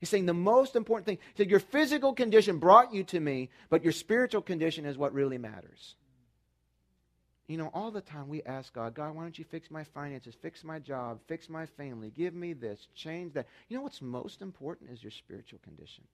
He's 0.00 0.08
saying 0.08 0.26
the 0.26 0.34
most 0.34 0.76
important 0.76 1.06
thing. 1.06 1.18
He 1.34 1.42
said, 1.42 1.50
Your 1.50 1.60
physical 1.60 2.14
condition 2.14 2.58
brought 2.58 2.92
you 2.92 3.04
to 3.04 3.20
me, 3.20 3.50
but 3.68 3.84
your 3.84 3.92
spiritual 3.92 4.40
condition 4.40 4.86
is 4.86 4.96
what 4.96 5.12
really 5.12 5.38
matters. 5.38 5.94
You 7.46 7.58
know, 7.58 7.70
all 7.74 7.90
the 7.90 8.00
time 8.00 8.28
we 8.28 8.42
ask 8.44 8.72
God, 8.72 8.94
God, 8.94 9.14
why 9.14 9.22
don't 9.22 9.38
you 9.38 9.44
fix 9.44 9.70
my 9.70 9.84
finances, 9.84 10.36
fix 10.40 10.64
my 10.64 10.78
job, 10.78 11.18
fix 11.26 11.48
my 11.48 11.66
family, 11.66 12.10
give 12.16 12.32
me 12.32 12.54
this, 12.54 12.86
change 12.94 13.34
that. 13.34 13.46
You 13.68 13.76
know 13.76 13.82
what's 13.82 14.00
most 14.00 14.40
important 14.40 14.90
is 14.90 15.02
your 15.02 15.10
spiritual 15.10 15.58
condition. 15.62 16.04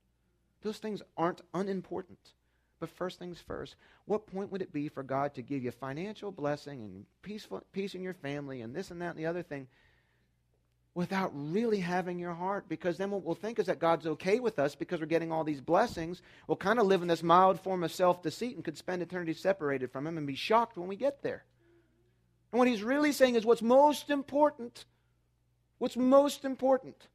Those 0.62 0.78
things 0.78 1.02
aren't 1.16 1.42
unimportant. 1.54 2.32
But 2.80 2.90
first 2.90 3.18
things 3.18 3.40
first, 3.40 3.76
what 4.04 4.26
point 4.26 4.50
would 4.50 4.62
it 4.62 4.72
be 4.72 4.88
for 4.88 5.02
God 5.02 5.34
to 5.34 5.42
give 5.42 5.62
you 5.62 5.70
financial 5.70 6.30
blessing 6.32 6.82
and 6.82 7.06
peaceful, 7.22 7.62
peace 7.72 7.94
in 7.94 8.02
your 8.02 8.14
family 8.14 8.60
and 8.62 8.74
this 8.74 8.90
and 8.90 9.00
that 9.00 9.10
and 9.10 9.18
the 9.18 9.26
other 9.26 9.42
thing 9.42 9.66
without 10.96 11.30
really 11.34 11.78
having 11.78 12.18
your 12.18 12.32
heart? 12.32 12.70
Because 12.70 12.96
then 12.96 13.10
what 13.10 13.22
we'll 13.22 13.34
think 13.34 13.58
is 13.58 13.66
that 13.66 13.78
God's 13.78 14.06
okay 14.06 14.40
with 14.40 14.58
us 14.58 14.74
because 14.74 14.98
we're 14.98 15.06
getting 15.06 15.30
all 15.30 15.44
these 15.44 15.60
blessings. 15.60 16.22
We'll 16.48 16.56
kind 16.56 16.78
of 16.78 16.86
live 16.86 17.02
in 17.02 17.08
this 17.08 17.22
mild 17.22 17.60
form 17.60 17.84
of 17.84 17.92
self 17.92 18.22
deceit 18.22 18.56
and 18.56 18.64
could 18.64 18.78
spend 18.78 19.02
eternity 19.02 19.34
separated 19.34 19.92
from 19.92 20.06
Him 20.06 20.16
and 20.16 20.26
be 20.26 20.34
shocked 20.34 20.78
when 20.78 20.88
we 20.88 20.96
get 20.96 21.22
there. 21.22 21.44
And 22.50 22.58
what 22.58 22.66
He's 22.66 22.82
really 22.82 23.12
saying 23.12 23.34
is 23.34 23.44
what's 23.44 23.60
most 23.60 24.08
important, 24.08 24.86
what's 25.76 25.98
most 25.98 26.46
important 26.46 27.08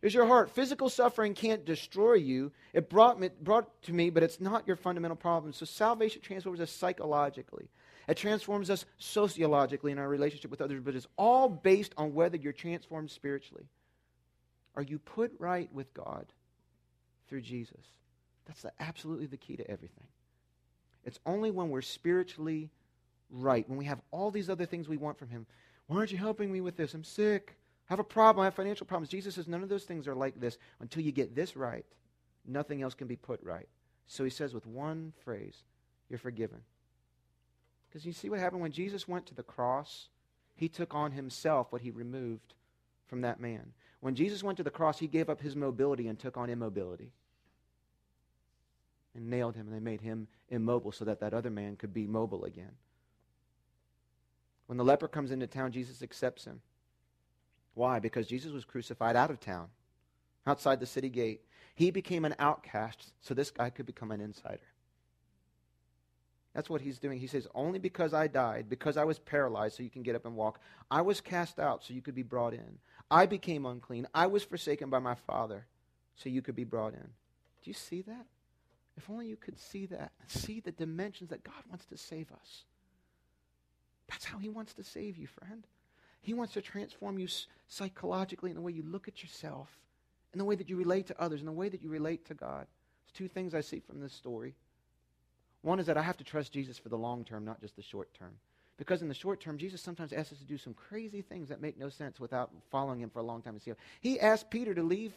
is 0.00 0.14
your 0.14 0.24
heart. 0.24 0.50
Physical 0.50 0.88
suffering 0.88 1.34
can't 1.34 1.66
destroy 1.66 2.14
you. 2.14 2.50
It 2.72 2.88
brought, 2.88 3.20
me, 3.20 3.28
brought 3.42 3.82
to 3.82 3.92
me, 3.92 4.08
but 4.08 4.22
it's 4.22 4.40
not 4.40 4.66
your 4.66 4.76
fundamental 4.76 5.16
problem. 5.16 5.52
So 5.52 5.66
salvation 5.66 6.22
transforms 6.22 6.60
us 6.60 6.70
psychologically. 6.70 7.68
It 8.08 8.16
transforms 8.16 8.70
us 8.70 8.86
sociologically 8.96 9.92
in 9.92 9.98
our 9.98 10.08
relationship 10.08 10.50
with 10.50 10.62
others, 10.62 10.80
but 10.82 10.94
it's 10.94 11.06
all 11.16 11.48
based 11.48 11.92
on 11.96 12.14
whether 12.14 12.36
you're 12.36 12.52
transformed 12.52 13.10
spiritually. 13.10 13.68
Are 14.74 14.82
you 14.82 14.98
put 14.98 15.32
right 15.38 15.72
with 15.72 15.92
God 15.92 16.26
through 17.28 17.42
Jesus? 17.42 17.84
That's 18.46 18.62
the, 18.62 18.72
absolutely 18.80 19.26
the 19.26 19.36
key 19.36 19.56
to 19.56 19.70
everything. 19.70 20.06
It's 21.04 21.20
only 21.26 21.50
when 21.50 21.68
we're 21.68 21.82
spiritually 21.82 22.70
right, 23.30 23.68
when 23.68 23.78
we 23.78 23.84
have 23.84 24.00
all 24.10 24.30
these 24.30 24.48
other 24.48 24.64
things 24.64 24.88
we 24.88 24.96
want 24.96 25.18
from 25.18 25.28
Him. 25.28 25.46
Why 25.86 25.98
aren't 25.98 26.12
you 26.12 26.18
helping 26.18 26.50
me 26.50 26.62
with 26.62 26.76
this? 26.76 26.94
I'm 26.94 27.04
sick 27.04 27.58
I 27.88 27.92
have 27.94 28.00
a 28.00 28.04
problem, 28.04 28.42
I 28.42 28.46
have 28.46 28.54
financial 28.54 28.86
problems. 28.86 29.08
Jesus 29.08 29.36
says 29.36 29.48
none 29.48 29.62
of 29.62 29.70
those 29.70 29.84
things 29.84 30.06
are 30.06 30.14
like 30.14 30.38
this. 30.38 30.58
Until 30.80 31.02
you 31.02 31.10
get 31.10 31.34
this 31.34 31.56
right, 31.56 31.86
nothing 32.46 32.82
else 32.82 32.92
can 32.92 33.06
be 33.06 33.16
put 33.16 33.42
right. 33.42 33.66
So 34.06 34.24
he 34.24 34.30
says 34.30 34.52
with 34.52 34.66
one 34.66 35.14
phrase, 35.24 35.56
you're 36.10 36.18
forgiven. 36.18 36.60
Because 37.88 38.04
you 38.04 38.12
see 38.12 38.28
what 38.28 38.40
happened 38.40 38.62
when 38.62 38.72
Jesus 38.72 39.08
went 39.08 39.26
to 39.26 39.34
the 39.34 39.42
cross? 39.42 40.08
He 40.54 40.68
took 40.68 40.94
on 40.94 41.12
himself 41.12 41.68
what 41.70 41.82
he 41.82 41.90
removed 41.90 42.54
from 43.06 43.22
that 43.22 43.40
man. 43.40 43.72
When 44.00 44.14
Jesus 44.14 44.42
went 44.42 44.58
to 44.58 44.64
the 44.64 44.70
cross, 44.70 44.98
he 44.98 45.06
gave 45.06 45.30
up 45.30 45.40
his 45.40 45.56
mobility 45.56 46.06
and 46.08 46.18
took 46.18 46.36
on 46.36 46.50
immobility. 46.50 47.12
And 49.14 49.30
nailed 49.30 49.56
him, 49.56 49.66
and 49.66 49.74
they 49.74 49.80
made 49.80 50.02
him 50.02 50.28
immobile 50.48 50.92
so 50.92 51.04
that 51.06 51.20
that 51.20 51.34
other 51.34 51.50
man 51.50 51.76
could 51.76 51.94
be 51.94 52.06
mobile 52.06 52.44
again. 52.44 52.72
When 54.66 54.76
the 54.76 54.84
leper 54.84 55.08
comes 55.08 55.30
into 55.30 55.46
town, 55.46 55.72
Jesus 55.72 56.02
accepts 56.02 56.44
him. 56.44 56.60
Why? 57.74 57.98
Because 57.98 58.26
Jesus 58.26 58.52
was 58.52 58.64
crucified 58.64 59.16
out 59.16 59.30
of 59.30 59.40
town, 59.40 59.68
outside 60.46 60.78
the 60.78 60.86
city 60.86 61.08
gate. 61.08 61.40
He 61.74 61.90
became 61.90 62.24
an 62.24 62.34
outcast 62.38 63.12
so 63.20 63.34
this 63.34 63.50
guy 63.50 63.70
could 63.70 63.86
become 63.86 64.10
an 64.10 64.20
insider. 64.20 64.58
That's 66.54 66.70
what 66.70 66.80
he's 66.80 66.98
doing. 66.98 67.18
He 67.18 67.26
says, 67.26 67.46
Only 67.54 67.78
because 67.78 68.14
I 68.14 68.26
died, 68.26 68.66
because 68.68 68.96
I 68.96 69.04
was 69.04 69.18
paralyzed 69.18 69.76
so 69.76 69.82
you 69.82 69.90
can 69.90 70.02
get 70.02 70.16
up 70.16 70.26
and 70.26 70.36
walk, 70.36 70.60
I 70.90 71.02
was 71.02 71.20
cast 71.20 71.58
out 71.58 71.84
so 71.84 71.94
you 71.94 72.02
could 72.02 72.14
be 72.14 72.22
brought 72.22 72.54
in. 72.54 72.78
I 73.10 73.26
became 73.26 73.66
unclean. 73.66 74.06
I 74.14 74.26
was 74.26 74.44
forsaken 74.44 74.90
by 74.90 74.98
my 74.98 75.14
Father 75.14 75.66
so 76.16 76.28
you 76.28 76.42
could 76.42 76.56
be 76.56 76.64
brought 76.64 76.94
in. 76.94 77.08
Do 77.62 77.70
you 77.70 77.74
see 77.74 78.02
that? 78.02 78.26
If 78.96 79.08
only 79.08 79.28
you 79.28 79.36
could 79.36 79.58
see 79.58 79.86
that, 79.86 80.10
see 80.26 80.60
the 80.60 80.72
dimensions 80.72 81.30
that 81.30 81.44
God 81.44 81.62
wants 81.68 81.86
to 81.86 81.96
save 81.96 82.32
us. 82.32 82.64
That's 84.08 84.24
how 84.24 84.38
He 84.38 84.48
wants 84.48 84.74
to 84.74 84.82
save 84.82 85.16
you, 85.16 85.26
friend. 85.26 85.64
He 86.20 86.34
wants 86.34 86.54
to 86.54 86.60
transform 86.60 87.18
you 87.18 87.28
psychologically 87.68 88.50
in 88.50 88.56
the 88.56 88.62
way 88.62 88.72
you 88.72 88.82
look 88.82 89.06
at 89.06 89.22
yourself, 89.22 89.68
in 90.32 90.38
the 90.38 90.44
way 90.44 90.56
that 90.56 90.68
you 90.68 90.76
relate 90.76 91.06
to 91.06 91.22
others, 91.22 91.40
in 91.40 91.46
the 91.46 91.52
way 91.52 91.68
that 91.68 91.82
you 91.82 91.88
relate 91.88 92.26
to 92.26 92.34
God. 92.34 92.66
There's 93.04 93.12
two 93.14 93.28
things 93.28 93.54
I 93.54 93.60
see 93.60 93.80
from 93.80 94.00
this 94.00 94.12
story. 94.12 94.54
One 95.62 95.80
is 95.80 95.86
that 95.86 95.96
I 95.96 96.02
have 96.02 96.16
to 96.18 96.24
trust 96.24 96.52
Jesus 96.52 96.78
for 96.78 96.88
the 96.88 96.98
long 96.98 97.24
term, 97.24 97.44
not 97.44 97.60
just 97.60 97.76
the 97.76 97.82
short 97.82 98.12
term. 98.14 98.34
Because 98.76 99.02
in 99.02 99.08
the 99.08 99.14
short 99.14 99.40
term, 99.40 99.58
Jesus 99.58 99.82
sometimes 99.82 100.12
asks 100.12 100.32
us 100.32 100.38
to 100.38 100.44
do 100.44 100.56
some 100.56 100.72
crazy 100.72 101.20
things 101.20 101.48
that 101.48 101.60
make 101.60 101.78
no 101.78 101.88
sense 101.88 102.20
without 102.20 102.50
following 102.70 103.00
him 103.00 103.10
for 103.10 103.18
a 103.18 103.24
long 103.24 103.42
time 103.42 103.54
to 103.54 103.60
see. 103.60 103.72
How. 103.72 103.76
He 104.00 104.20
asked 104.20 104.50
Peter 104.50 104.72
to 104.72 104.82
leave 104.82 105.12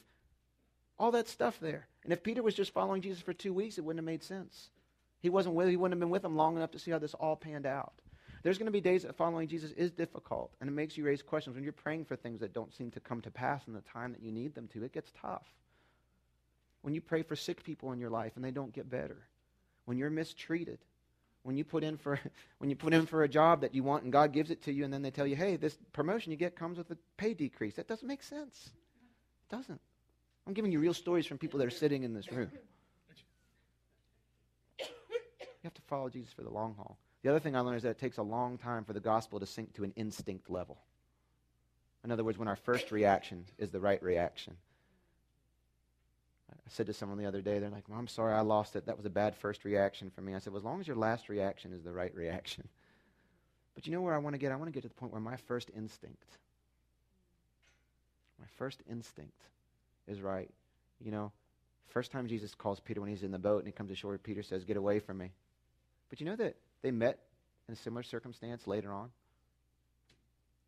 all 0.98 1.12
that 1.12 1.28
stuff 1.28 1.60
there. 1.60 1.88
And 2.04 2.12
if 2.12 2.24
Peter 2.24 2.42
was 2.42 2.56
just 2.56 2.74
following 2.74 3.02
Jesus 3.02 3.22
for 3.22 3.34
two 3.34 3.54
weeks, 3.54 3.78
it 3.78 3.82
wouldn't 3.82 4.00
have 4.00 4.06
made 4.06 4.24
sense. 4.24 4.72
He 5.20 5.30
wasn't 5.30 5.54
with, 5.54 5.70
he 5.70 5.78
wouldn't 5.78 5.94
have 5.94 6.00
been 6.00 6.10
with 6.10 6.26
him 6.26 6.36
long 6.36 6.56
enough 6.56 6.72
to 6.72 6.80
see 6.80 6.90
how 6.90 6.98
this 6.98 7.14
all 7.14 7.36
panned 7.36 7.68
out. 7.68 7.94
There's 8.44 8.58
going 8.58 8.66
to 8.66 8.72
be 8.72 8.82
days 8.82 9.04
that 9.04 9.16
following 9.16 9.48
Jesus 9.48 9.72
is 9.74 9.92
difficult, 9.92 10.52
and 10.60 10.68
it 10.68 10.74
makes 10.74 10.98
you 10.98 11.04
raise 11.04 11.22
questions. 11.22 11.56
When 11.56 11.64
you're 11.64 11.74
praying 11.74 12.06
for 12.06 12.16
things 12.16 12.40
that 12.40 12.54
don't 12.54 12.74
seem 12.74 12.90
to 12.92 13.00
come 13.00 13.22
to 13.22 13.30
pass 13.30 13.68
in 13.68 13.74
the 13.74 13.82
time 13.82 14.14
that 14.14 14.24
you 14.24 14.32
need 14.32 14.56
them 14.56 14.68
to, 14.70 14.84
it 14.84 14.94
gets 14.94 15.12
tough. 15.22 15.46
When 16.82 16.96
you 16.96 17.02
pray 17.02 17.22
for 17.22 17.36
sick 17.36 17.64
people 17.64 17.92
in 17.92 18.00
your 18.00 18.10
life 18.10 18.32
and 18.36 18.44
they 18.44 18.50
don't 18.50 18.74
get 18.74 18.90
better, 18.90 19.18
when 19.86 19.98
you're 19.98 20.10
mistreated, 20.10 20.80
when 21.44 21.58
you 21.58 21.64
put 21.64 21.84
in 21.84 21.98
for 21.98 22.20
when 22.60 22.70
you 22.70 22.76
put 22.76 22.94
in 22.94 23.06
for 23.06 23.24
a 23.24 23.30
job 23.30 23.62
that 23.62 23.74
you 23.74 23.84
want 23.84 24.04
and 24.04 24.12
God 24.12 24.32
gives 24.34 24.52
it 24.52 24.64
to 24.64 24.74
you 24.74 24.84
and 24.84 24.94
then 24.94 25.02
they 25.02 25.12
tell 25.12 25.28
you, 25.28 25.36
"Hey, 25.36 25.56
this 25.56 25.78
promotion 25.94 26.32
you 26.32 26.38
get 26.38 26.56
comes 26.56 26.78
with 26.78 26.90
a 26.92 26.98
pay 27.18 27.34
decrease." 27.34 27.76
That 27.76 27.88
doesn't 27.88 28.08
make 28.08 28.24
sense. 28.24 28.72
It 29.50 29.56
doesn't. 29.56 29.82
I'm 30.48 30.54
giving 30.54 30.72
you 30.72 30.80
real 30.80 30.94
stories 30.94 31.26
from 31.26 31.38
people 31.38 31.60
that 31.60 31.68
are 31.68 31.72
sitting 31.72 32.04
in 32.04 32.14
this 32.14 32.32
room. 32.32 32.52
You 34.80 35.68
have 35.68 35.74
to 35.76 35.82
follow 35.84 36.10
Jesus 36.10 36.34
for 36.34 36.42
the 36.42 36.50
long 36.50 36.74
haul. 36.76 36.98
The 37.22 37.30
other 37.30 37.40
thing 37.40 37.56
I 37.56 37.60
learned 37.60 37.78
is 37.78 37.84
that 37.84 37.90
it 37.90 38.00
takes 38.00 38.18
a 38.18 38.24
long 38.24 38.58
time 38.58 38.84
for 38.84 38.94
the 38.94 39.00
gospel 39.00 39.40
to 39.40 39.46
sink 39.46 39.76
to 39.76 39.84
an 39.84 39.94
instinct 39.96 40.50
level. 40.50 40.80
In 42.04 42.12
other 42.12 42.24
words, 42.24 42.40
when 42.40 42.48
our 42.48 42.56
first 42.56 42.92
reaction 42.92 43.46
is 43.60 43.70
the 43.70 43.80
right 43.80 44.02
reaction. 44.02 44.58
Said 46.72 46.86
to 46.86 46.94
someone 46.94 47.18
the 47.18 47.26
other 47.26 47.42
day, 47.42 47.60
they're 47.60 47.70
like, 47.70 47.90
well, 47.90 48.00
I'm 48.00 48.08
sorry 48.08 48.34
I 48.34 48.40
lost 48.40 48.78
it. 48.78 48.86
That 48.86 48.96
was 48.96 49.06
a 49.06 49.10
bad 49.10 49.36
first 49.36 49.66
reaction 49.66 50.10
for 50.10 50.22
me. 50.22 50.34
I 50.34 50.40
said, 50.40 50.54
well, 50.54 50.60
as 50.60 50.64
long 50.64 50.80
as 50.80 50.88
your 50.88 50.96
last 50.96 51.28
reaction 51.28 51.74
is 51.74 51.84
the 51.84 51.92
right 51.92 52.14
reaction. 52.16 52.68
But 53.74 53.88
you 53.88 53.94
know 53.94 54.02
where 54.02 54.14
I 54.14 54.18
want 54.18 54.34
to 54.34 54.38
get? 54.38 54.52
I 54.52 54.58
want 54.58 54.68
to 54.68 54.74
get 54.74 54.84
to 54.84 54.90
the 54.90 54.96
point 54.96 55.14
where 55.14 55.22
my 55.22 55.38
first 55.38 55.72
instinct, 55.76 56.38
my 58.38 58.46
first 58.58 58.84
instinct 58.90 59.42
is 60.10 60.20
right. 60.20 60.50
You 61.00 61.10
know, 61.10 61.32
first 61.88 62.12
time 62.12 62.28
Jesus 62.28 62.54
calls 62.54 62.82
Peter 62.82 63.00
when 63.00 63.10
he's 63.10 63.24
in 63.24 63.32
the 63.32 63.40
boat 63.40 63.60
and 63.60 63.68
he 63.68 63.72
comes 63.72 63.90
ashore, 63.90 64.18
Peter 64.18 64.44
says, 64.44 64.66
Get 64.66 64.76
away 64.76 65.00
from 65.00 65.20
me. 65.20 65.32
But 66.10 66.20
you 66.20 66.26
know 66.26 66.36
that 66.36 66.58
they 66.82 66.92
met 66.92 67.20
in 67.70 67.74
a 67.74 67.78
similar 67.78 68.04
circumstance 68.04 68.68
later 68.68 68.92
on? 68.92 69.10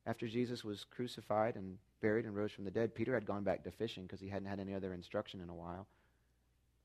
After 0.06 0.26
Jesus 0.26 0.64
was 0.64 0.86
crucified 0.86 1.58
and 1.58 1.78
buried 2.04 2.26
and 2.26 2.36
rose 2.36 2.52
from 2.52 2.66
the 2.66 2.72
dead, 2.72 2.94
Peter 2.94 3.14
had 3.16 3.26
gone 3.26 3.44
back 3.44 3.64
to 3.64 3.72
fishing 3.72 4.04
because 4.04 4.20
he 4.20 4.28
hadn't 4.28 4.50
had 4.50 4.60
any 4.60 4.76
other 4.76 4.94
instruction 4.94 5.42
in 5.42 5.50
a 5.50 5.56
while. 5.56 5.88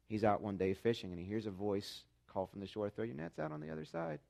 He's 0.06 0.24
out 0.24 0.40
one 0.40 0.56
day 0.56 0.72
fishing 0.72 1.10
and 1.10 1.18
he 1.18 1.26
hears 1.26 1.44
a 1.44 1.50
voice 1.50 2.04
call 2.32 2.46
from 2.46 2.60
the 2.60 2.66
shore, 2.66 2.88
Throw 2.88 3.04
your 3.04 3.16
nets 3.16 3.38
out 3.38 3.52
on 3.52 3.60
the 3.60 3.70
other 3.70 3.84
side. 3.84 4.20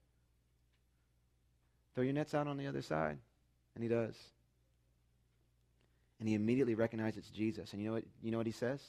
Throw 1.94 2.04
your 2.04 2.14
nets 2.14 2.34
out 2.34 2.46
on 2.46 2.56
the 2.56 2.66
other 2.66 2.82
side. 2.82 3.18
And 3.74 3.82
he 3.82 3.88
does. 3.88 4.14
And 6.18 6.28
he 6.28 6.34
immediately 6.34 6.74
recognizes 6.74 7.18
it's 7.18 7.30
Jesus. 7.30 7.72
And 7.72 7.82
you 7.82 7.88
know 7.88 7.94
what, 7.94 8.04
you 8.22 8.30
know 8.30 8.38
what 8.38 8.46
he 8.46 8.52
says? 8.52 8.80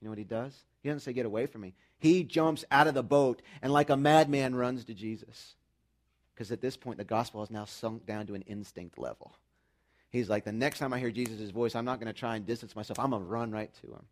You 0.00 0.06
know 0.06 0.10
what 0.10 0.18
he 0.18 0.24
does? 0.24 0.54
He 0.82 0.88
doesn't 0.90 1.00
say, 1.00 1.12
Get 1.12 1.26
away 1.26 1.46
from 1.46 1.62
me. 1.62 1.74
He 1.98 2.24
jumps 2.24 2.64
out 2.70 2.86
of 2.86 2.94
the 2.94 3.02
boat 3.02 3.40
and, 3.62 3.72
like 3.72 3.88
a 3.90 3.96
madman, 3.96 4.54
runs 4.54 4.84
to 4.84 4.94
Jesus. 4.94 5.54
Because 6.34 6.52
at 6.52 6.60
this 6.60 6.76
point, 6.76 6.98
the 6.98 7.04
gospel 7.04 7.40
has 7.40 7.50
now 7.50 7.64
sunk 7.64 8.04
down 8.04 8.26
to 8.26 8.34
an 8.34 8.42
instinct 8.42 8.98
level. 8.98 9.32
He's 10.16 10.30
like, 10.30 10.44
The 10.44 10.52
next 10.52 10.78
time 10.78 10.92
I 10.92 10.98
hear 10.98 11.10
Jesus' 11.10 11.50
voice, 11.50 11.74
I'm 11.74 11.84
not 11.84 12.00
going 12.00 12.12
to 12.12 12.18
try 12.18 12.36
and 12.36 12.46
distance 12.46 12.74
myself. 12.74 12.98
I'm 12.98 13.10
going 13.10 13.22
to 13.22 13.28
run 13.28 13.50
right 13.50 13.72
to 13.82 13.86
him. 13.88 14.04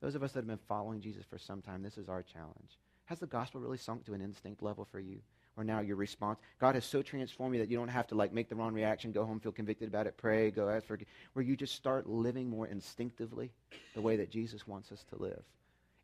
Those 0.00 0.14
of 0.14 0.22
us 0.22 0.32
that 0.32 0.40
have 0.40 0.46
been 0.46 0.58
following 0.68 1.00
Jesus 1.00 1.24
for 1.28 1.38
some 1.38 1.62
time, 1.62 1.82
this 1.82 1.98
is 1.98 2.08
our 2.08 2.22
challenge. 2.22 2.78
Has 3.06 3.18
the 3.18 3.26
gospel 3.26 3.60
really 3.60 3.78
sunk 3.78 4.04
to 4.06 4.14
an 4.14 4.20
instinct 4.20 4.62
level 4.62 4.86
for 4.90 5.00
you? 5.00 5.18
Or 5.56 5.64
now 5.64 5.80
your 5.80 5.96
response? 5.96 6.38
God 6.60 6.74
has 6.74 6.84
so 6.84 7.02
transformed 7.02 7.54
you 7.54 7.60
that 7.60 7.70
you 7.70 7.78
don't 7.78 7.88
have 7.88 8.06
to 8.08 8.14
like 8.14 8.32
make 8.32 8.48
the 8.48 8.54
wrong 8.54 8.74
reaction, 8.74 9.10
go 9.10 9.24
home, 9.24 9.40
feel 9.40 9.52
convicted 9.52 9.88
about 9.88 10.06
it, 10.06 10.16
pray, 10.16 10.50
go 10.50 10.68
ask 10.68 10.86
for 10.86 10.98
where 11.32 11.44
you 11.44 11.56
just 11.56 11.74
start 11.74 12.08
living 12.08 12.48
more 12.50 12.66
instinctively 12.66 13.50
the 13.94 14.02
way 14.02 14.16
that 14.16 14.30
Jesus 14.30 14.66
wants 14.66 14.92
us 14.92 15.04
to 15.10 15.20
live. 15.20 15.42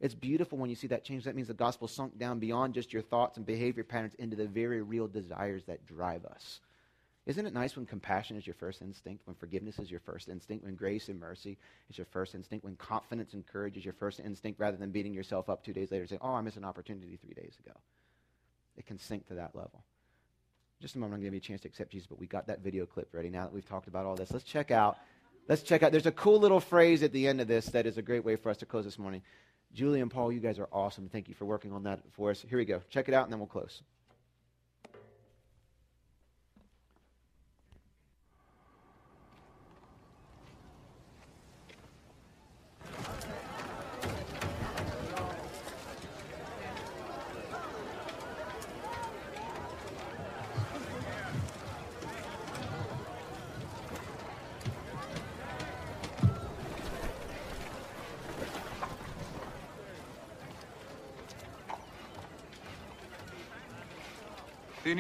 It's 0.01 0.15
beautiful 0.15 0.59
when 0.59 0.71
you 0.71 0.75
see 0.75 0.89
that 0.89 1.05
change. 1.05 1.25
That 1.25 1.37
means 1.37 1.49
the 1.49 1.55
gospel 1.55 1.87
sunk 1.87 2.19
down 2.19 2.39
beyond 2.39 2.75
just 2.75 2.93
your 2.93 3.03
thoughts 3.03 3.37
and 3.37 3.47
behavior 3.47 3.85
patterns 3.85 4.15
into 4.15 4.37
the 4.37 4.47
very 4.47 4.81
real 4.83 5.07
desires 5.07 5.65
that 5.67 5.87
drive 5.87 6.25
us. 6.25 6.61
Isn't 7.25 7.47
it 7.47 7.55
nice 7.55 7.77
when 7.77 7.87
compassion 7.87 8.37
is 8.37 8.47
your 8.47 8.55
first 8.55 8.83
instinct, 8.83 9.27
when 9.27 9.37
forgiveness 9.37 9.79
is 9.79 9.91
your 9.91 10.01
first 10.01 10.29
instinct, 10.29 10.65
when 10.65 10.75
grace 10.75 11.09
and 11.09 11.21
mercy 11.21 11.57
is 11.89 11.97
your 11.97 12.07
first 12.07 12.35
instinct, 12.35 12.65
when 12.65 12.75
confidence 12.75 13.33
and 13.33 13.47
courage 13.47 13.77
is 13.77 13.85
your 13.85 13.95
first 13.95 14.19
instinct, 14.19 14.59
rather 14.59 14.77
than 14.77 14.91
beating 14.91 15.15
yourself 15.15 15.49
up 15.49 15.65
two 15.65 15.73
days 15.73 15.93
later 15.93 16.03
and 16.03 16.11
saying, 16.11 16.21
Oh, 16.23 16.35
I 16.35 16.41
missed 16.41 16.57
an 16.57 16.65
opportunity 16.65 17.17
three 17.17 17.35
days 17.35 17.57
ago? 17.65 17.77
It 18.77 18.87
can 18.87 18.99
sink 18.99 19.29
to 19.29 19.35
that 19.35 19.55
level. 19.55 19.85
Just 20.81 20.97
a 20.97 20.99
moment, 20.99 21.15
I'm 21.15 21.21
going 21.21 21.31
to 21.31 21.37
give 21.39 21.45
you 21.45 21.47
a 21.47 21.49
chance 21.49 21.61
to 21.61 21.69
accept 21.69 21.93
Jesus, 21.93 22.09
but 22.09 22.19
we 22.19 22.27
got 22.27 22.49
that 22.49 22.61
video 22.61 22.87
clip 22.87 23.09
ready 23.13 23.31
now 23.31 23.45
that 23.45 23.53
we've 23.53 23.69
talked 23.69 23.87
about 23.87 24.05
all 24.05 24.17
this. 24.17 24.33
Let's 24.33 24.45
check 24.45 24.73
out. 24.73 24.99
Let's 25.49 25.63
check 25.63 25.85
out. 25.85 25.93
There's 25.93 26.07
a 26.07 26.13
cool 26.13 26.41
little 26.41 26.59
phrase 26.59 27.05
at 27.05 27.13
the 27.13 27.29
end 27.29 27.41
of 27.41 27.47
this 27.47 27.67
that 27.67 27.87
is 27.87 27.99
a 27.99 28.03
great 28.03 28.25
way 28.25 28.35
for 28.35 28.51
us 28.51 28.57
to 28.59 28.67
close 28.67 28.85
this 28.85 28.99
morning. 28.99 29.23
Julie 29.73 30.01
and 30.01 30.11
Paul, 30.11 30.33
you 30.33 30.41
guys 30.41 30.59
are 30.59 30.69
awesome. 30.73 31.09
Thank 31.09 31.29
you 31.29 31.35
for 31.35 31.45
working 31.45 31.73
on 31.73 31.85
that 31.85 32.01
for 32.13 32.31
us. 32.31 32.45
Here 32.49 32.59
we 32.59 32.65
go. 32.65 32.83
Check 32.91 33.07
it 33.09 33.15
out, 33.15 33.25
and 33.25 33.33
then 33.33 33.39
we'll 33.39 33.47
close. 33.47 33.83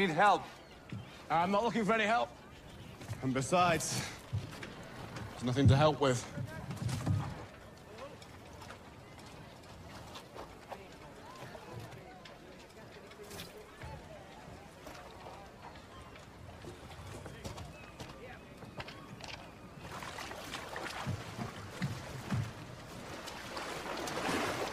Need 0.06 0.14
help? 0.14 0.42
I'm 1.30 1.52
not 1.52 1.62
looking 1.62 1.84
for 1.84 1.92
any 1.92 2.04
help. 2.04 2.28
And 3.22 3.32
besides, 3.32 4.02
there's 5.30 5.44
nothing 5.44 5.68
to 5.68 5.76
help 5.76 6.00
with. 6.00 6.26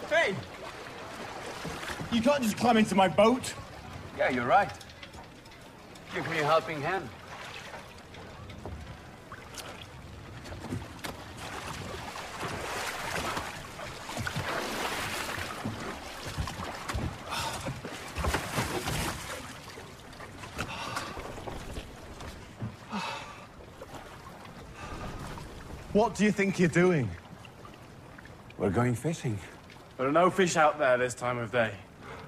Hey! 0.09 0.35
You 2.11 2.21
can't 2.21 2.41
just 2.41 2.57
climb 2.57 2.77
into 2.77 2.95
my 2.95 3.07
boat. 3.07 3.53
Yeah, 4.17 4.31
you're 4.31 4.45
right. 4.45 4.71
Give 6.13 6.27
me 6.29 6.39
a 6.39 6.45
helping 6.45 6.81
hand. 6.81 7.07
What 25.93 26.15
do 26.15 26.23
you 26.23 26.31
think 26.31 26.59
you're 26.59 26.69
doing? 26.69 27.09
We're 28.57 28.69
going 28.69 28.95
fishing. 28.95 29.37
There 29.97 30.07
are 30.07 30.11
no 30.11 30.29
fish 30.29 30.55
out 30.55 30.79
there 30.79 30.97
this 30.97 31.13
time 31.13 31.37
of 31.37 31.51
day. 31.51 31.71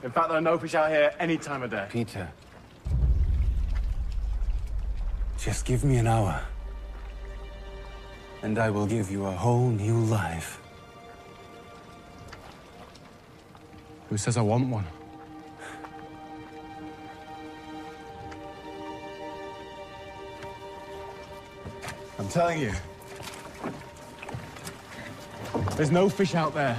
In 0.04 0.12
fact, 0.12 0.30
there 0.30 0.38
are 0.38 0.42
no 0.42 0.58
fish 0.58 0.76
out 0.76 0.90
here 0.90 1.14
any 1.20 1.38
time 1.38 1.64
of 1.64 1.70
day. 1.72 1.88
Peter, 1.90 2.28
just 5.44 5.66
give 5.66 5.84
me 5.84 5.98
an 5.98 6.06
hour. 6.06 6.40
And 8.44 8.60
I 8.60 8.70
will 8.70 8.86
give 8.86 9.10
you 9.10 9.26
a 9.26 9.32
whole 9.32 9.70
new 9.70 9.98
life. 10.02 10.62
Who 14.10 14.18
says 14.18 14.38
I 14.38 14.42
want 14.42 14.68
one? 14.68 14.86
I'm 22.20 22.28
telling 22.28 22.60
you. 22.60 22.72
There's 25.76 25.90
no 25.90 26.08
fish 26.08 26.36
out 26.36 26.54
there. 26.54 26.78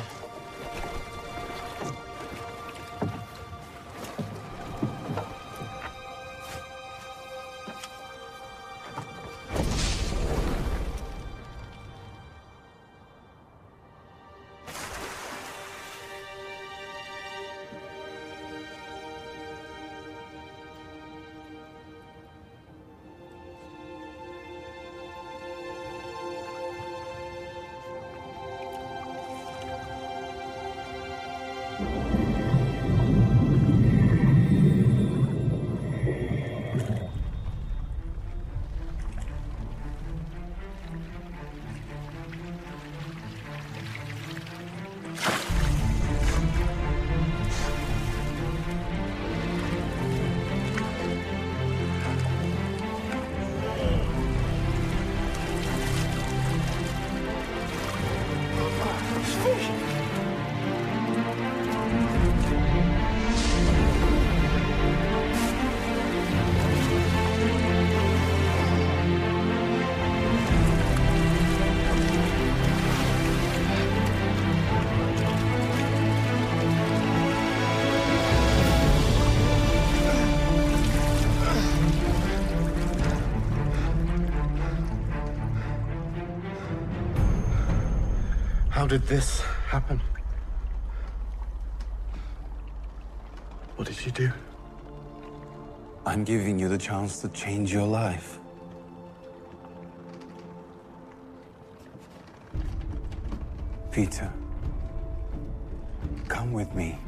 Did 88.92 89.06
this 89.06 89.40
happen? 89.70 89.98
What 93.76 93.88
did 93.88 94.04
you 94.04 94.12
do? 94.12 94.30
I'm 96.04 96.24
giving 96.24 96.58
you 96.58 96.68
the 96.68 96.76
chance 96.76 97.18
to 97.22 97.30
change 97.30 97.72
your 97.72 97.86
life. 97.86 98.38
Peter, 103.90 104.30
come 106.28 106.52
with 106.52 106.74
me. 106.74 106.98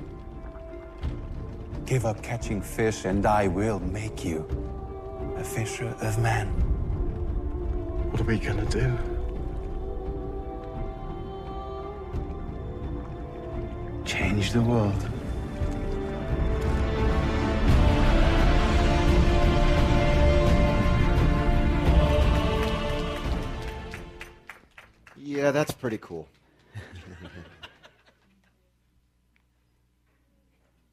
Give 1.85 2.07
up 2.07 2.22
catching 2.22 2.62
fish, 2.62 3.05
and 3.05 3.26
I 3.26 3.47
will 3.49 3.80
make 3.80 4.24
you 4.24 4.47
a 5.37 5.45
fisher 5.45 5.95
of 6.01 6.18
men. 6.18 6.47
What 8.11 8.22
are 8.22 8.24
we 8.24 8.39
gonna 8.39 8.64
do? 8.70 9.13
Change 14.35 14.51
the 14.51 14.62
world. 14.62 15.11
Yeah, 25.16 25.53
that's 25.53 25.70
pretty 25.70 25.99
cool. 25.99 26.26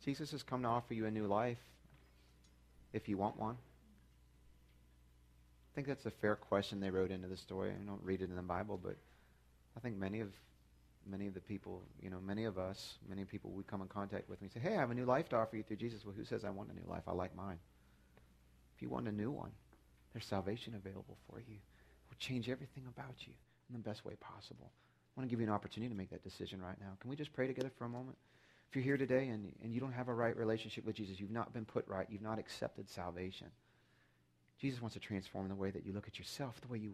Jesus 0.06 0.30
has 0.30 0.44
come 0.44 0.62
to 0.62 0.68
offer 0.68 0.94
you 0.94 1.08
a 1.08 1.12
new 1.12 1.26
life 1.26 1.58
if 2.94 3.10
you 3.10 3.18
want 3.18 3.40
one. 3.40 3.56
I 3.56 5.74
think 5.74 5.88
that's 5.88 6.06
a 6.06 6.12
fair 6.12 6.36
question 6.36 6.80
they 6.80 6.92
wrote 6.92 7.10
into 7.10 7.28
the 7.28 7.38
story. 7.38 7.72
I 7.72 7.86
don't 7.88 8.04
read 8.04 8.22
it 8.22 8.30
in 8.30 8.36
the 8.36 8.44
Bible, 8.44 8.80
but 8.82 8.98
I 9.76 9.80
think 9.80 9.98
many 9.98 10.20
of 10.20 10.30
many 11.10 11.28
of 11.28 11.34
the 11.34 11.42
people, 11.42 11.84
you 12.02 12.10
know, 12.10 12.20
many 12.20 12.46
of 12.46 12.58
us, 12.58 12.98
many 13.08 13.26
people 13.26 13.52
we 13.52 13.64
come 13.64 13.82
in 13.82 13.88
contact 13.88 14.30
with, 14.30 14.42
we 14.42 14.48
say, 14.48 14.60
"Hey, 14.60 14.76
I 14.76 14.80
have 14.80 14.92
a 14.92 14.96
new 14.96 15.06
life 15.06 15.30
to 15.30 15.38
offer 15.38 15.58
you 15.58 15.64
through 15.64 15.78
Jesus." 15.78 16.06
Well, 16.06 16.16
who 16.16 16.24
says 16.24 16.44
I 16.44 16.50
want 16.50 16.72
a 16.72 16.74
new 16.74 16.86
life? 16.88 17.04
I 17.08 17.12
like 17.12 17.36
mine. 17.36 17.60
If 18.76 18.82
you 18.82 18.90
want 18.90 19.08
a 19.08 19.12
new 19.12 19.32
one, 19.32 19.52
there's 20.14 20.26
salvation 20.26 20.76
available 20.76 21.18
for 21.30 21.40
you. 21.40 21.56
It 21.56 22.10
will 22.10 22.18
change 22.20 22.50
everything 22.50 22.86
about 22.88 23.16
you 23.28 23.34
in 23.70 23.74
the 23.74 23.80
best 23.80 24.06
way 24.06 24.16
possible. 24.20 24.72
I 25.16 25.20
want 25.20 25.30
to 25.30 25.32
give 25.32 25.40
you 25.40 25.48
an 25.48 25.54
opportunity 25.54 25.90
to 25.90 25.98
make 25.98 26.10
that 26.10 26.24
decision 26.24 26.62
right 26.62 26.80
now. 26.80 26.98
Can 27.00 27.10
we 27.10 27.16
just 27.16 27.34
pray 27.34 27.48
together 27.48 27.72
for 27.78 27.86
a 27.86 27.90
moment? 27.90 28.18
If 28.70 28.76
you're 28.76 28.84
here 28.84 28.98
today 28.98 29.28
and, 29.28 29.52
and 29.62 29.74
you 29.74 29.82
don't 29.82 29.92
have 29.92 30.08
a 30.08 30.14
right 30.14 30.36
relationship 30.36 30.86
with 30.86 30.96
Jesus, 30.96 31.20
you've 31.20 31.32
not 31.32 31.54
been 31.54 31.66
put 31.66 31.86
right, 31.88 32.08
you've 32.10 32.22
not 32.22 32.40
accepted 32.40 32.90
salvation. 32.90 33.48
Jesus 34.62 34.80
wants 34.80 34.94
to 34.94 35.00
transform 35.00 35.50
the 35.50 35.56
way 35.56 35.72
that 35.72 35.86
you 35.86 35.92
look 35.92 36.08
at 36.08 36.20
yourself, 36.20 36.62
the 36.62 36.68
way 36.68 36.78
you 36.78 36.94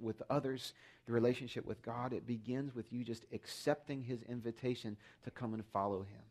with 0.00 0.20
others, 0.28 0.72
the 1.06 1.12
relationship 1.12 1.64
with 1.64 1.80
God. 1.80 2.12
It 2.12 2.26
begins 2.26 2.74
with 2.74 2.92
you 2.92 3.04
just 3.04 3.24
accepting 3.32 4.02
his 4.02 4.22
invitation 4.22 4.96
to 5.22 5.30
come 5.30 5.54
and 5.54 5.64
follow 5.66 6.00
him. 6.00 6.22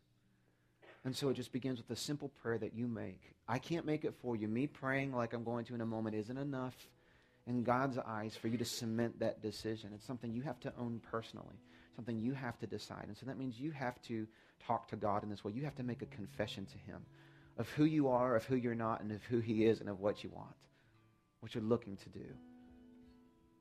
And 1.04 1.16
so 1.16 1.30
it 1.30 1.34
just 1.34 1.52
begins 1.52 1.78
with 1.78 1.90
a 1.90 2.00
simple 2.00 2.28
prayer 2.28 2.58
that 2.58 2.74
you 2.74 2.86
make. 2.86 3.34
I 3.48 3.58
can't 3.58 3.86
make 3.86 4.04
it 4.04 4.14
for 4.20 4.36
you. 4.36 4.46
Me 4.46 4.66
praying 4.66 5.12
like 5.12 5.32
I'm 5.32 5.44
going 5.44 5.64
to 5.66 5.74
in 5.74 5.80
a 5.80 5.86
moment 5.86 6.16
isn't 6.16 6.36
enough 6.36 6.76
in 7.46 7.62
God's 7.62 7.98
eyes 7.98 8.36
for 8.36 8.48
you 8.48 8.58
to 8.58 8.64
cement 8.64 9.20
that 9.20 9.42
decision. 9.42 9.90
It's 9.94 10.06
something 10.06 10.32
you 10.32 10.42
have 10.42 10.60
to 10.60 10.72
own 10.78 11.00
personally, 11.10 11.56
something 11.96 12.18
you 12.18 12.32
have 12.32 12.58
to 12.58 12.66
decide. 12.66 13.04
And 13.06 13.16
so 13.16 13.26
that 13.26 13.38
means 13.38 13.58
you 13.58 13.70
have 13.70 14.00
to 14.02 14.26
talk 14.66 14.88
to 14.88 14.96
God 14.96 15.22
in 15.22 15.30
this 15.30 15.44
way. 15.44 15.52
You 15.52 15.64
have 15.64 15.76
to 15.76 15.82
make 15.82 16.02
a 16.02 16.06
confession 16.06 16.66
to 16.66 16.78
him 16.78 17.04
of 17.58 17.68
who 17.70 17.84
you 17.84 18.08
are, 18.08 18.34
of 18.36 18.44
who 18.44 18.56
you're 18.56 18.74
not, 18.74 19.00
and 19.00 19.12
of 19.12 19.22
who 19.24 19.40
he 19.40 19.64
is, 19.64 19.80
and 19.80 19.88
of 19.88 20.00
what 20.00 20.24
you 20.24 20.30
want, 20.30 20.56
what 21.44 21.54
you're 21.54 21.62
looking 21.62 21.94
to 21.98 22.08
do. 22.08 22.24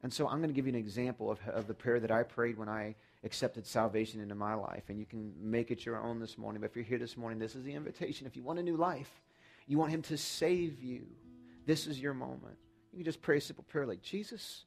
And 0.03 0.13
so 0.13 0.25
I'm 0.25 0.37
going 0.37 0.49
to 0.49 0.53
give 0.53 0.65
you 0.65 0.71
an 0.73 0.79
example 0.79 1.29
of, 1.29 1.39
of 1.49 1.67
the 1.67 1.73
prayer 1.73 1.99
that 1.99 2.11
I 2.11 2.23
prayed 2.23 2.57
when 2.57 2.69
I 2.69 2.95
accepted 3.25 3.65
salvation 3.65 4.21
into 4.21 4.35
my 4.35 4.53
life. 4.53 4.83
And 4.87 4.97
you 4.97 5.05
can 5.05 5.33
make 5.37 5.69
it 5.69 5.85
your 5.85 6.01
own 6.01 6.21
this 6.21 6.37
morning. 6.37 6.61
But 6.61 6.69
if 6.69 6.77
you're 6.77 6.85
here 6.85 6.97
this 6.97 7.17
morning, 7.17 7.39
this 7.39 7.55
is 7.55 7.63
the 7.63 7.73
invitation. 7.73 8.25
If 8.25 8.37
you 8.37 8.43
want 8.43 8.59
a 8.59 8.63
new 8.63 8.77
life, 8.77 9.11
you 9.67 9.77
want 9.77 9.91
him 9.91 10.01
to 10.03 10.17
save 10.17 10.81
you, 10.81 11.01
this 11.65 11.85
is 11.85 11.99
your 11.99 12.13
moment. 12.13 12.55
You 12.93 12.99
can 12.99 13.05
just 13.05 13.21
pray 13.21 13.37
a 13.37 13.41
simple 13.41 13.65
prayer 13.65 13.85
like, 13.85 14.01
Jesus, 14.01 14.63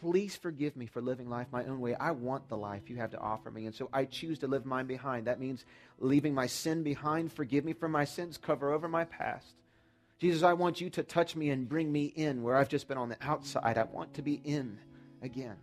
please 0.00 0.36
forgive 0.36 0.76
me 0.76 0.84
for 0.84 1.00
living 1.00 1.30
life 1.30 1.46
my 1.50 1.64
own 1.64 1.80
way. 1.80 1.94
I 1.94 2.10
want 2.10 2.50
the 2.50 2.56
life 2.56 2.90
you 2.90 2.96
have 2.96 3.12
to 3.12 3.18
offer 3.18 3.50
me. 3.50 3.64
And 3.64 3.74
so 3.74 3.88
I 3.94 4.04
choose 4.04 4.38
to 4.40 4.46
live 4.46 4.66
mine 4.66 4.86
behind. 4.86 5.26
That 5.26 5.40
means 5.40 5.64
leaving 5.98 6.34
my 6.34 6.48
sin 6.48 6.82
behind. 6.82 7.32
Forgive 7.32 7.64
me 7.64 7.72
for 7.72 7.88
my 7.88 8.04
sins. 8.04 8.36
Cover 8.36 8.72
over 8.72 8.88
my 8.88 9.04
past. 9.04 9.54
Jesus, 10.20 10.42
I 10.42 10.52
want 10.52 10.82
you 10.82 10.90
to 10.90 11.02
touch 11.02 11.34
me 11.34 11.48
and 11.48 11.66
bring 11.66 11.90
me 11.90 12.04
in 12.04 12.42
where 12.42 12.54
I've 12.54 12.68
just 12.68 12.86
been 12.86 12.98
on 12.98 13.08
the 13.08 13.16
outside. 13.22 13.78
I 13.78 13.84
want 13.84 14.12
to 14.14 14.22
be 14.22 14.34
in 14.34 14.78
again. 15.22 15.56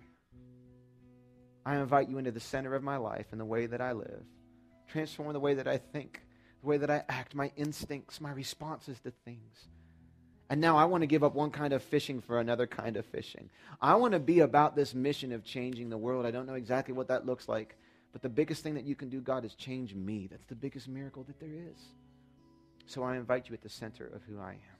I 1.63 1.75
invite 1.77 2.09
you 2.09 2.17
into 2.17 2.31
the 2.31 2.39
center 2.39 2.73
of 2.73 2.81
my 2.81 2.97
life 2.97 3.27
and 3.31 3.39
the 3.39 3.45
way 3.45 3.67
that 3.67 3.81
I 3.81 3.91
live. 3.91 4.23
Transform 4.87 5.33
the 5.33 5.39
way 5.39 5.53
that 5.53 5.67
I 5.67 5.77
think, 5.77 6.23
the 6.61 6.67
way 6.67 6.77
that 6.77 6.89
I 6.89 7.03
act, 7.07 7.35
my 7.35 7.51
instincts, 7.55 8.19
my 8.19 8.31
responses 8.31 8.99
to 9.01 9.11
things. 9.25 9.67
And 10.49 10.59
now 10.59 10.75
I 10.75 10.85
want 10.85 11.01
to 11.01 11.07
give 11.07 11.23
up 11.23 11.35
one 11.35 11.51
kind 11.51 11.73
of 11.73 11.83
fishing 11.83 12.19
for 12.19 12.39
another 12.39 12.65
kind 12.65 12.97
of 12.97 13.05
fishing. 13.05 13.51
I 13.79 13.93
want 13.93 14.13
to 14.13 14.19
be 14.19 14.39
about 14.39 14.75
this 14.75 14.95
mission 14.95 15.33
of 15.33 15.43
changing 15.43 15.89
the 15.89 15.97
world. 15.97 16.25
I 16.25 16.31
don't 16.31 16.47
know 16.47 16.55
exactly 16.55 16.95
what 16.95 17.09
that 17.09 17.27
looks 17.27 17.47
like, 17.47 17.75
but 18.11 18.23
the 18.23 18.29
biggest 18.29 18.63
thing 18.63 18.73
that 18.73 18.85
you 18.85 18.95
can 18.95 19.09
do, 19.09 19.21
God, 19.21 19.45
is 19.45 19.53
change 19.53 19.93
me. 19.93 20.27
That's 20.31 20.45
the 20.45 20.55
biggest 20.55 20.87
miracle 20.87 21.23
that 21.25 21.39
there 21.39 21.53
is. 21.53 21.77
So 22.87 23.03
I 23.03 23.17
invite 23.17 23.49
you 23.49 23.53
at 23.53 23.61
the 23.61 23.69
center 23.69 24.07
of 24.07 24.23
who 24.23 24.39
I 24.39 24.51
am. 24.51 24.77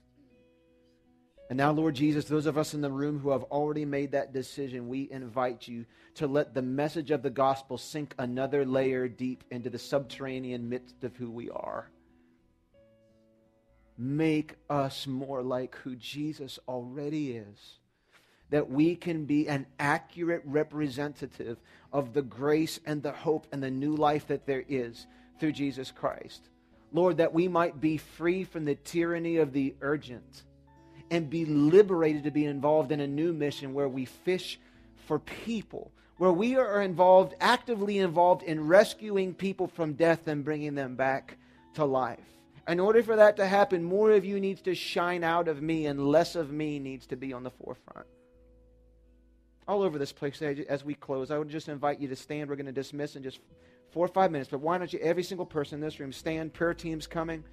And 1.50 1.58
now, 1.58 1.72
Lord 1.72 1.96
Jesus, 1.96 2.26
those 2.26 2.46
of 2.46 2.58
us 2.58 2.74
in 2.74 2.82
the 2.82 2.92
room 2.92 3.20
who 3.20 3.30
have 3.30 3.44
already 3.44 3.86
made 3.86 4.12
that 4.12 4.34
decision, 4.34 4.90
we 4.90 5.10
invite 5.12 5.68
you 5.68 5.86
to 6.16 6.28
let 6.28 6.54
the 6.54 6.62
message 6.62 7.12
of 7.12 7.22
the 7.22 7.30
gospel 7.30 7.78
sink 7.78 8.14
another 8.18 8.66
layer 8.66 9.08
deep 9.08 9.46
into 9.50 9.70
the 9.70 9.80
subterranean 9.80 10.68
midst 10.68 11.04
of 11.04 11.16
who 11.16 11.32
we 11.32 11.50
are. 11.50 11.90
Make 13.98 14.56
us 14.70 15.08
more 15.08 15.42
like 15.42 15.76
who 15.78 15.96
Jesus 15.96 16.60
already 16.68 17.32
is. 17.32 17.80
That 18.50 18.70
we 18.70 18.96
can 18.96 19.26
be 19.26 19.48
an 19.48 19.68
accurate 19.80 20.44
representative 20.46 21.58
of 21.92 22.14
the 22.14 22.22
grace 22.22 22.80
and 22.86 23.02
the 23.04 23.12
hope 23.12 23.48
and 23.52 23.64
the 23.64 23.72
new 23.72 23.96
life 23.96 24.28
that 24.28 24.46
there 24.46 24.64
is 24.68 25.08
through 25.40 25.54
Jesus 25.54 25.92
Christ. 25.92 26.50
Lord, 26.92 27.18
that 27.18 27.34
we 27.34 27.48
might 27.48 27.80
be 27.82 27.98
free 27.98 28.44
from 28.44 28.66
the 28.66 28.76
tyranny 28.76 29.38
of 29.38 29.54
the 29.54 29.76
urgent 29.82 30.44
and 31.12 31.30
be 31.30 31.46
liberated 31.46 32.24
to 32.24 32.32
be 32.32 32.46
involved 32.46 32.92
in 32.92 33.00
a 33.00 33.08
new 33.08 33.34
mission 33.34 33.74
where 33.74 33.90
we 33.90 34.06
fish 34.06 34.60
for 35.06 35.20
people, 35.20 35.92
where 36.18 36.32
we 36.32 36.56
are 36.56 36.82
involved, 36.82 37.36
actively 37.40 38.00
involved 38.00 38.44
in 38.44 38.68
rescuing 38.68 39.34
people 39.34 39.68
from 39.68 39.94
death 39.94 40.28
and 40.28 40.44
bringing 40.44 40.76
them 40.76 40.96
back 40.96 41.38
to 41.76 41.86
life. 41.86 42.20
In 42.68 42.80
order 42.82 43.02
for 43.02 43.16
that 43.16 43.38
to 43.38 43.48
happen, 43.48 43.84
more 43.84 44.12
of 44.12 44.26
you 44.26 44.40
needs 44.42 44.62
to 44.64 44.76
shine 44.76 45.24
out 45.24 45.48
of 45.48 45.62
me 45.62 45.86
and 45.86 46.08
less 46.08 46.36
of 46.36 46.52
me 46.52 46.80
needs 46.80 47.08
to 47.08 47.16
be 47.16 47.32
on 47.32 47.44
the 47.44 47.52
forefront. 47.52 48.08
All 49.68 49.84
over 49.84 49.98
this 49.98 50.12
place, 50.12 50.42
as 50.42 50.84
we 50.84 50.94
close, 50.94 51.32
I 51.32 51.38
would 51.38 51.50
just 51.50 51.70
invite 51.70 52.00
you 52.00 52.10
to 52.10 52.16
stand. 52.16 52.50
We're 52.50 52.56
going 52.56 52.66
to 52.66 52.72
dismiss 52.74 53.16
in 53.16 53.24
just 53.24 53.40
four 53.98 54.06
or 54.06 54.10
five 54.10 54.32
minutes, 54.32 54.52
but 54.52 54.62
why 54.62 54.78
don't 54.78 54.94
you, 54.94 55.00
every 55.00 55.24
single 55.24 55.48
person 55.48 55.78
in 55.78 55.82
this 55.82 56.00
room, 56.00 56.12
stand? 56.12 56.54
Prayer 56.54 56.76
team's 56.76 57.08
coming. 57.08 57.44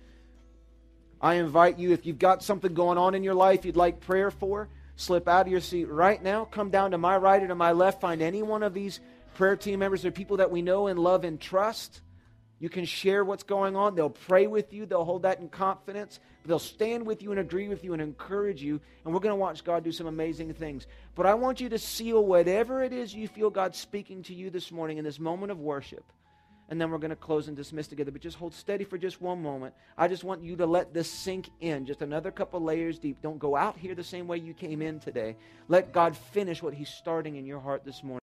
I 1.18 1.36
invite 1.36 1.78
you, 1.78 1.92
if 1.92 2.04
you've 2.04 2.18
got 2.18 2.42
something 2.42 2.74
going 2.74 2.98
on 2.98 3.14
in 3.14 3.24
your 3.24 3.32
life 3.32 3.64
you'd 3.64 3.76
like 3.76 4.00
prayer 4.00 4.30
for, 4.30 4.68
slip 4.96 5.26
out 5.26 5.46
of 5.46 5.50
your 5.50 5.62
seat 5.62 5.86
right 5.86 6.22
now. 6.22 6.44
Come 6.44 6.68
down 6.68 6.90
to 6.90 6.98
my 6.98 7.16
right 7.16 7.42
or 7.42 7.48
to 7.48 7.54
my 7.54 7.72
left. 7.72 8.02
Find 8.02 8.20
any 8.20 8.42
one 8.42 8.62
of 8.62 8.74
these 8.74 9.00
prayer 9.36 9.56
team 9.56 9.78
members. 9.78 10.02
They're 10.02 10.10
people 10.10 10.36
that 10.36 10.50
we 10.50 10.60
know 10.60 10.86
and 10.88 10.98
love 10.98 11.24
and 11.24 11.40
trust. 11.40 12.02
You 12.58 12.68
can 12.68 12.84
share 12.84 13.24
what's 13.24 13.42
going 13.42 13.74
on. 13.74 13.94
They'll 13.94 14.10
pray 14.10 14.46
with 14.46 14.74
you. 14.74 14.84
They'll 14.84 15.06
hold 15.06 15.22
that 15.22 15.40
in 15.40 15.48
confidence. 15.48 16.20
They'll 16.44 16.58
stand 16.58 17.06
with 17.06 17.22
you 17.22 17.30
and 17.30 17.40
agree 17.40 17.68
with 17.68 17.84
you 17.84 17.94
and 17.94 18.02
encourage 18.02 18.62
you. 18.62 18.82
And 19.06 19.14
we're 19.14 19.20
going 19.20 19.32
to 19.32 19.36
watch 19.36 19.64
God 19.64 19.82
do 19.82 19.92
some 19.92 20.08
amazing 20.08 20.52
things. 20.52 20.86
But 21.14 21.24
I 21.24 21.32
want 21.32 21.62
you 21.62 21.70
to 21.70 21.78
seal 21.78 22.22
whatever 22.22 22.82
it 22.82 22.92
is 22.92 23.14
you 23.14 23.28
feel 23.28 23.48
God's 23.48 23.78
speaking 23.78 24.22
to 24.24 24.34
you 24.34 24.50
this 24.50 24.70
morning 24.70 24.98
in 24.98 25.04
this 25.04 25.18
moment 25.18 25.50
of 25.50 25.58
worship. 25.58 26.04
And 26.70 26.80
then 26.80 26.90
we're 26.90 26.98
going 26.98 27.10
to 27.10 27.16
close 27.16 27.48
and 27.48 27.56
dismiss 27.56 27.88
together. 27.88 28.10
But 28.10 28.22
just 28.22 28.36
hold 28.36 28.54
steady 28.54 28.84
for 28.84 28.96
just 28.96 29.20
one 29.20 29.42
moment. 29.42 29.74
I 29.98 30.08
just 30.08 30.24
want 30.24 30.42
you 30.42 30.56
to 30.56 30.66
let 30.66 30.94
this 30.94 31.10
sink 31.10 31.50
in, 31.60 31.84
just 31.84 32.02
another 32.02 32.30
couple 32.30 32.60
layers 32.60 32.98
deep. 32.98 33.20
Don't 33.20 33.38
go 33.38 33.54
out 33.54 33.76
here 33.76 33.94
the 33.94 34.04
same 34.04 34.26
way 34.26 34.38
you 34.38 34.54
came 34.54 34.80
in 34.80 34.98
today. 34.98 35.36
Let 35.68 35.92
God 35.92 36.16
finish 36.16 36.62
what 36.62 36.74
He's 36.74 36.88
starting 36.88 37.36
in 37.36 37.46
your 37.46 37.60
heart 37.60 37.84
this 37.84 38.02
morning. 38.02 38.23